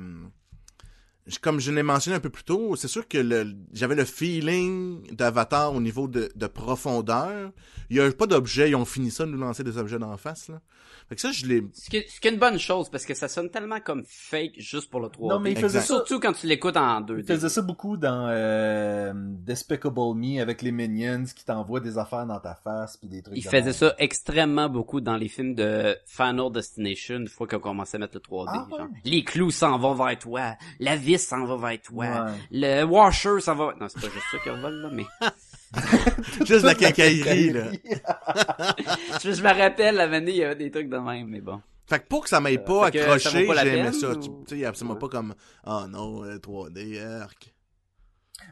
[1.41, 5.13] comme je l'ai mentionné un peu plus tôt, c'est sûr que le- j'avais le feeling
[5.13, 7.51] d'Avatar au niveau de, de profondeur.
[7.91, 10.17] Il y a pas d'objets, ils ont fini ça de nous lancer des objets d'en
[10.17, 10.61] face, là.
[11.09, 11.63] Fait que ça, je l'ai...
[11.73, 14.55] Ce qui, ce qui est une bonne chose, parce que ça sonne tellement comme fake
[14.59, 15.29] juste pour le 3D.
[15.29, 15.87] Non, mais il faisait ça.
[15.87, 17.19] Surtout quand tu l'écoutes en 2D.
[17.21, 22.27] Il faisait ça beaucoup dans euh, Despicable Me avec les Minions qui t'envoient des affaires
[22.27, 23.37] dans ta face puis des trucs.
[23.39, 27.61] Il de faisait ça extrêmement beaucoup dans les films de Final Destination, une fois qu'on
[27.61, 28.47] commençait à mettre le 3D.
[28.53, 28.79] Ah ouais?
[28.79, 28.89] genre.
[29.05, 32.33] Les clous s'en vont vers toi, la vis s'en va vers toi, Ouais.
[32.51, 33.75] le washer s'en va...
[33.81, 35.05] Non, c'est pas juste ça qui revole, là, mais...
[36.47, 37.65] Juste la quincaillerie, là.
[39.23, 41.61] je, je me rappelle, la année, il y avait des trucs de même, mais bon.
[41.89, 44.11] Fait que pour que ça m'aille pas Euh, accroché, pas la j'ai aimé peine, ça.
[44.13, 45.01] ou- Tu sais, absolument Ouais.
[45.01, 45.35] pas comme,
[45.67, 47.53] oh non, euh, 3D, arc.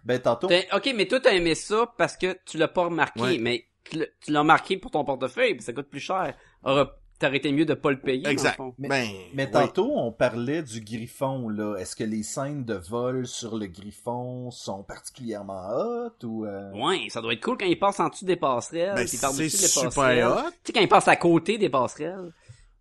[0.04, 0.48] Ben tantôt.
[0.72, 3.38] Ok, mais toi, t'as aimé ça parce que tu l'as pas remarqué, Ouais.
[3.38, 3.98] mais tu
[4.30, 6.34] l'as- remarqué pour ton portefeuille, puis ça coûte plus cher.
[6.62, 6.86] Aurait-
[7.20, 8.58] T'aurais été mieux de pas le payer, Exact.
[8.58, 8.74] dans le fond.
[8.78, 9.50] Mais- ben, Mais oui.
[9.52, 11.76] tantôt, on parlait du griffon, là.
[11.76, 16.44] Est-ce que les scènes de vol sur le griffon sont particulièrement hot ou...
[16.44, 19.16] euh, Ouais, ça doit être cool quand il passe en dessous des passerelles, Ben, c'est
[19.48, 20.24] super passerelles.
[20.26, 20.50] hot.
[20.50, 22.32] Tu sais, quand il passe à côté des passerelles.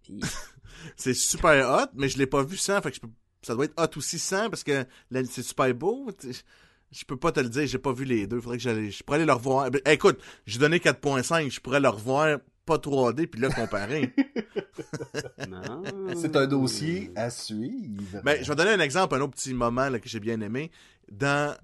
[0.02, 0.20] Puis,
[0.98, 3.10] C'est super hot, mais je l'ai pas vu sans, fait que je peux...
[3.44, 6.10] ça doit être hot aussi sans parce que là, c'est super beau.
[6.20, 6.42] tu sais.
[6.92, 8.40] Je peux pas te le dire, j'ai pas vu les deux.
[8.42, 9.72] Faudrait que j'allais, je pourrais aller le revoir.
[9.72, 14.14] Ben, écoute, j'ai donné 4.5, je pourrais le revoir pas 3D puis là comparer.
[15.50, 15.84] non.
[16.16, 18.22] C'est un dossier à suivre.
[18.24, 20.72] Ben, je vais donner un exemple, un autre petit moment là, que j'ai bien aimé.
[21.12, 21.56] Dans,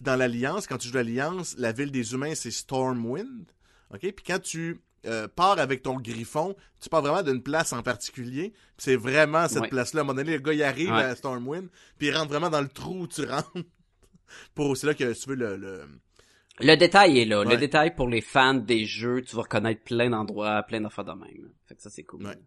[0.00, 3.46] dans l'Alliance, quand tu joues l'Alliance, la ville des humains, c'est Stormwind.
[3.94, 4.00] OK?
[4.00, 8.50] Puis quand tu euh, pars avec ton griffon, tu pars vraiment d'une place en particulier.
[8.50, 9.68] Puis c'est vraiment cette Ouais.
[9.68, 10.00] place-là.
[10.00, 11.02] À un moment donné, le gars, il arrive Ouais.
[11.04, 11.68] à Stormwind,
[11.98, 13.52] puis il rentre vraiment dans le trou où tu rentres.
[14.54, 15.56] Pour, c'est là que si tu veux le...
[15.56, 15.84] le...
[16.60, 17.44] Le détail est là.
[17.44, 21.12] Le détail pour les fans des jeux, tu vas reconnaître plein d'endroits, plein d'affaires de
[21.12, 21.52] même.
[21.66, 22.26] Fait que ça, c'est cool.
[22.26, 22.38] Ouais.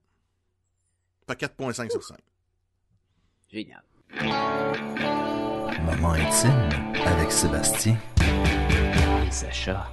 [1.28, 2.18] Fait 4.5 sur 5.
[3.50, 3.84] Génial.
[5.86, 6.70] Moment intime
[7.06, 7.98] avec Sébastien.
[9.28, 9.88] Et Sacha.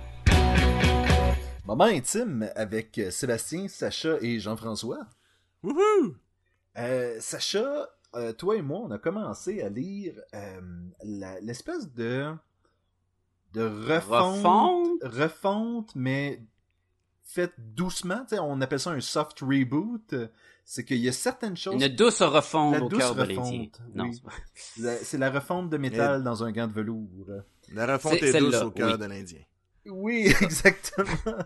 [1.64, 5.06] Moment intime avec Sébastien, Sacha et Jean-François.
[5.62, 6.16] Wouhou!
[6.78, 10.60] Euh, Sacha, euh, toi et moi, on a commencé à lire euh,
[11.04, 12.32] la- l'espèce de
[13.58, 15.02] de refonte, Refonte?
[15.04, 16.42] refonte, mais
[17.24, 18.20] faite doucement.
[18.28, 20.14] Tu sais, on appelle ça un soft reboot.
[20.64, 21.74] C'est qu'il y a certaines choses.
[21.82, 23.68] Une douce refonte La au douce cœur de refonte, l'Indien.
[23.94, 24.20] Non, oui.
[25.02, 25.16] c'est.
[25.18, 27.08] La- refonte de métal dans un gant de velours.
[27.72, 28.98] La refonte C'est est, douce au cœur oui.
[28.98, 29.40] de l'Indien.
[29.86, 31.38] Oui, exactement.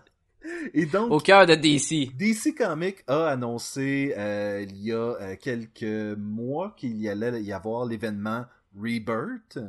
[0.75, 2.17] Et donc, Au cœur de DC.
[2.17, 7.53] DC Comics a annoncé euh, il y a euh, quelques mois qu'il y allait y
[7.53, 8.45] avoir l'événement
[8.77, 9.61] Rebirth.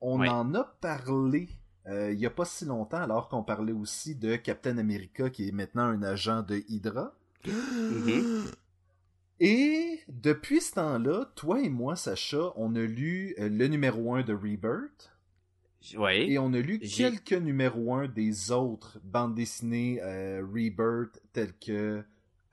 [0.00, 0.28] On Oui.
[0.28, 1.48] en a parlé
[1.88, 5.48] euh, il y a pas si longtemps, alors qu'on parlait aussi de Captain America qui
[5.48, 7.14] est maintenant un agent de Hydra.
[9.40, 14.22] Et depuis ce temps-là, toi et moi, Sacha, on a lu euh, le numéro 1
[14.22, 15.12] de Rebirth.
[15.96, 16.32] Oui.
[16.32, 21.56] Et on a lu J'ai- quelques numéros 1 des autres bandes dessinées euh, Rebirth, telles
[21.56, 22.02] que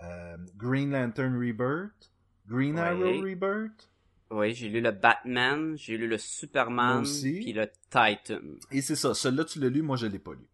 [0.04, 2.12] euh, Green Lantern Rebirth,
[2.48, 2.82] Green Ouais.
[2.82, 3.90] Arrow Rebirth,
[4.32, 8.40] Oui, j'ai lu le Batman, j'ai lu le Superman, puis le Titan.
[8.72, 9.14] et c'est ça.
[9.14, 10.50] Celui-là, tu l'as lu, moi, je l'ai pas lu.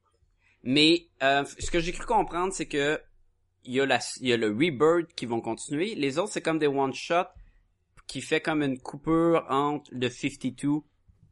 [0.63, 2.99] Mais euh, ce que j'ai cru comprendre, c'est que
[3.63, 5.95] il y a la, y a le Rebirth qui vont continuer.
[5.95, 7.25] Les autres, c'est comme des one shot
[8.07, 10.81] qui fait comme une coupure entre le 52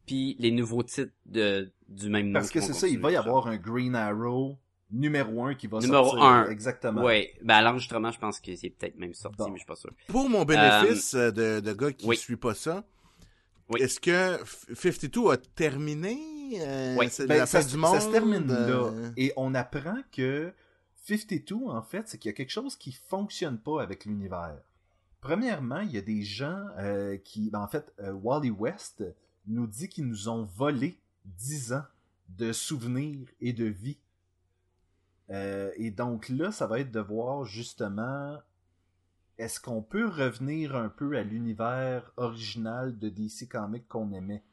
[0.06, 2.40] puis les nouveaux titres de, du même nom.
[2.40, 4.58] Parce que c'est ça, il va y avoir un Green Arrow
[4.92, 6.24] numéro 1 qui va Numéro sortir.
[6.24, 6.48] un.
[6.50, 7.02] Exactement.
[7.04, 9.46] Ouais, ben à l'enregistrement, je pense que c'est peut-être même sorti, Bon.
[9.48, 9.90] mais je suis pas sûr.
[10.08, 12.16] Pour mon bénéfice euh, de, de gars qui oui.
[12.16, 12.84] suit pas ça,
[13.68, 13.80] Oui.
[13.82, 16.18] est-ce que F- 52 a terminé
[16.60, 17.06] euh, Oui.
[17.26, 17.94] Ben, la ça, du monde?
[17.94, 19.10] ça se termine euh, là.
[19.16, 20.52] Et on apprend que
[21.06, 24.56] 52, en fait, c'est qu'il y a quelque chose qui fonctionne pas avec l'univers.
[25.20, 27.50] Premièrement, il y a des gens euh, qui...
[27.50, 29.04] ben, en fait, euh, Wally West
[29.46, 31.82] nous dit qu'ils nous ont volé 10 ans
[32.38, 33.98] de souvenirs et de vie.
[35.30, 38.38] Euh, et donc là, ça va être de voir justement...
[39.38, 44.44] Est-ce qu'on peut revenir un peu à l'univers original de DC Comics qu'on aimait?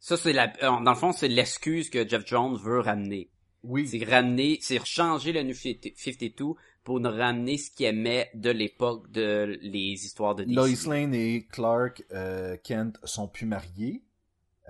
[0.00, 3.30] Ça, c'est la, euh, dans le fond, c'est l'excuse que Jeff Jones veut ramener.
[3.62, 3.86] Oui.
[3.86, 9.10] C'est ramener, c'est changer le New 52 pour nous ramener ce qu'il aimait de l'époque
[9.10, 10.54] de les histoires de DC.
[10.54, 14.02] Lois Lane et Clark euh, Kent sont plus mariés.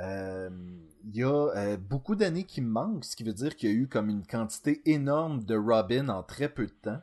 [0.01, 0.51] Euh,
[1.05, 3.77] Il y a euh, beaucoup d'années qui manquent, ce qui veut dire qu'il y a
[3.77, 7.03] eu comme une quantité énorme de Robin en très peu de temps.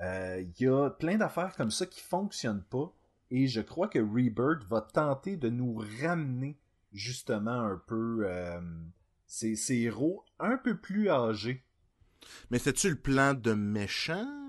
[0.00, 2.92] Euh, Il y a plein d'affaires comme ça qui fonctionnent pas.
[3.30, 6.58] Et je crois que Rebirth va tenter de nous ramener
[6.92, 8.28] justement un peu
[9.26, 11.64] ces, ces héros un peu plus âgés.
[12.50, 14.41] Mais c'est-tu le plan de méchant?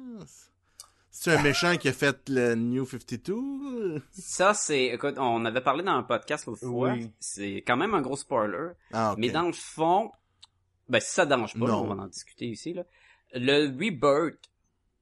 [1.16, 4.02] C'est un méchant qui a fait le New 52?
[4.14, 6.94] Ça, c'est, écoute, on avait parlé dans un podcast l'autre fois.
[6.94, 7.12] Oui.
[7.20, 8.72] C'est quand même un gros spoiler.
[8.92, 9.14] Ah.
[9.20, 10.12] Mais dans le fond,
[10.90, 11.84] ben si ça dérange pas, Non.
[11.84, 12.74] on va en discuter ici.
[12.74, 12.84] Là.
[13.36, 14.40] Le Rebirth,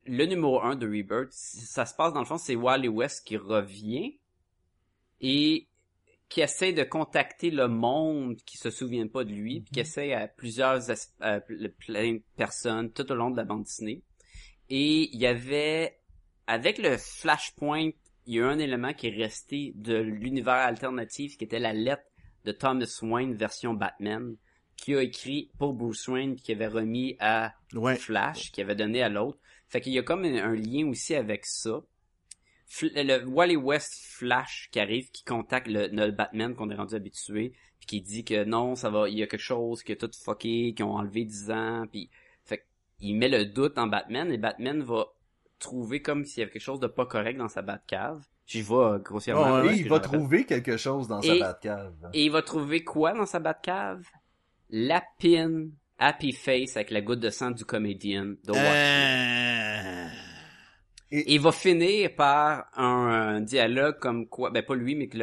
[0.05, 3.37] le numéro 1 de Rebirth, ça se passe dans le fond, c'est Wally West qui
[3.37, 4.19] revient
[5.21, 5.69] et
[6.27, 10.11] qui essaie de contacter le monde qui se souvient pas de lui, puis qui essaie
[10.13, 10.81] à plusieurs
[11.21, 14.01] à plein de personnes tout au long de la bande dessinée.
[14.69, 15.97] Et il y avait
[16.47, 17.91] avec le Flashpoint,
[18.25, 22.03] il y a un élément qui est resté de l'univers alternatif qui était la lettre
[22.45, 24.35] de Thomas Wayne version Batman
[24.77, 27.95] qui a écrit pour Bruce Wayne qui avait remis à Ouais.
[27.95, 29.37] Flash qui avait donné à l'autre.
[29.69, 31.81] Fait qu'il y a comme un, un lien aussi avec ça.
[32.69, 36.95] Fl- le Wally West Flash qui arrive, qui contacte le, le Batman qu'on est rendu
[36.95, 39.95] habitué, puis qui dit que non, ça va, il y a quelque chose qui a
[39.95, 42.09] tout fucké, qui ont enlevé 10 ans, puis
[42.45, 42.65] fait
[42.99, 45.07] il met le doute en Batman et Batman va
[45.61, 48.21] trouver comme s'il y avait quelque chose de pas correct dans sa Batcave.
[48.45, 49.43] J'y vais euh, grossièrement.
[49.43, 51.93] Parce Et il va trouver quelque chose dans sa Et- Batcave.
[52.13, 54.03] Et il va trouver quoi dans sa Batcave?
[54.69, 58.35] La pin Happy Face avec la goutte de sang du comédien.
[58.49, 60.07] Euh...
[61.13, 65.17] Et il va finir par un, dialogue comme quoi, ben pas lui, mais que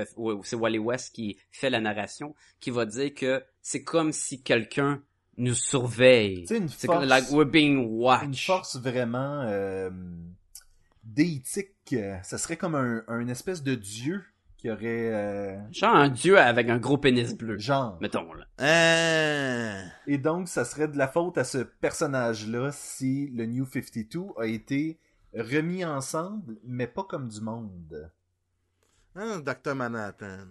[0.44, 5.02] c'est Wally West qui fait la narration, qui va dire que c'est comme si quelqu'un
[5.38, 6.44] nous surveille.
[6.50, 8.44] Une C'est force- comme like we're being une watched.
[8.44, 9.90] force vraiment euh,
[11.04, 11.74] déitique.
[11.92, 14.22] euh, Ça serait comme un, un espèce de dieu
[14.56, 17.58] qui aurait euh, Genre un dieu avec un gros pénis bleu.
[17.58, 17.96] genre.
[18.00, 18.44] Mettons là.
[18.60, 19.84] Euh...
[20.08, 24.46] Et donc, ça serait de la faute à ce personnage-là si le New 52 a
[24.46, 24.98] été
[25.34, 28.10] remis ensemble, mais pas comme du monde.
[29.14, 29.74] Ah, Dr.
[29.76, 30.46] Manhattan?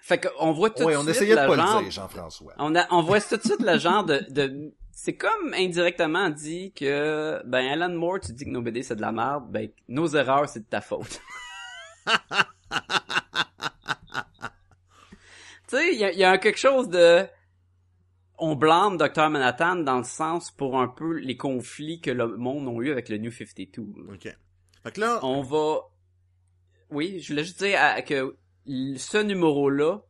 [0.00, 2.54] Fait qu'on voit tout Ouais, de on suite essayait de pas genre- le dire, Jean-François.
[2.58, 6.72] On, a, on voit tout de suite le genre de, de c'est comme indirectement dit
[6.72, 10.08] que ben Alan Moore tu dis que nos BD c'est de la merde ben nos
[10.08, 11.20] erreurs c'est de ta faute.
[15.68, 17.26] tu sais il y a, y a quelque chose de
[18.38, 22.68] on blâme Dr Manhattan dans le sens pour un peu les conflits que le monde
[22.68, 23.82] a eu avec le New 52.
[24.14, 24.36] OK.
[24.84, 25.80] Fait que là, On va
[26.90, 28.36] oui, je voulais juste dire que
[28.68, 30.02] ce numéro-là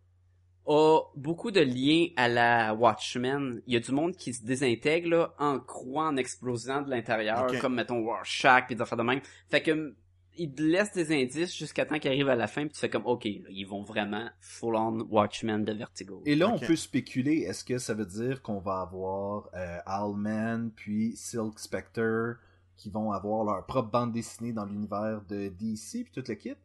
[0.66, 3.62] a beaucoup de liens à la Watchmen.
[3.66, 7.46] Il y a du monde qui se désintègre là, en croient en explosant de l'intérieur,
[7.60, 9.20] comme mettons Rorschach pis des affaires de même.
[9.48, 9.94] Fait que
[10.40, 12.90] il te laisse des indices jusqu'à temps qu'il arrive à la fin pis tu fais
[12.90, 16.22] comme ok, là, ils vont vraiment full on Watchmen de Vertigo.
[16.26, 20.70] Et là, on peut spéculer, est-ce que ça veut dire qu'on va avoir euh, Owlman
[20.76, 22.36] puis Silk Spectre
[22.76, 26.58] qui vont avoir leur propre bande dessinée dans l'univers de DC puis toute l'équipe?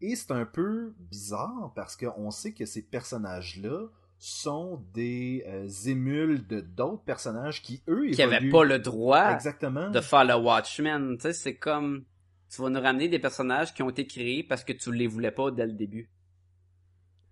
[0.00, 6.46] Et c'est un peu bizarre parce qu'on sait que ces personnages-là sont des euh, émules
[6.46, 8.50] de d'autres personnages qui, eux, qui évoluent.
[8.50, 9.90] pas le droit Exactement.
[9.90, 11.16] de faire le Watchmen.
[11.16, 12.04] Tu sais, c'est comme
[12.50, 15.30] tu vas nous ramener des personnages qui ont été créés parce que tu les voulais
[15.30, 16.10] pas dès le début.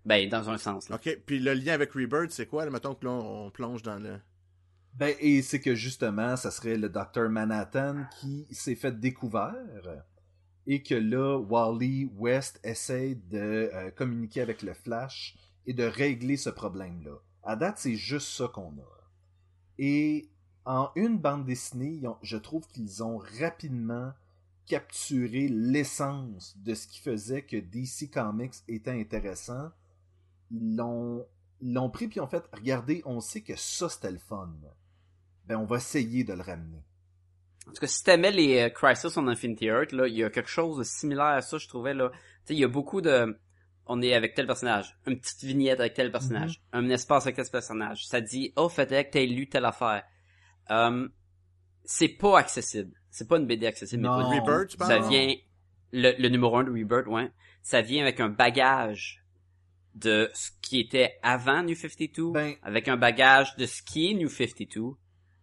[0.05, 0.89] Ben, dans un sens.
[0.89, 0.95] Là.
[0.95, 1.19] OK.
[1.25, 2.67] Puis le lien avec Rebirth, c'est quoi?
[2.69, 4.19] Mettons que là, on plonge dans le...
[4.95, 7.29] Ben, et c'est que justement, ça serait le Dr.
[7.29, 9.53] Manhattan qui s'est fait découvert
[10.71, 15.35] et que là, Wally West essaie de euh, communiquer avec le Flash
[15.65, 17.17] et de régler ce problème-là.
[17.41, 19.09] À date, c'est juste ça qu'on a.
[19.79, 20.29] Et
[20.65, 24.13] en une bande dessinée, je trouve qu'ils ont rapidement
[24.67, 29.71] capturé l'essence de ce qui faisait que DC Comics était intéressant.
[30.51, 31.25] ils l'ont
[31.61, 34.53] ils l'ont pris puis en fait, regardez, on sait que ça c'était le fun.
[35.47, 36.83] Ben on va essayer de le ramener.
[37.69, 40.29] En tout cas, si t'aimais les euh, Crisis on Infinity Earth, là, il y a
[40.29, 42.09] quelque chose de similaire à ça, je trouvais, là.
[42.09, 43.37] Tu sais, il y a beaucoup de...
[43.85, 47.45] On est avec tel personnage, une petite vignette avec tel personnage, un espace avec tel
[47.51, 48.05] personnage.
[48.05, 50.03] Ça dit, oh, fallait que t'aies lu telle affaire.
[50.69, 51.07] Euh,
[51.85, 52.91] c'est pas accessible.
[53.09, 54.29] C'est pas une BD accessible, Non.
[54.29, 54.45] mais pas.
[54.57, 55.33] Rebirth, tu Ça vient...
[55.91, 57.31] Le, le numéro 1 de Rebirth, ouais.
[57.63, 59.23] Ça vient avec un bagage
[59.95, 64.13] de ce qui était avant New 52, Ben- avec un bagage de ce qui est
[64.13, 64.81] New 52.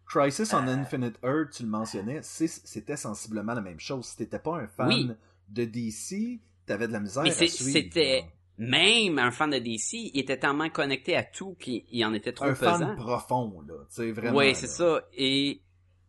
[0.07, 4.07] Crisis on Infinite Earth, tu le mentionnais, c'était sensiblement la même chose.
[4.07, 5.11] Si t'étais pas un fan Oui.
[5.49, 7.71] de DC, t'avais de la misère Mais à suivre.
[7.73, 8.25] c'était
[8.59, 12.33] même un fan de DC, il était tellement connecté à tout qu'il il en était
[12.33, 12.79] trop un pesant.
[12.79, 13.75] fan profond, là.
[13.89, 14.39] Tu sais, vraiment.
[14.39, 15.03] Oui, c'est ça.
[15.13, 15.61] Et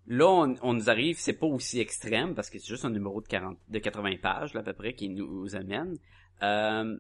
[0.06, 3.20] là, on, on nous arrive, c'est pas aussi extrême parce que c'est juste un numéro
[3.22, 5.98] de 40, de 80 pages, là, à peu près, qui nous amène.
[6.44, 6.98] Euh,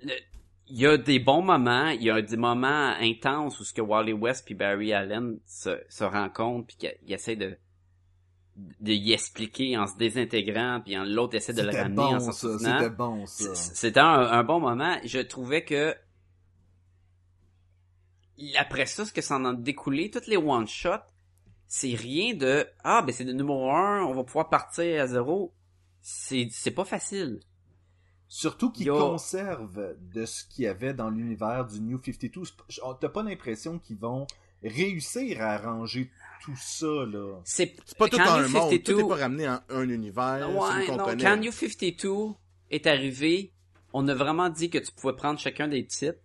[0.00, 0.12] le-
[0.68, 3.80] il y a des bons moments, il y a des moments intenses où ce que
[3.80, 7.56] Wally West puis Barry Allen se, se rencontrent puis qu'ils essaient de
[8.54, 12.20] de y expliquer en se désintégrant puis en l'autre essaie de le ramener bon, en
[12.20, 12.78] s'en soutenant.
[12.78, 13.54] C'était bon, ça.
[13.54, 14.98] C'était un, un bon moment.
[15.04, 15.94] Je trouvais que
[18.58, 20.90] après ça, ce que ça en a découlé, toutes les one shots,
[21.66, 25.54] c'est rien de ah ben c'est le numéro un, on va pouvoir partir à zéro.
[26.02, 27.40] C'est c'est pas facile.
[28.34, 28.96] Surtout qu'ils Yo.
[28.96, 32.44] conservent de ce qu'il y avait dans l'univers du New 52.
[32.46, 34.26] C'est pas- on- T'as pas l'impression qu'ils vont
[34.64, 36.10] réussir à arranger
[36.42, 37.40] tout ça, là?
[37.44, 38.70] C'est C'est pas tout en un New monde.
[38.70, 40.48] Tout 52 n'est pas ramené en un univers.
[40.50, 42.34] Ouais, non, quand New 52
[42.70, 43.52] est arrivé,
[43.92, 46.18] on a vraiment dit que tu pouvais prendre chacun des titres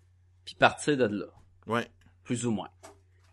[0.45, 1.25] puis partir de là.
[1.67, 1.87] Ouais.
[2.23, 2.69] plus ou moins.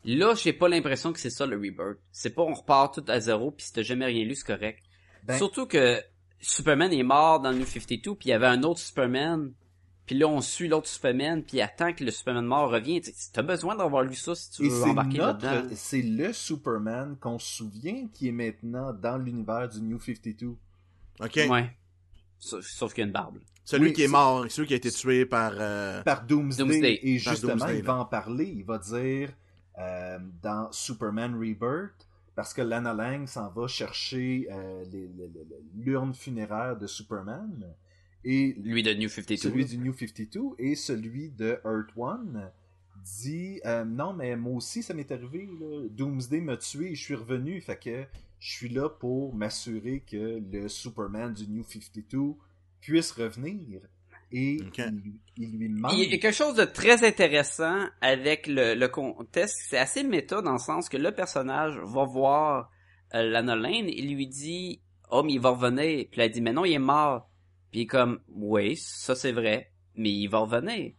[0.05, 1.99] Là, j'ai pas l'impression que c'est ça le rebirth.
[2.11, 4.83] C'est pas on repart tout à zéro puis si t'as jamais rien lu, c'est correct.
[5.23, 6.01] Ben- Surtout que
[6.47, 9.53] Superman est mort dans le New 52 puis il y avait un autre Superman.
[10.07, 13.01] Puis là, on suit l'autre Superman puis attend que le Superman mort revienne.
[13.33, 15.63] T'as besoin d'avoir lu ça si tu Et veux c'est embarquer là-dedans.
[15.75, 20.49] c'est le Superman qu'on se souvient qui est maintenant dans l'univers du New 52.
[21.21, 21.41] OK.
[21.49, 21.71] Ouais.
[22.39, 23.39] Sauf, sauf qu'il y a une barbe.
[23.65, 25.53] Celui Oui, qui est mort, celui qui a été tué par...
[25.59, 26.63] euh, Par Doomsday.
[26.65, 27.01] Doomsday.
[27.03, 28.45] Et Par justement, Doomsday, il va en parler.
[28.45, 29.31] Il va dire
[29.79, 34.85] euh, dans Superman Rebirth, parce que Lana Lang s'en va chercher euh,
[35.77, 37.75] l'urne funéraire de Superman.
[38.25, 39.37] Et Lui de New 52.
[39.37, 42.51] celui du New 52 et celui de Earth One
[43.05, 45.89] dit euh, non mais moi aussi ça m'est arrivé là.
[45.91, 48.05] Doomsday m'a tué et je suis revenu fait que
[48.41, 52.35] je suis là pour m'assurer que le Superman du New 52
[52.81, 53.83] puisse revenir
[54.35, 58.47] et il, lui- il lui demande Il y a quelque chose de très intéressant avec
[58.47, 59.57] le, le contexte.
[59.69, 62.71] C'est assez méta dans le sens que le personnage va voir
[63.15, 64.81] euh, Lana Lane et lui dit
[65.11, 67.31] «Oh, mais il va revenir.» Puis elle dit «Mais non, il est mort.»
[67.71, 70.93] Puis il est comme «Oui, ça c'est vrai, mais il va revenir.»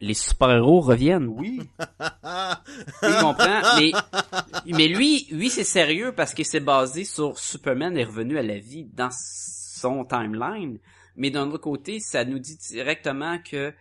[0.00, 1.28] Les super-héros reviennent.
[1.28, 3.92] oui Il comprend, mais,
[4.66, 8.58] mais lui, lui c'est sérieux parce qu'il s'est basé sur Superman est revenu à la
[8.58, 10.78] vie dans son timeline.
[11.16, 13.72] Mais d'un autre côté, ça nous dit directement que,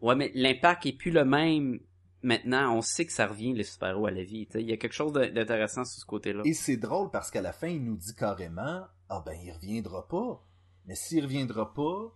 [0.00, 1.80] ouais, mais l'impact est plus le même
[2.22, 2.76] maintenant.
[2.76, 4.48] On sait que ça revient, les super-héros à la vie.
[4.54, 6.42] Il y a quelque chose d'intéressant sur ce côté-là.
[6.44, 10.08] et c'est drôle parce qu'à la fin il nous dit carrément ah ben il reviendra
[10.08, 10.44] pas
[10.86, 12.12] mais s'il reviendra pas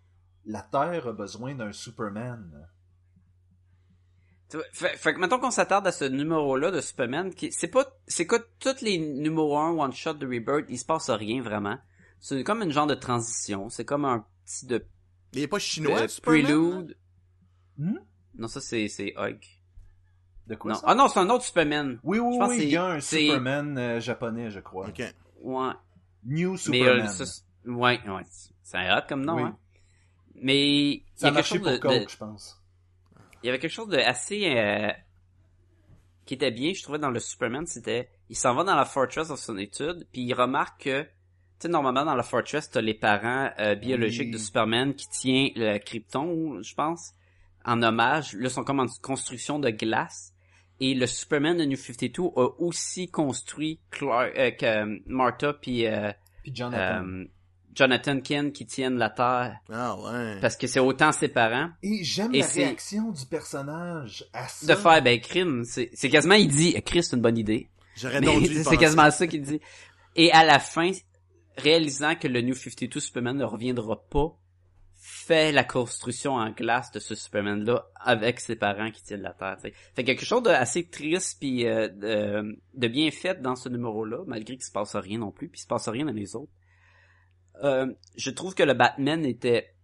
[0.46, 2.68] la Terre a besoin d'un Superman
[4.72, 8.26] Fait, fait que mettons qu'on s'attarde à ce numéro-là de Superman, qui c'est pas, c'est
[8.26, 11.78] que tous les numéros 1 one shot de Rebirth, il se passe rien vraiment.
[12.18, 13.68] C'est comme une genre de transition.
[13.68, 14.84] C'est comme un petit de
[15.32, 16.96] Il est pas chinois, Superman, Prelude.
[17.78, 17.98] Hmm?
[18.36, 19.46] Non, ça c'est c'est Hulk.
[20.46, 20.78] de quoi Non.
[20.78, 20.84] ça?
[20.86, 21.98] Ah non, c'est un autre Superman.
[22.02, 24.88] oui oui je pense oui il y a un c'est- Superman euh, japonais je crois
[24.88, 25.02] OK.
[25.42, 25.70] Ouais.
[26.24, 28.22] New Mais Superman euh, ça, c'est- ouais, ouais,
[28.62, 29.36] c'est un hot comme nom.
[29.36, 29.42] Oui.
[29.44, 29.58] Hein.
[30.42, 30.58] Mais
[30.90, 32.56] il y ça a a quelque marché chose pour de, Coke de- je pense
[33.42, 34.90] il y avait quelque chose de assez euh,
[36.26, 39.28] qui était bien, je trouvais dans le Superman, c'était il s'en va dans la fortress
[39.28, 41.06] de son étude, puis il remarque que
[41.60, 44.32] sais normalement dans la fortress t'as les parents euh, biologiques Oui.
[44.32, 47.12] de Superman qui tient le Krypton, je pense,
[47.64, 48.32] en hommage.
[48.34, 50.32] Là, ils sont comme en construction de glace.
[50.80, 56.10] Et le Superman de New 52 a aussi construit Clark, euh, que Martha puis euh,
[56.42, 57.24] puis Jonathan euh,
[57.74, 59.58] Jonathan Kent qui tiennent la Terre.
[59.70, 60.38] Ah ouais.
[60.40, 61.70] Parce que c'est autant ses parents.
[61.82, 65.64] et j'aime la réaction du personnage à ça De faire, ben, crime.
[65.64, 67.68] C'est quasiment, il dit, Chris, c'est une bonne idée.
[67.96, 69.60] J'aurais donc dû c'est quasiment ça qu'il dit.
[70.16, 70.90] Et à la fin,
[71.62, 74.36] réalisant que le New 52 Superman ne reviendra pas,
[74.96, 79.56] fait la construction en glace de ce Superman-là avec ses parents qui tiennent la Terre.
[79.58, 79.72] t'sais.
[79.94, 84.24] Fait quelque chose de assez triste puis euh, de, de bien fait dans ce numéro-là,
[84.26, 86.52] malgré qu'il se passe rien non plus, puis il se passe rien dans les autres.
[87.62, 89.74] Euh, je trouve que le Batman était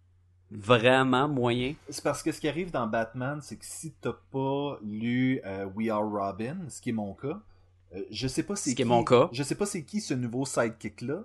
[0.51, 1.75] vraiment moyen.
[1.89, 5.67] C'est parce que ce qui arrive dans Batman, c'est que si t'as pas lu euh,
[5.75, 7.41] We Are Robin, ce qui est mon cas,
[7.95, 9.29] euh, je sais pas c'est Ce qui est mon cas.
[9.33, 11.25] Je sais pas c'est qui ce nouveau sidekick là.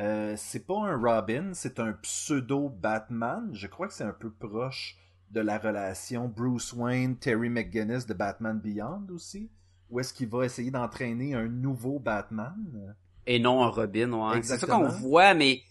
[0.00, 3.50] Euh, c'est pas un Robin, c'est un pseudo Batman.
[3.52, 4.96] Je crois que c'est un peu proche
[5.30, 9.50] de la relation Bruce Wayne, Terry McGinnis de Batman Beyond aussi.
[9.90, 12.96] Ou est-ce qu'il va essayer d'entraîner un nouveau Batman?
[13.26, 14.42] Et non un Robin, ouais.
[14.42, 15.62] C'est ça qu'on voit, mais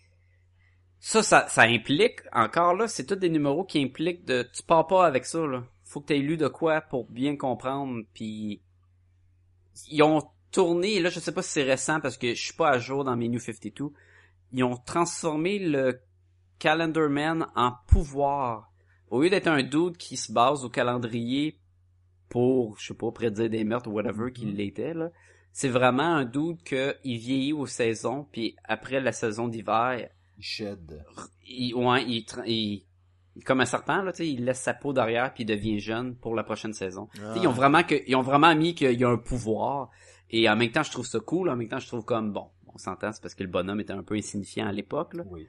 [1.00, 4.86] ça, ça, ça implique, encore là, c'est tous des numéros qui impliquent de, tu pars
[4.86, 5.64] pas avec ça, là.
[5.86, 8.62] Faut que t'aies lu de quoi pour bien comprendre, puis
[9.90, 12.70] ils ont tourné, là, je sais pas si c'est récent parce que je suis pas
[12.70, 13.92] à jour dans mes New 52,
[14.52, 16.00] ils ont transformé le
[16.60, 18.72] Calendar Man en pouvoir.
[19.10, 21.60] Au lieu d'être un dude qui se base au calendrier
[22.30, 25.10] pour, je sais pas, prédire des meurtres ou whatever qu'il l'était, là,
[25.52, 30.44] c'est vraiment un dude que il vieillit aux saisons, puis après la saison d'hiver, Il
[30.44, 31.04] shed.
[31.48, 32.86] il, ouais, il, tra- il-
[33.36, 35.80] il- comme un serpent là, tu sais, il laisse sa peau derrière puis il devient
[35.80, 37.08] jeune pour la prochaine saison.
[37.36, 39.90] Ils ont vraiment que, ils ont vraiment mis qu'il y a un pouvoir
[40.30, 42.48] et en même temps je trouve ça cool, en même temps je trouve comme bon,
[42.74, 45.16] on s'entend c'est parce que le bonhomme était un peu insignifiant à l'époque.
[45.28, 45.48] Oui.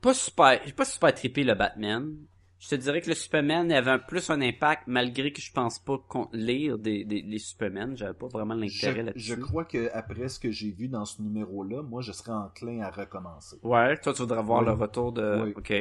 [0.00, 2.16] Pas super, j'ai pas super trippé le Batman.
[2.58, 5.80] Je te dirais que le Superman avait un, plus un impact malgré que je pense
[5.80, 5.98] pas
[6.32, 9.26] lire des, des, les Superman, j'avais pas vraiment l'intérêt là-dessus.
[9.30, 12.80] je crois que après ce que j'ai vu dans ce numéro-là, moi je serais enclin
[12.82, 13.56] à recommencer.
[13.64, 14.66] Ouais, toi tu voudrais voir Oui.
[14.66, 15.42] le retour de.
[15.44, 15.52] Oui.
[15.56, 15.72] Ok.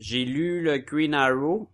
[0.00, 1.70] J'ai lu le Green Arrow.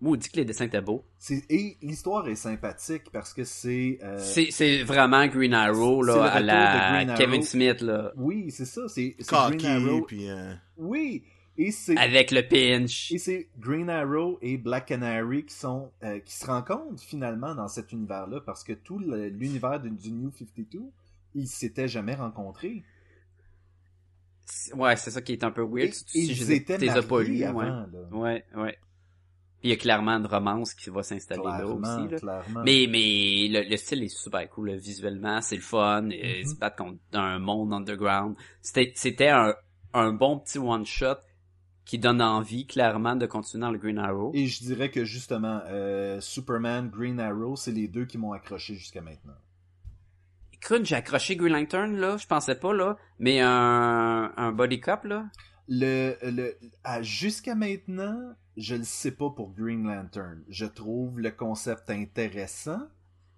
[0.00, 1.04] Maudit que les dessins étaient beaux.
[1.18, 3.98] C'est- Et l'histoire est sympathique parce que c'est.
[4.02, 7.42] euh, C'est, c'est vraiment Green Arrow, là, à la Green Kevin Arrow.
[7.42, 8.12] Smith, là.
[8.16, 8.82] Oui, c'est ça.
[8.88, 10.02] C'est c'est Cocky, Green Arrow.
[10.02, 10.28] puis...
[10.30, 11.24] euh, Oui,
[11.56, 11.96] et c'est.
[11.96, 13.10] Avec le pinch.
[13.10, 17.66] Et c'est Green Arrow et Black Canary qui sont euh, qui se rencontrent finalement dans
[17.68, 20.80] cet univers-là parce que tout le- l'univers du, du New 52,
[21.34, 22.84] ils s'étaient jamais rencontrés.
[24.74, 25.88] Ouais, c'est ça qui est un peu weird.
[25.88, 27.66] Et- si ils étaient pas mariés lus, avant, ouais.
[27.66, 28.08] là.
[28.12, 28.78] Ouais, ouais.
[29.60, 32.18] Puis il y a clairement une romance qui va s'installer là aussi, là.
[32.18, 32.62] clairement.
[32.64, 34.70] Mais, mais le, le style est super cool.
[34.70, 34.76] là.
[34.76, 36.08] Visuellement, c'est le fun.
[36.10, 38.36] Ils se battent contre un monde underground.
[38.62, 39.54] C'était, c'était un,
[39.94, 41.16] un bon petit one-shot
[41.84, 44.30] qui donne envie, clairement, de continuer dans le Green Arrow.
[44.34, 48.74] Et je dirais que justement, euh, Superman, Green Arrow, c'est les deux qui m'ont accroché
[48.74, 49.34] jusqu'à maintenant.
[50.52, 52.16] Écoute, j'ai accroché Green Lantern, là.
[52.16, 52.96] Je pensais pas, là.
[53.18, 55.24] Mais un, un body cop, là.
[55.68, 60.42] Le, le, à- jusqu'à maintenant, je le sais pas pour Green Lantern.
[60.48, 62.80] Je trouve le concept intéressant.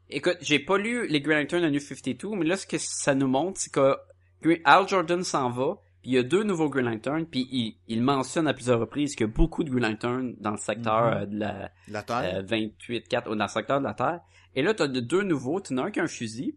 [0.08, 3.14] Écoute, j'ai pas lu les Green Lantern de New 52, mais là, ce que ça
[3.14, 3.96] nous montre, c'est que
[4.42, 7.76] Green- Al Jordan s'en va, puis il y a deux nouveaux Green Lantern, puis il,
[7.88, 11.04] il mentionne à plusieurs reprises qu'il y a beaucoup de Green Lantern dans le secteur
[11.10, 11.16] Mhm.
[11.22, 12.36] euh, de la La Terre.
[12.36, 14.20] euh, 28-4, ou dans le secteur de la Terre.
[14.54, 16.56] Et là, t'as de deux nouveaux, t'en as un qui a un fusil.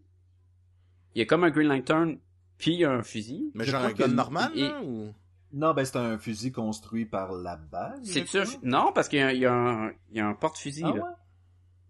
[1.14, 2.16] Il y a comme un Green Lantern,
[2.58, 3.50] puis il y a un fusil.
[3.54, 5.12] mais je genre un gun normal, là, ou...
[5.54, 8.00] Non, ben c'est un fusil construit par la balle.
[8.02, 8.58] C'est crois.
[8.62, 10.82] Non, parce qu'il y a, un- il y a un, il y a un porte-fusil,
[10.84, 10.94] Ah là.
[10.94, 11.10] ouais?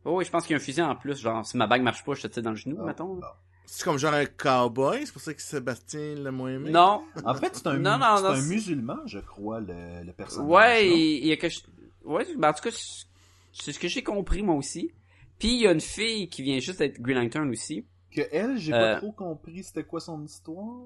[0.04, 1.82] Oh, oui, je pense qu'il y a un fusil en plus, genre, si ma bague
[1.82, 3.14] marche pas, je te tire dans le genou, Ah, mettons.
[3.14, 3.22] bon.
[3.66, 6.70] C'est comme genre un cowboy, c'est pour ça que Sébastien l'a moins aimé.
[6.70, 10.50] Non, En fait, c'est un, Non, non, un c'est- musulman, je crois, le, le personnage.
[10.50, 11.64] Ouais, il y a chose.
[12.04, 13.06] Ouais, ben en tout cas, c'est
[13.52, 14.90] c'est ce que j'ai compris moi aussi.
[15.38, 17.86] Puis il y a une fille qui vient juste d'être Green Lantern aussi.
[18.10, 20.82] Que elle, j'ai Euh, pas trop compris c'était quoi son histoire?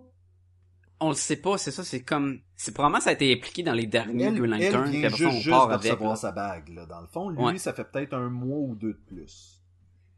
[1.00, 2.40] On le sait pas, c'est ça, c'est comme.
[2.56, 5.08] C'est probablement ça a été impliqué dans les derniers Elle, Green elle Lantern, puis vient
[5.10, 5.76] juste, de avec.
[5.92, 6.16] recevoir là.
[6.16, 6.86] sa bague, là.
[6.86, 7.58] Dans le fond, lui, Ouais.
[7.58, 9.62] ça fait peut-être un mois ou deux de plus.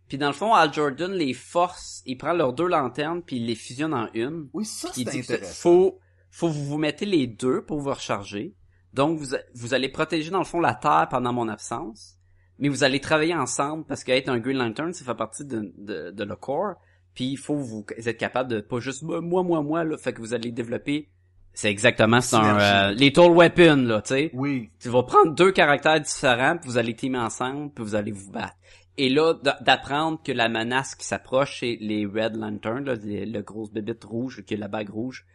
[0.08, 3.46] Puis dans le fond, Al Jordan les force, il prend leurs deux lanternes puis il
[3.46, 4.48] les fusionne en une.
[4.54, 5.52] Oui, ça, c'est intéressant.
[5.62, 5.98] faut,
[6.30, 8.56] faut vous vous mettez les deux pour vous recharger.
[8.92, 12.16] Donc vous, vous allez protéger dans le fond la Terre pendant mon absence,
[12.58, 16.10] mais vous allez travailler ensemble parce qu'être un Green Lantern, ça fait partie de, de,
[16.10, 16.74] de le corps.
[17.20, 20.20] Puis il faut vous être capable de pas juste moi moi moi là, fait que
[20.20, 21.10] vous allez développer.
[21.52, 22.64] C'est exactement c'est un Synergie.
[22.64, 24.30] euh, Lethal Weapon là, tu sais.
[24.32, 24.70] Oui.
[24.80, 28.30] Tu vas prendre deux caractères différents, puis vous allez teamer ensemble, puis vous allez vous
[28.30, 28.54] battre.
[28.96, 33.42] Et là, d'apprendre que la menace qui s'approche, c'est les Red Lantern, là, les- le
[33.42, 35.26] gros bébite rouge, qui est la bague rouge,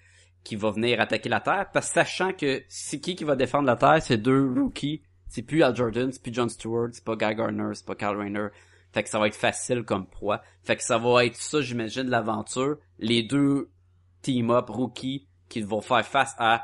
[0.43, 3.67] qui va venir attaquer la Terre, parce que sachant que c'est qui qui va défendre
[3.67, 5.03] la Terre, c'est deux rookies.
[5.27, 8.17] C'est plus Al Jordan, c'est plus John Stewart, c'est pas Guy Gardner, c'est pas Kyle
[8.17, 8.47] Rayner.
[8.95, 10.41] Fait que ça va être facile comme proie.
[10.63, 12.77] Fait que ça va être ça, j'imagine, l'aventure.
[12.97, 13.69] Les deux
[14.21, 16.63] team-up rookies qui vont faire face à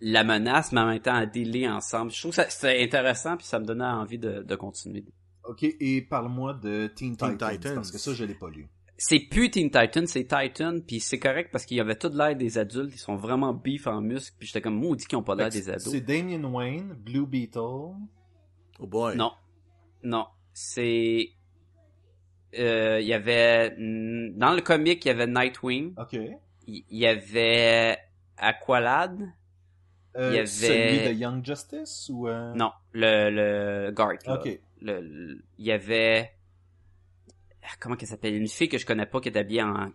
[0.00, 2.10] la menace, mais en même temps à dealer ensemble.
[2.12, 5.04] Je trouve que ça- c'est intéressant, puis ça me donnait envie de, de continuer.
[5.46, 7.74] Ok, et parle-moi de Teen, Teen Titans, Titans.
[7.74, 8.66] parce que ça, je l'ai pas lu.
[8.96, 12.34] C'est plus Teen Titan, c'est Titan, puis c'est correct parce qu'il y avait toute l'air
[12.34, 15.34] des adultes, ils sont vraiment beef en muscles, puis j'étais comme maudit qu'ils ont pas
[15.34, 15.90] l'air des ados.
[15.90, 17.58] C'est Damien Wayne, Blue Beetle.
[17.60, 19.14] Oh boy.
[19.16, 19.32] Non,
[20.02, 21.28] non, c'est
[22.58, 26.12] euh, il y avait dans le comic il y avait Nightwing, Ok.
[26.66, 27.98] il y avait
[28.38, 29.20] Aqualad,
[30.16, 32.28] Euh, Il y avait- Celui de Young Justice ou...
[32.28, 34.12] euh, Non, le, le guard.
[34.26, 34.34] là.
[34.38, 34.60] Ok.
[34.80, 36.30] Le- il y avait
[37.80, 38.36] comment qu'elle s'appelle?
[38.36, 39.90] Une fille que je connais pas qui est habillée en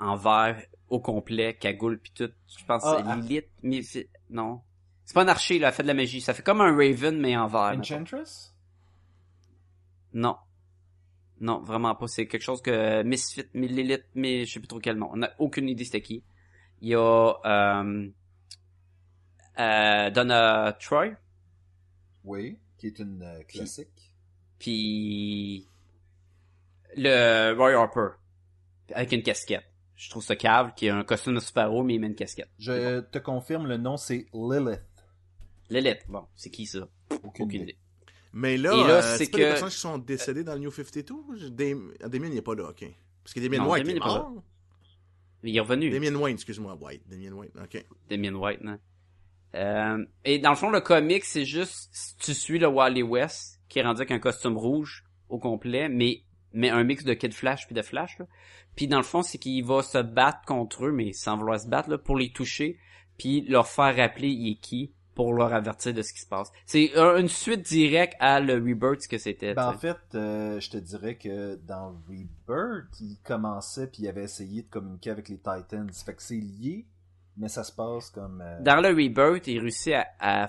[0.00, 2.30] en vert au complet, cagoule puis tout.
[2.58, 3.14] Je pense Ah, ah.
[3.16, 3.80] Lilith, mais
[4.28, 4.60] non.
[5.04, 7.16] C'est pas un archer là, elle fait de la magie, ça fait comme un Raven
[7.20, 7.76] mais en vert.
[7.78, 8.52] Enchantress?
[10.12, 10.36] Non.
[11.40, 14.96] Non, vraiment pas, c'est quelque chose que Misfit, Lilith, mais je sais plus trop quel
[14.96, 15.08] nom.
[15.12, 16.22] On a aucune idée c'était qui.
[16.82, 18.08] Il y a euh,
[19.58, 21.12] euh, Donna Troy,
[22.24, 24.12] Oui, qui est une euh, classique.
[24.58, 25.66] puis
[26.96, 28.16] le Roy Harper
[28.94, 29.64] avec une casquette.
[29.96, 32.48] Je trouve ça cave, qui a un costume de super-héros, mais il met une casquette.
[32.58, 34.82] Je te confirme, le nom c'est Lilith.
[35.68, 36.88] Lilith, bon, c'est qui ça?
[37.22, 37.72] Aucune, Aucune idée.
[37.72, 37.78] idée.
[38.32, 40.70] Mais là, euh, c'est c'est pas que- les personnages qui sont décédés dans le New
[40.70, 41.14] 52?
[41.36, 42.84] Je- Dam- Damien n'est pas là, ok.
[43.24, 44.28] Parce que Damien Non, White Damien est n'est pas là.
[44.30, 44.42] mort.
[45.42, 45.90] Il est revenu.
[45.90, 47.02] Damien Wayne, excuse-moi, White.
[47.08, 47.84] Damien Wayne, ok.
[48.08, 48.78] Damien White, non?
[49.54, 53.78] Euh, et dans le fond, le comic, c'est juste, tu suis le Wally West, qui
[53.78, 57.66] est rendu avec un costume rouge au complet, mais, mais un mix de Kid Flash
[57.66, 58.26] puis de Flash, là.
[58.76, 61.66] Puis dans le fond, c'est qu'il va se battre contre eux, mais sans vouloir se
[61.66, 62.78] battre, là, pour les toucher,
[63.18, 66.50] puis leur faire rappeler il est qui, pour leur avertir de ce qui se passe.
[66.66, 70.76] C'est une suite directe à le Rebirth que c'était, Ben, en fait, euh, je te
[70.78, 75.90] dirais que dans Rebirth, il commençait puis il avait essayé de communiquer avec les Titans.
[76.04, 76.86] Fait que c'est lié,
[77.36, 78.40] mais ça se passe comme...
[78.40, 80.48] euh, Dans le Rebirth, il réussit à, à-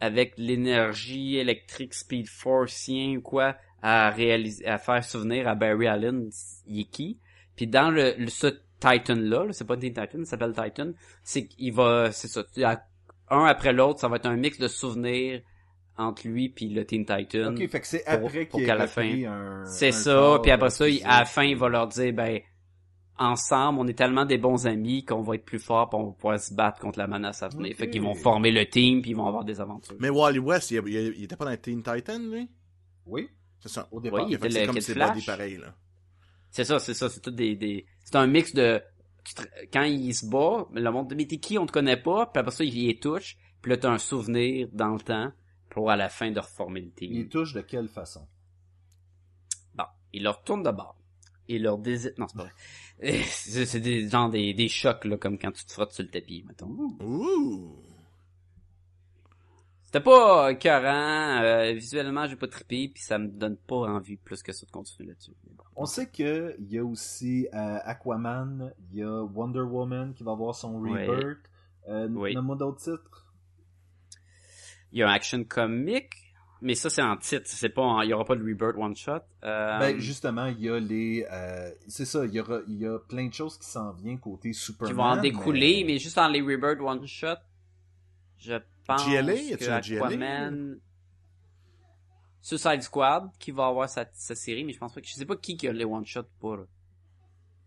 [0.00, 6.28] avec l'énergie électrique Speed Forceien ou quoi, à réaliser, à faire souvenir à Barry Allen,
[6.66, 7.18] il est qui.
[7.56, 8.48] Puis dans le, le- ce
[8.80, 10.90] Titan-là, là, c'est pas Teen Titan, ça s'appelle Titan,
[11.22, 12.82] c'est qu'il va, c'est ça, à-
[13.30, 15.40] un après l'autre, ça va être un mix de souvenirs
[15.96, 17.54] entre lui puis le Teen Titan.
[17.54, 19.64] Ok, fait que c'est pour- après pour qu'il fin- un...
[19.66, 22.40] C'est ça, puis après euh, ça, il- à la fin, il va leur dire, ben,
[23.18, 26.12] ensemble, on est tellement des bons amis qu'on va être plus forts pis on va
[26.12, 27.74] pouvoir se battre contre la menace à venir.
[27.76, 29.94] Fait qu'ils vont former le team puis ils vont avoir des aventures.
[30.00, 32.48] Mais Wally West, il, il- il était pas dans Teen Titan, lui?
[33.06, 33.28] Oui,
[33.60, 33.86] C'est ça.
[33.92, 34.20] au départ.
[34.24, 35.26] Oui, il était c'est le comme Flash.
[35.26, 35.74] pareil, là.
[36.50, 37.84] C'est ça, c'est ça, c'est tout des, des...
[38.04, 38.80] c'est un mix de,
[39.72, 42.40] quand il se bat, le monde dit, mais t'es qui, on te connaît pas, puis
[42.40, 45.32] après ça, il les touche, puis là, t'as un souvenir dans le temps,
[45.70, 47.12] pour à la fin de reformer le team.
[47.12, 48.26] Il touche de quelle façon?
[49.74, 50.96] Bon, il leur tourne de bord.
[51.48, 52.52] Il leur désite, non, c'est pas vrai.
[53.24, 56.10] C'est c'est des, genre des, des chocs, là, comme quand tu te frottes sur le
[56.10, 56.68] tapis, mettons.
[56.68, 57.83] Ouh!
[59.94, 64.42] C'était pas écœurant, euh, visuellement, j'ai pas trippé, puis ça me donne pas envie plus
[64.42, 65.30] que ça de continuer là-dessus.
[65.76, 70.24] On sait que il y a aussi euh, Aquaman, il y a Wonder Woman qui
[70.24, 71.06] va avoir son Ouais.
[71.06, 71.38] rebirth.
[71.88, 72.34] Euh, Oui.
[72.34, 73.24] Nomme-moi d'autres titres.
[74.90, 76.10] Il y a un action comic,
[76.60, 78.96] mais ça c'est en titre, c'est pas, en- il y aura pas de rebirth one
[78.96, 79.20] shot.
[79.44, 82.86] Euh, Ben justement, il y a les, euh, c'est ça, il y aura, il y
[82.88, 84.90] a plein de choses qui s'en viennent côté Superman.
[84.92, 85.98] qui vont en découler, mais...
[85.98, 87.36] juste dans les rebirth one shot,
[88.38, 88.54] je
[88.86, 89.56] pense GLA?
[89.56, 90.06] Que un GLA?
[90.06, 90.78] Aquaman,
[92.40, 95.24] Suicide Squad qui va avoir sa, sa série, mais je pense pas que je sais
[95.24, 96.58] pas qui qui a les one shot pour.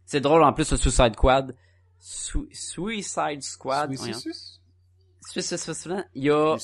[0.05, 1.55] C'est drôle en plus le Suicide Squad.
[1.99, 3.89] Su- Suicide Squad.
[3.97, 6.05] Suicide Squad.
[6.13, 6.57] Il y a.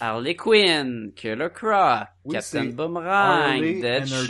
[0.00, 4.26] Harley Quinn, Killer Croc, Oui, Captain Boomerang, Deadshot.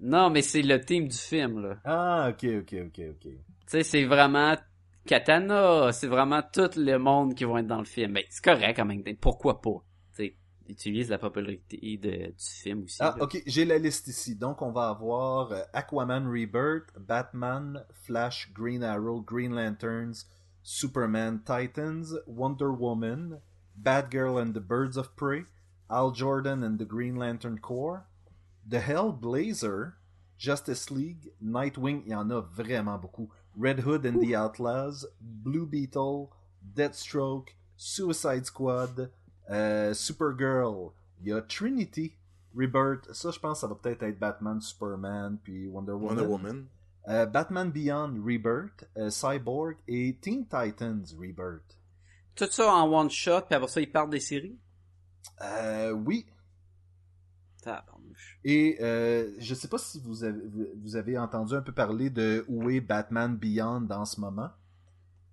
[0.00, 1.76] Non, mais c'est le team du film là.
[1.84, 3.20] Ah, ok, ok, ok, ok.
[3.22, 4.56] Tu sais, c'est vraiment
[5.08, 8.12] Katana, c'est vraiment tout le monde qui vont être dans le film.
[8.12, 9.02] Mais c'est correct quand même.
[9.20, 9.82] Pourquoi pas?
[10.68, 12.98] Utilise la popularité de, du film aussi.
[13.00, 13.24] Ah, là.
[13.24, 14.36] ok, j'ai la liste ici.
[14.36, 20.26] Donc, on va avoir euh, Aquaman Rebirth, Batman, Flash, Green Arrow, Green Lanterns,
[20.62, 23.40] Superman, Titans, Wonder Woman,
[23.82, 25.46] Batgirl and the Birds of Prey,
[25.88, 28.04] Al Jordan and the Green Lantern Corps,
[28.68, 29.94] The Hellblazer,
[30.36, 35.66] Justice League, Nightwing, il y en a vraiment beaucoup, Red Hood and the Outlaws, Blue
[35.66, 36.30] Beetle,
[36.62, 39.10] Deathstroke, Suicide Squad,
[39.50, 42.12] euh, Supergirl, il y a Trinity,
[42.54, 46.18] Rebirth, ça je pense ça va peut-être être Batman, Superman, puis Wonder Woman.
[46.18, 46.66] Wonder Woman.
[47.08, 51.78] Euh, Batman Beyond Rebirth, euh, Cyborg et Teen Titans Rebirth.
[52.34, 54.58] Tout ça en one shot, puis après ça, ils partent des séries?
[55.40, 56.26] Euh, oui,
[57.62, 57.97] Tabarnouche.
[58.44, 60.40] Et euh, je sais pas si vous avez,
[60.82, 64.50] vous avez entendu un peu parler de où est Batman Beyond en ce moment,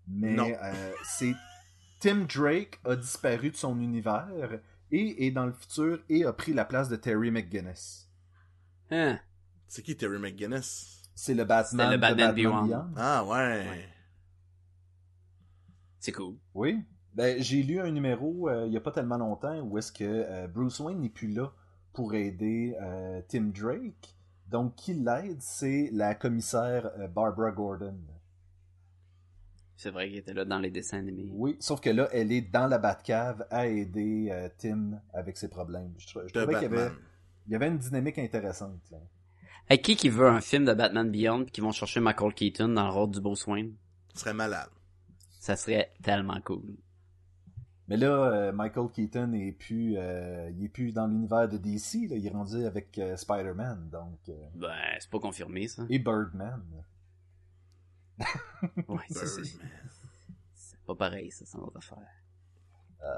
[0.07, 0.48] mais Non.
[0.49, 1.34] euh, c'est
[1.99, 4.28] Tim Drake a disparu de son univers
[4.91, 8.10] et est dans le futur et a pris la place de Terry McGuinness.
[8.91, 9.20] Hein?
[9.68, 11.02] C'est qui Terry McGuinness?
[11.16, 12.86] C'est le Batman, le de Batman Beyond.
[12.98, 13.32] Ah, ouais.
[13.70, 13.90] Ouais.
[15.99, 16.36] C'est cool.
[16.53, 16.84] Oui.
[17.16, 20.03] Ben, j'ai lu un numéro euh, il y a pas tellement longtemps où est-ce que
[20.03, 21.52] euh, Bruce Wayne n'est plus là
[21.96, 24.16] pour aider euh, Tim Drake.
[24.48, 27.98] Donc, qui l'aide, c'est la commissaire euh, Barbara Gordon.
[29.76, 31.28] C'est vrai qu'il était là dans les dessins animés.
[31.32, 35.50] Oui, sauf que là, elle est dans la Batcave à aider euh, Tim avec ses
[35.50, 35.94] problèmes.
[35.98, 36.98] Je, je De trouvais qu'il y avait, Batman.
[37.48, 38.80] il y avait une dynamique intéressante.
[38.92, 39.00] Là.
[39.68, 42.86] Hey, qui qui veut un film de Batman Beyond qui vont chercher Michael Keaton dans
[42.86, 43.74] le rôle du Bruce Wayne?
[44.14, 44.70] Ce serait malade.
[45.40, 46.78] Ça serait tellement cool.
[47.88, 52.07] Mais là, euh, Michael Keaton est plus, euh, il est plus dans l'univers de DC.
[52.10, 52.16] Là.
[52.16, 55.84] Il est rendu avec euh, Spider-Man, donc euh, Ben, c'est pas confirmé, ça.
[55.90, 56.62] et Birdman.
[58.88, 59.44] Ouais, ça, c'est...
[60.53, 61.98] C'est pas pareil, ça, c'est une autre affaire.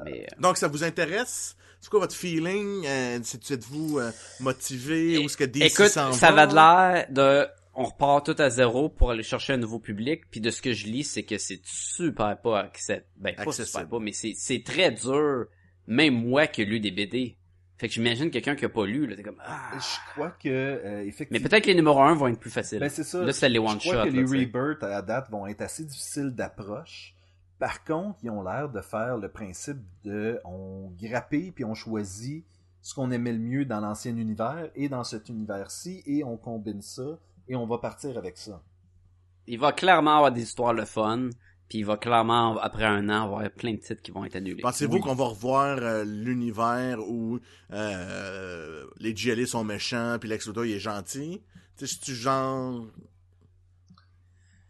[0.04, 1.56] Mais, euh, Donc, ça vous intéresse?
[1.80, 2.86] C'est quoi votre feeling?
[2.86, 4.12] Euh, c'est- Êtes-vous euh,
[4.42, 5.18] motivé?
[5.20, 6.46] Où est-ce que DC écoute, s'en ça va?
[6.46, 7.48] va de l'air de...
[7.80, 10.74] On repart tout à zéro pour aller chercher un nouveau public, puis de ce que
[10.74, 12.72] je lis, c'est que c'est super pas.
[13.18, 15.46] Ben, pas super pas, mais c'est, c'est très dur,
[15.86, 17.38] même moi qui ai lu des BD.
[17.78, 19.74] Fait que j'imagine quelqu'un qui a pas lu, là, t'es comme, ah.
[19.78, 21.48] Je crois que euh, Mais effectivement.
[21.48, 22.80] peut-être que les numéros 1 vont être plus faciles.
[22.80, 23.24] Ben, c'est ça.
[23.24, 23.92] Là, c'est les Je one-shots.
[23.92, 27.14] crois que là, les rebirths à date vont être assez difficiles d'approche.
[27.60, 32.44] Par contre, ils ont l'air de faire le principe de on grappille puis on choisit
[32.82, 36.82] ce qu'on aimait le mieux dans l'ancien univers et dans cet univers-ci et on combine
[36.82, 38.62] ça et on va partir avec ça.
[39.48, 41.30] Il va clairement avoir des histoires le fun,
[41.70, 44.62] puis il va clairement, après un an, avoir plein de titres qui vont être annulés.
[44.62, 45.02] Pensez-vous Oui.
[45.02, 47.40] qu'on va revoir euh, l'univers où
[47.72, 51.42] euh, les GLA sont méchants puis Lex Luthor il est gentil?
[51.78, 52.86] Tu sais, c'est-tu genre...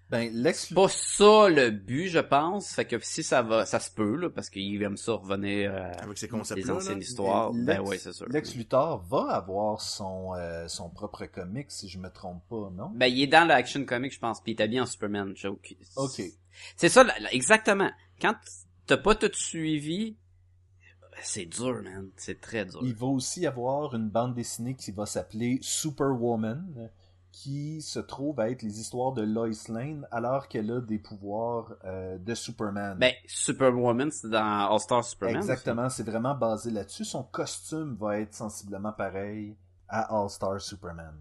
[0.10, 2.70] Ben, Lex C'est pas ça le but, je pense.
[2.70, 5.92] Fait que si ça va, ça se peut, là, parce qu'il aime ça revenir euh,
[6.00, 6.98] Avec anciennes là.
[7.00, 7.52] histoires.
[7.52, 8.26] Lex- ben ouais, c'est sûr.
[8.30, 12.90] Lex Luthor va avoir son, euh, son propre comic, si je me trompe pas, non?
[12.96, 15.76] Ben, il est dans l'action comic, je pense, pis il est habillé en Superman joke.
[15.98, 16.22] Ok.
[16.78, 17.92] C'est ça, là, là, exactement.
[18.22, 18.36] Quand
[18.86, 20.16] t'as pas tout suivi,
[21.22, 22.10] c'est dur, man.
[22.16, 22.80] C'est très dur.
[22.82, 26.90] Il va aussi y avoir une bande dessinée qui va s'appeler Superwoman,
[27.44, 31.72] qui se trouve à être les histoires de Lois Lane alors qu'elle a des pouvoirs
[31.86, 32.98] euh, de Superman.
[32.98, 35.38] Ben, Superwoman, c'est dans All-Star Superman.
[35.38, 37.06] Exactement, c'est vraiment basé là-dessus.
[37.06, 39.56] Son costume va être sensiblement pareil
[39.88, 41.14] à All-Star Superman.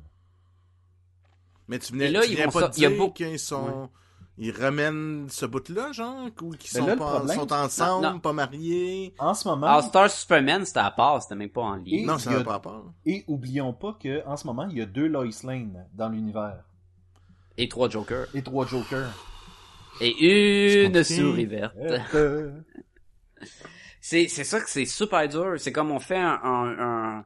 [1.69, 2.99] Mais tu venais, là, tu ils viens vont pas ça- de il y a dire
[2.99, 3.91] beaucoup- qu'ils sont...
[4.39, 6.27] Ils ramènent ce bout-là, genre?
[6.43, 8.19] Ou qu'ils Mais sont, là, pas, problème- sont ensemble, Non, non.
[8.21, 9.15] pas mariés?
[9.19, 12.01] En ce moment, All-Star Superman, c'était à part, c'était même pas en ligne.
[12.03, 12.93] Et Non, a- n'a pas rapport.
[13.07, 16.65] et oublions pas que en ce moment, il y a deux Lois Lane dans l'univers
[17.57, 18.27] Et trois Jokers.
[18.35, 19.11] et trois Jokers.
[20.03, 21.75] Et une souris verte.
[24.01, 25.55] C'est, c'est ça que c'est super dur.
[25.59, 26.79] C'est comme on fait un, un,
[27.19, 27.25] un-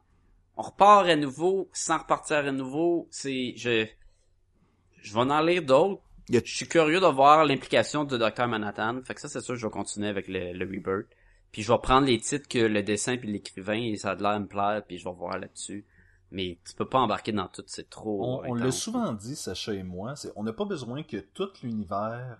[0.57, 3.07] on repart à nouveau sans repartir à nouveau.
[3.11, 3.87] C'est, je,
[5.03, 6.01] je vais en lire d'autres.
[6.31, 8.47] Je suis curieux de voir l'implication de Dr.
[8.47, 9.01] Manhattan.
[9.02, 11.09] Fait que ça, c'est sûr, je vais continuer avec le, le Rebirth.
[11.52, 14.23] Puis je vais prendre les titres que le dessin puis l'écrivain, et ça a de
[14.23, 15.85] l'air me plaire, puis je vais voir là-dessus.
[16.31, 18.24] Mais tu peux pas embarquer dans tout, c'est trop.
[18.24, 21.48] on on l'a souvent dit, Sacha et moi, c'est on n'a pas besoin que tout
[21.62, 22.39] l'univers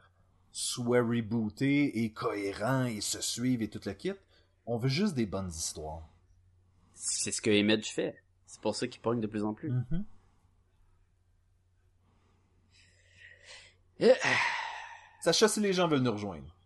[0.53, 4.13] soit rebooté et cohérent et se suive et tout le kit.
[4.67, 6.09] On veut juste des bonnes histoires.
[6.95, 8.23] C'est ce que Image fait.
[8.47, 9.71] C'est pour ça qu'il pogne de plus en plus.
[9.71, 10.05] Mhm.
[14.03, 14.15] Euh,
[15.21, 16.57] Sacha, si les gens veulent nous rejoindre.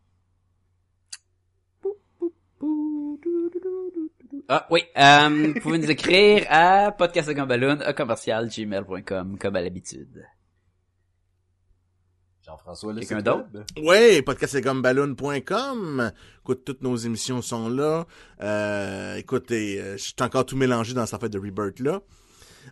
[4.48, 10.24] Ah oui, euh, vous pouvez nous écrire à podcastgumballoon à commercial gmail.com comme à l'habitude.
[12.44, 13.46] Jean-François Le Quelqu'un d'autre?
[13.78, 16.12] Ouais, podcastgumballoon.com.
[16.40, 18.06] Écoute, toutes nos émissions sont là.
[18.42, 22.02] Euh, écoute, et, euh, je suis encore tout mélangé dans cette affaire de Rebirth là.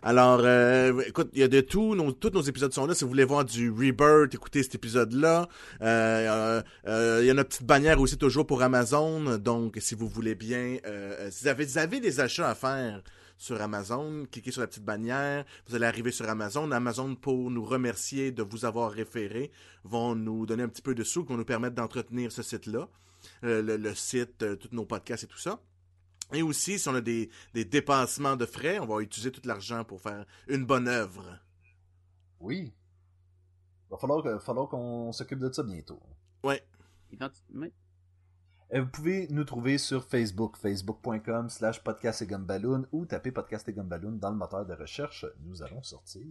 [0.01, 1.95] Alors, euh, écoute, il y a de tout.
[2.19, 2.95] Tous nos épisodes sont là.
[2.95, 5.47] Si vous voulez voir du Rebirth, écoutez cet épisode-là.
[5.81, 9.37] Euh, euh, euh, il y a notre petite bannière aussi toujours pour Amazon.
[9.37, 13.03] Donc, si vous voulez bien, euh, si vous avez, des achats à faire
[13.37, 16.71] sur Amazon, cliquez sur la petite bannière, vous allez arriver sur Amazon.
[16.71, 19.51] Amazon, pour nous remercier de vous avoir référé,
[19.83, 22.87] vont nous donner un petit peu de sous qui vont nous permettre d'entretenir ce site-là,
[23.43, 25.59] euh, le, site, euh, tous nos podcasts et tout ça.
[26.31, 29.83] Et aussi, si on a des, des dépassements de frais, on va utiliser tout l'argent
[29.83, 31.39] pour faire une bonne œuvre.
[32.39, 32.73] Oui.
[33.89, 36.01] Va falloir, qu'on s'occupe de ça bientôt.
[36.43, 36.65] Ouais.
[37.53, 37.71] Oui.
[38.73, 43.67] Euh, Vous pouvez nous trouver sur Facebook, facebook.com slash podcast et gumballoon ou taper podcast
[43.69, 45.25] et gumballoon dans le moteur de recherche.
[45.45, 46.21] Nous allons sortir.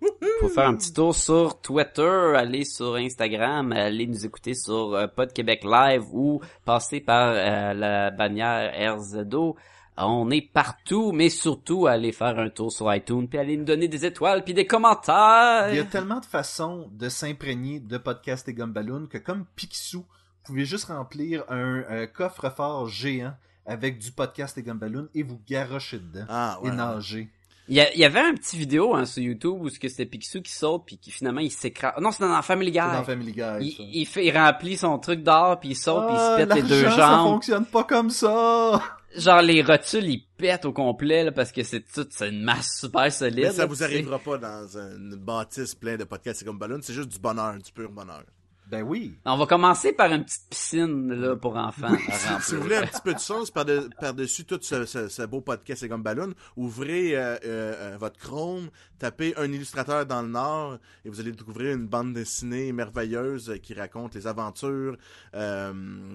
[0.40, 5.06] Faut faire un petit tour sur Twitter, aller sur Instagram, aller nous écouter sur euh,
[5.08, 9.56] Pod Québec Live ou passer par euh, la bannière RZO.
[9.96, 13.88] On est partout, mais surtout aller faire un tour sur iTunes, puis aller nous donner
[13.88, 15.68] des étoiles, puis des commentaires.
[15.70, 20.06] Il y a tellement de façons de s'imprégner de podcast et gumballoon que comme Picsou,
[20.44, 23.34] pouvez juste remplir un, euh, coffre-fort géant
[23.66, 26.70] avec du podcast et gumballoon et vous garrochez dedans Ah, ouais.
[26.70, 27.28] et nager.
[27.68, 29.88] Il y, a- il y avait un petit vidéo hein, sur YouTube où ce que
[29.88, 31.94] c'était Picsou qui saute puis qui finalement il s'écrase.
[32.00, 32.78] Non, c'est dans Family Guy.
[32.78, 33.40] Dans Family Guy.
[33.60, 33.82] il, ça.
[33.86, 36.54] il fait, il remplit son truc d'or puis il saute puis il Ah, se pète
[36.56, 37.30] les deux l'argent, Ça jambes.
[37.34, 38.82] fonctionne pas comme ça.
[39.16, 42.80] Genre les rotules ils pètent au complet là, parce que c'est tout, c'est une masse
[42.80, 43.44] super solide.
[43.44, 43.84] Mais ça là, vous sais.
[43.84, 47.70] arrivera pas dans une bâtisse pleine de podcasts comme ballon, c'est juste du bonheur, du
[47.70, 48.24] pur bonheur.
[48.72, 49.14] Ben oui.
[49.26, 51.94] On va commencer par une petite piscine là pour enfants.
[52.40, 55.22] Si vous voulez un petit peu de sauce par de- par-dessus tout ce, ce- ce
[55.24, 60.22] beau podcast C'est comme ballon, ouvrez euh, euh, euh, votre Chrome, tapez un illustrateur dans
[60.22, 64.96] le Nord et vous allez découvrir une bande dessinée merveilleuse qui raconte les aventures
[65.34, 65.72] euh,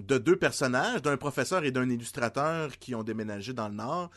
[0.08, 4.10] de deux personnages, d'un professeur et d'un illustrateur qui ont déménagé dans le Nord.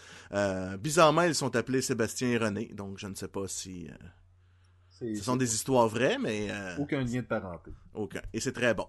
[0.78, 3.86] Bizarrement, ils sont appelés Sébastien et René, donc je ne sais pas si
[5.00, 7.72] ce sont des histoires vraies, mais euh, aucun lien de parenté.
[7.94, 8.20] aucun.
[8.32, 8.86] Et c'est très bon.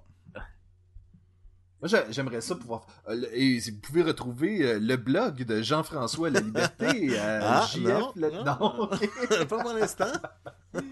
[1.82, 2.86] Moi, j'a- j'aimerais ça pouvoir.
[3.10, 7.66] euh, et si vous pouvez retrouver euh, le blog de Jean-François La Liberté à Ah,
[7.66, 7.82] JF.
[7.82, 8.44] non, le- non.
[8.46, 8.88] non.
[9.50, 10.06] pas pour l'instant.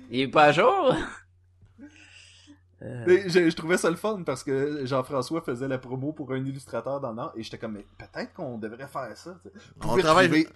[0.09, 0.95] Il est pas à jour?
[2.81, 6.37] Euh, je, je trouvais ça le fun parce que Jean-François faisait la promo pour un
[6.37, 9.37] illustrateur dans le Nord et j'étais comme, mais peut-être qu'on devrait faire ça.
[9.83, 10.47] On travaille, retrouver-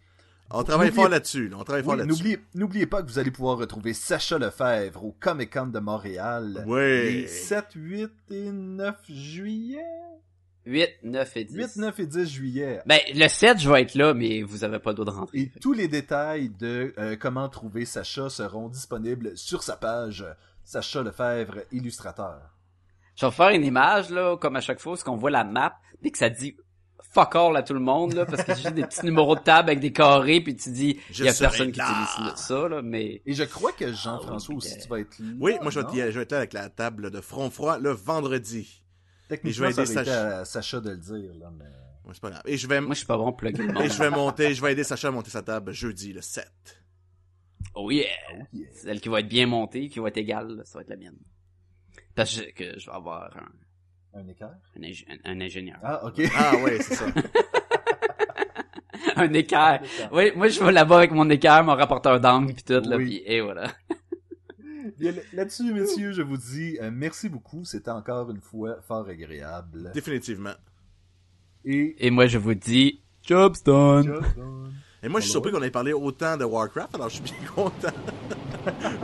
[0.52, 1.50] on travaille fort là-dessus.
[1.50, 1.58] là.
[1.60, 2.40] On travaille fort Oui, là-dessus.
[2.54, 6.64] n'oubliez, pas que vous allez pouvoir retrouver Sacha Lefebvre au Comic Con de Montréal.
[6.68, 6.80] Oui.
[7.22, 9.84] Les 7, 8 et 9 juillet.
[10.66, 11.56] 8, 9 et 10.
[11.56, 12.82] 8, 9 et 10 juillet.
[12.86, 15.38] Ben, le 7, je vais être là, mais vous avez pas le droit de rentrer.
[15.40, 20.26] Et tous les détails de euh, comment trouver Sacha seront disponibles sur sa page
[20.64, 22.40] Sacha Lefebvre, illustrateur.
[23.16, 25.76] Je vais faire une image, là, comme à chaque fois, ce qu'on voit la map,
[26.02, 26.56] puis que ça dit
[27.14, 29.42] fuck all à tout le monde, là, parce que c'est juste des petits numéros de
[29.42, 32.82] table avec des carrés, puis tu dis, il y a personne qui utilise ça, là,
[32.82, 33.22] mais...
[33.26, 35.26] Et je crois que Jean-François Ah aussi, tu vas être là.
[35.40, 37.92] Oui, moi je vais, je vais être là avec la table de front froid le
[37.92, 38.84] vendredi.
[39.30, 40.40] Techniquement, et je vais aider Sacha.
[40.40, 41.66] à Sacha de le dire, là, mais...
[42.06, 42.42] Ouais, c'est pas grave.
[42.46, 43.52] Et je vais, Moi, je suis pas bon pour le
[43.86, 46.46] et je vais monter, je vais aider Sacha à monter sa table jeudi le 7.
[47.76, 48.08] Oh yeah!
[48.34, 48.68] Oh yeah.
[48.74, 50.98] Celle qui va être bien montée, qui va être égale, là, ça va être la
[50.98, 51.18] mienne.
[52.16, 53.50] Parce que, que je vais avoir un,
[54.16, 54.52] Un équerre?
[54.78, 55.78] un, ingé- un- un ingénieur.
[55.84, 56.22] Ah, ok.
[56.38, 57.06] Ah ouais, c'est ça.
[59.16, 59.82] un équerre.
[60.12, 63.06] Oui, moi, je vais là-bas avec mon équerre, mon rapporteur d'angle, pis tout, là, Oui.
[63.06, 63.72] pis et voilà.
[65.34, 67.64] Là-dessus, messieurs, je vous dis euh, merci beaucoup.
[67.66, 69.92] C'était encore une fois fort agréable.
[69.94, 70.54] Définitivement.
[71.66, 71.96] Et...
[72.06, 74.06] Et moi, je vous dis, job's done!
[74.06, 74.74] Job done.
[75.02, 77.34] Et moi je suis surpris qu'on ait parlé autant de Warcraft, alors je suis bien
[77.54, 77.90] content.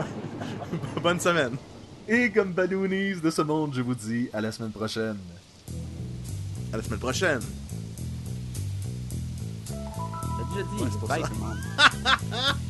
[1.02, 1.56] Bonne semaine.
[2.08, 5.16] Et comme balloonies de ce monde, je vous dis à la semaine prochaine.
[6.72, 7.40] À la semaine prochaine.
[9.68, 9.74] T'as
[10.54, 11.28] déjà dit, Ouais, c'est pour bye ça.
[11.28, 11.56] tout le monde.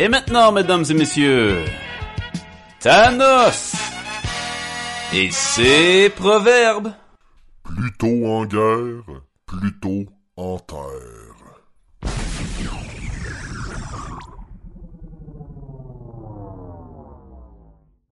[0.00, 1.64] Et maintenant, mesdames et messieurs,
[2.78, 3.74] Thanos
[5.12, 6.92] et ses proverbes.
[7.64, 9.02] Plutôt en guerre,
[9.44, 10.06] plutôt
[10.36, 10.78] en terre.